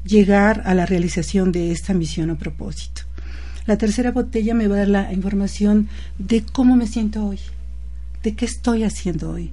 llegar 0.04 0.62
a 0.64 0.74
la 0.74 0.86
realización 0.86 1.52
de 1.52 1.72
esta 1.72 1.94
misión 1.94 2.30
o 2.30 2.38
propósito. 2.38 3.02
La 3.66 3.76
tercera 3.76 4.12
botella 4.12 4.54
me 4.54 4.66
va 4.66 4.76
a 4.76 4.78
dar 4.78 4.88
la 4.88 5.12
información 5.12 5.88
de 6.18 6.42
cómo 6.42 6.76
me 6.76 6.86
siento 6.86 7.26
hoy, 7.26 7.38
de 8.22 8.34
qué 8.34 8.46
estoy 8.46 8.84
haciendo 8.84 9.30
hoy, 9.30 9.52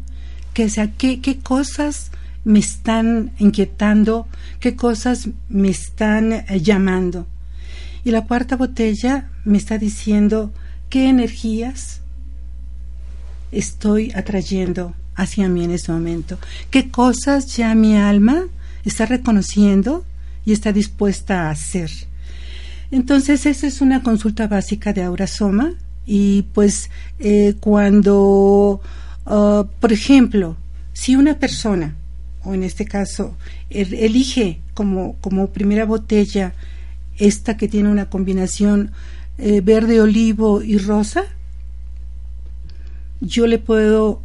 que 0.54 0.70
sea, 0.70 0.92
qué, 0.92 1.20
qué 1.20 1.40
cosas 1.40 2.12
me 2.46 2.60
están 2.60 3.32
inquietando, 3.40 4.28
qué 4.62 4.76
cosas 4.76 5.30
me 5.50 5.70
están 5.70 6.32
eh, 6.32 6.62
llamando. 6.62 7.28
Y 8.06 8.12
la 8.12 8.26
cuarta 8.26 8.56
botella 8.56 9.30
me 9.44 9.58
está 9.58 9.78
diciendo 9.78 10.54
qué 10.90 11.10
energías 11.10 12.02
estoy 13.56 14.12
atrayendo 14.14 14.94
hacia 15.16 15.50
mí 15.50 15.64
en 15.64 15.72
este 15.72 15.92
momento? 15.92 16.38
¿Qué 16.70 16.92
cosas 16.92 17.56
ya 17.56 17.74
mi 17.74 17.98
alma 17.98 18.46
está 18.84 19.06
reconociendo 19.06 20.06
y 20.46 20.52
está 20.52 20.72
dispuesta 20.72 21.48
a 21.48 21.52
hacer? 21.52 21.90
Entonces, 22.92 23.46
esa 23.46 23.68
es 23.68 23.82
una 23.82 24.04
consulta 24.04 24.48
básica 24.48 24.94
de 24.94 25.04
Aura 25.04 25.28
Soma 25.28 25.74
y 26.06 26.44
pues 26.54 26.92
eh, 27.20 27.56
cuando, 27.60 28.82
uh, 29.26 29.64
por 29.80 29.92
ejemplo, 29.92 30.56
si 30.94 31.16
una 31.16 31.40
persona, 31.40 31.96
o 32.44 32.54
en 32.54 32.64
este 32.64 32.86
caso, 32.86 33.36
elige 33.70 34.60
como, 34.74 35.16
como 35.20 35.48
primera 35.48 35.86
botella 35.86 36.54
esta 37.18 37.58
que 37.58 37.68
tiene 37.68 37.90
una 37.90 38.10
combinación 38.10 38.92
eh, 39.38 39.62
verde, 39.62 40.00
olivo 40.00 40.62
y 40.62 40.78
rosa, 40.78 41.26
yo 43.22 43.48
le 43.48 43.60
puedo 43.60 44.22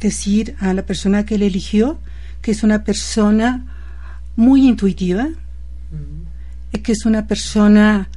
decir 0.00 0.56
a 0.60 0.74
la 0.74 0.84
persona 0.84 1.24
que 1.24 1.38
le 1.38 1.46
eligió 1.46 1.98
que 2.42 2.50
es 2.52 2.62
una 2.62 2.84
persona 2.84 3.64
muy 4.36 4.68
intuitiva, 4.68 5.28
que 6.82 6.92
es 6.92 7.06
una 7.06 7.26
persona 7.26 8.08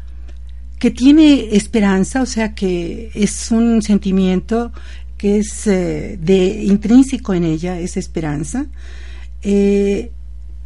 que 0.77 0.91
tiene 0.91 1.55
esperanza, 1.55 2.21
o 2.21 2.25
sea 2.25 2.53
que 2.53 3.11
es 3.13 3.51
un 3.51 3.81
sentimiento 3.81 4.71
que 5.17 5.39
es 5.39 5.67
eh, 5.67 6.17
de 6.21 6.63
intrínseco 6.63 7.33
en 7.33 7.43
ella, 7.43 7.79
esa 7.79 7.99
esperanza. 7.99 8.67
Eh, 9.41 10.11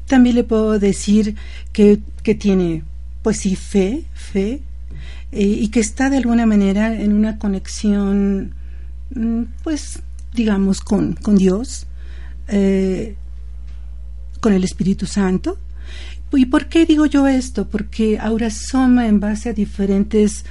también 0.07 0.35
le 0.35 0.43
puedo 0.43 0.77
decir 0.77 1.35
que, 1.71 1.99
que 2.21 2.35
tiene, 2.35 2.83
pues 3.21 3.37
sí, 3.37 3.55
fe, 3.55 4.03
fe, 4.13 4.61
eh, 5.31 5.41
y 5.41 5.69
que 5.69 5.79
está 5.79 6.09
de 6.09 6.17
alguna 6.17 6.45
manera 6.45 6.93
en 6.93 7.13
una 7.13 7.39
conexión 7.39 8.53
pues, 9.63 10.01
digamos, 10.33 10.81
con, 10.81 11.13
con 11.13 11.35
Dios, 11.35 11.85
eh, 12.47 13.15
con 14.39 14.53
el 14.53 14.63
Espíritu 14.63 15.05
Santo. 15.05 15.57
¿Y 16.35 16.47
por 16.47 16.67
qué 16.67 16.85
digo 16.85 17.05
yo 17.05 17.27
esto? 17.27 17.67
Porque 17.67 18.17
Aura 18.19 18.49
Soma, 18.49 19.07
en 19.07 19.19
base 19.19 19.49
a 19.49 19.53
diferentes 19.53 20.43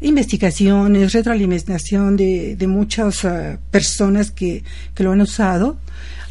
investigaciones, 0.00 1.12
retroalimentación 1.12 2.16
de, 2.16 2.56
de 2.56 2.66
muchas 2.66 3.22
uh, 3.24 3.58
personas 3.70 4.30
que, 4.30 4.64
que 4.94 5.04
lo 5.04 5.12
han 5.12 5.20
usado, 5.20 5.76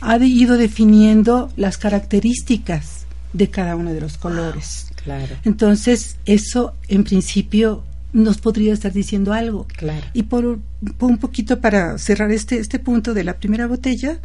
ha 0.02 0.18
ido 0.18 0.58
definiendo 0.58 1.52
las 1.56 1.78
características 1.78 3.06
de 3.34 3.50
cada 3.50 3.76
uno 3.76 3.94
de 3.94 4.02
los 4.02 4.18
colores. 4.18 4.88
Claro. 5.04 5.36
Entonces, 5.46 6.18
eso 6.26 6.74
en 6.88 7.04
principio 7.04 7.84
nos 8.14 8.38
podría 8.38 8.74
estar 8.74 8.92
diciendo 8.92 9.34
algo. 9.34 9.68
Claro. 9.76 10.06
Y 10.14 10.24
por, 10.24 10.60
por 10.98 11.10
un 11.10 11.18
poquito 11.18 11.60
para 11.60 11.98
cerrar 11.98 12.32
este, 12.32 12.60
este 12.60 12.80
punto 12.80 13.14
de 13.14 13.24
la 13.24 13.38
primera 13.38 13.68
botella, 13.68 14.20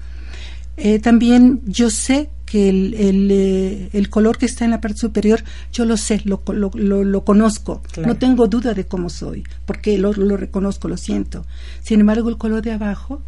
eh, 0.77 0.99
también 0.99 1.63
yo 1.67 1.91
sé 1.91 2.29
que 2.45 2.69
el, 2.69 2.95
el, 2.95 3.31
eh, 3.31 3.89
el, 3.93 4.09
color 4.09 4.39
que 4.39 4.47
está 4.47 4.65
en 4.65 4.71
la 4.71 4.81
parte 4.81 4.99
superior, 4.99 5.43
yo 5.73 5.85
lo 5.85 5.97
sé, 5.97 6.23
lo, 6.25 6.43
lo, 6.49 6.71
lo, 6.75 7.05
lo 7.05 7.25
conozco. 7.25 7.83
Claro. 7.93 8.09
No 8.09 8.17
tengo 8.17 8.47
duda 8.47 8.75
de 8.75 8.87
cómo 8.87 9.11
soy, 9.11 9.45
porque 9.65 9.99
lo, 9.99 10.13
lo 10.13 10.37
reconozco, 10.37 10.89
lo 10.89 10.97
siento. 10.97 11.45
Sin 11.83 12.01
embargo, 12.01 12.29
el 12.29 12.39
color 12.39 12.63
de 12.63 12.73
abajo 12.73 13.21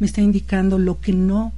me 0.00 0.06
está 0.06 0.22
indicando 0.22 0.78
lo 0.78 1.00
que 1.00 1.12
no 1.12 1.52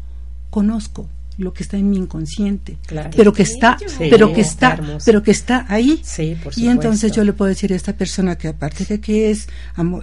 conozco 0.51 1.09
lo 1.39 1.53
que 1.53 1.63
está 1.63 1.77
en 1.77 1.91
mi 1.91 1.99
inconsciente 1.99 2.79
claro. 2.87 3.11
pero 3.15 3.33
que 3.33 3.43
está 3.43 3.77
sí, 3.79 4.09
pero 4.11 4.33
que 4.33 4.41
está 4.41 4.73
hermoso. 4.73 5.05
pero 5.05 5.23
que 5.23 5.31
está 5.31 5.67
ahí 5.69 6.01
sí, 6.03 6.37
por 6.43 6.59
y 6.59 6.69
entonces 6.69 7.13
yo 7.13 7.25
le 7.25 7.33
puedo 7.33 7.49
decir 7.49 7.73
a 7.73 7.77
esta 7.77 7.93
persona 7.93 8.37
que 8.37 8.49
aparte 8.49 8.85
de 8.85 9.01
que 9.01 9.31
es 9.31 9.49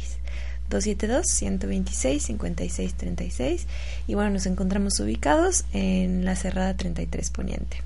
272-126-5636. 0.70 3.66
Y 4.06 4.14
bueno, 4.14 4.30
nos 4.30 4.46
encontramos 4.46 5.00
ubicados 5.00 5.66
en 5.74 6.24
la 6.24 6.36
Cerrada 6.36 6.78
33 6.78 7.32
Poniente. 7.32 7.82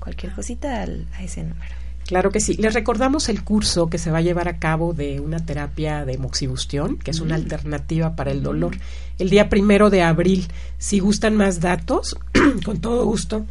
Cualquier 0.00 0.32
cosita 0.32 0.82
al, 0.82 1.06
a 1.14 1.22
ese 1.22 1.44
número. 1.44 1.81
Claro 2.06 2.30
que 2.30 2.40
sí. 2.40 2.54
Les 2.54 2.74
recordamos 2.74 3.28
el 3.28 3.42
curso 3.44 3.88
que 3.88 3.98
se 3.98 4.10
va 4.10 4.18
a 4.18 4.22
llevar 4.22 4.48
a 4.48 4.58
cabo 4.58 4.92
de 4.92 5.20
una 5.20 5.44
terapia 5.44 6.04
de 6.04 6.18
moxibustión, 6.18 6.98
que 6.98 7.10
es 7.10 7.20
una 7.20 7.36
mm. 7.36 7.40
alternativa 7.40 8.16
para 8.16 8.30
el 8.32 8.42
dolor, 8.42 8.76
el 9.18 9.30
día 9.30 9.48
primero 9.48 9.90
de 9.90 10.02
abril. 10.02 10.48
Si 10.78 10.98
gustan 10.98 11.36
más 11.36 11.60
datos, 11.60 12.16
con 12.64 12.80
todo 12.80 13.04
gusto. 13.04 13.46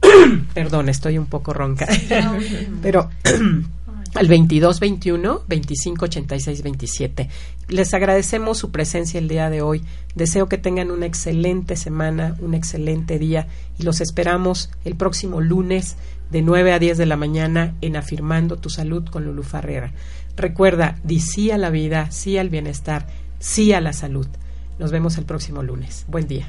Perdón, 0.54 0.88
estoy 0.88 1.18
un 1.18 1.26
poco 1.26 1.52
ronca. 1.52 1.86
Pero 2.82 3.10
al 4.14 4.28
22 4.28 4.80
21 4.80 5.42
25 5.46 6.04
86 6.04 6.62
27. 6.62 7.28
Les 7.68 7.94
agradecemos 7.94 8.58
su 8.58 8.70
presencia 8.70 9.18
el 9.18 9.28
día 9.28 9.50
de 9.50 9.62
hoy. 9.62 9.82
Deseo 10.14 10.48
que 10.48 10.58
tengan 10.58 10.90
una 10.90 11.06
excelente 11.06 11.76
semana, 11.76 12.36
un 12.40 12.54
excelente 12.54 13.18
día 13.18 13.46
y 13.78 13.82
los 13.82 14.00
esperamos 14.00 14.70
el 14.84 14.96
próximo 14.96 15.40
lunes 15.40 15.96
de 16.30 16.42
9 16.42 16.72
a 16.72 16.78
10 16.78 16.98
de 16.98 17.06
la 17.06 17.16
mañana 17.16 17.74
en 17.80 17.96
Afirmando 17.96 18.56
tu 18.56 18.70
Salud 18.70 19.04
con 19.08 19.24
Lulu 19.24 19.42
Farrera. 19.42 19.92
Recuerda, 20.36 20.96
di 21.02 21.20
sí 21.20 21.50
a 21.50 21.58
la 21.58 21.70
vida, 21.70 22.10
sí 22.10 22.38
al 22.38 22.50
bienestar, 22.50 23.06
sí 23.38 23.72
a 23.72 23.80
la 23.80 23.92
salud. 23.92 24.26
Nos 24.78 24.90
vemos 24.92 25.18
el 25.18 25.24
próximo 25.24 25.62
lunes. 25.62 26.06
Buen 26.08 26.26
día. 26.26 26.46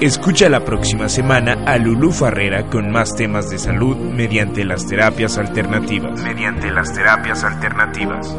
Escucha 0.00 0.48
la 0.48 0.64
próxima 0.64 1.08
semana 1.08 1.64
a 1.66 1.76
Lulú 1.76 2.12
Farrera 2.12 2.66
con 2.70 2.88
más 2.92 3.16
temas 3.16 3.50
de 3.50 3.58
salud 3.58 3.96
mediante 3.96 4.64
las 4.64 4.86
terapias 4.86 5.36
alternativas. 5.38 6.22
Mediante 6.22 6.70
las 6.70 6.94
terapias 6.94 7.42
alternativas. 7.42 8.32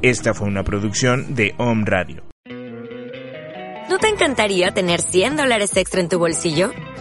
Esta 0.00 0.32
fue 0.32 0.46
una 0.46 0.62
producción 0.62 1.34
de 1.34 1.56
Om 1.58 1.84
Radio. 1.86 2.22
¿No 3.88 3.98
te 3.98 4.06
encantaría 4.06 4.70
tener 4.70 5.00
100 5.00 5.36
dólares 5.36 5.76
extra 5.76 6.00
en 6.00 6.08
tu 6.08 6.20
bolsillo? 6.20 6.70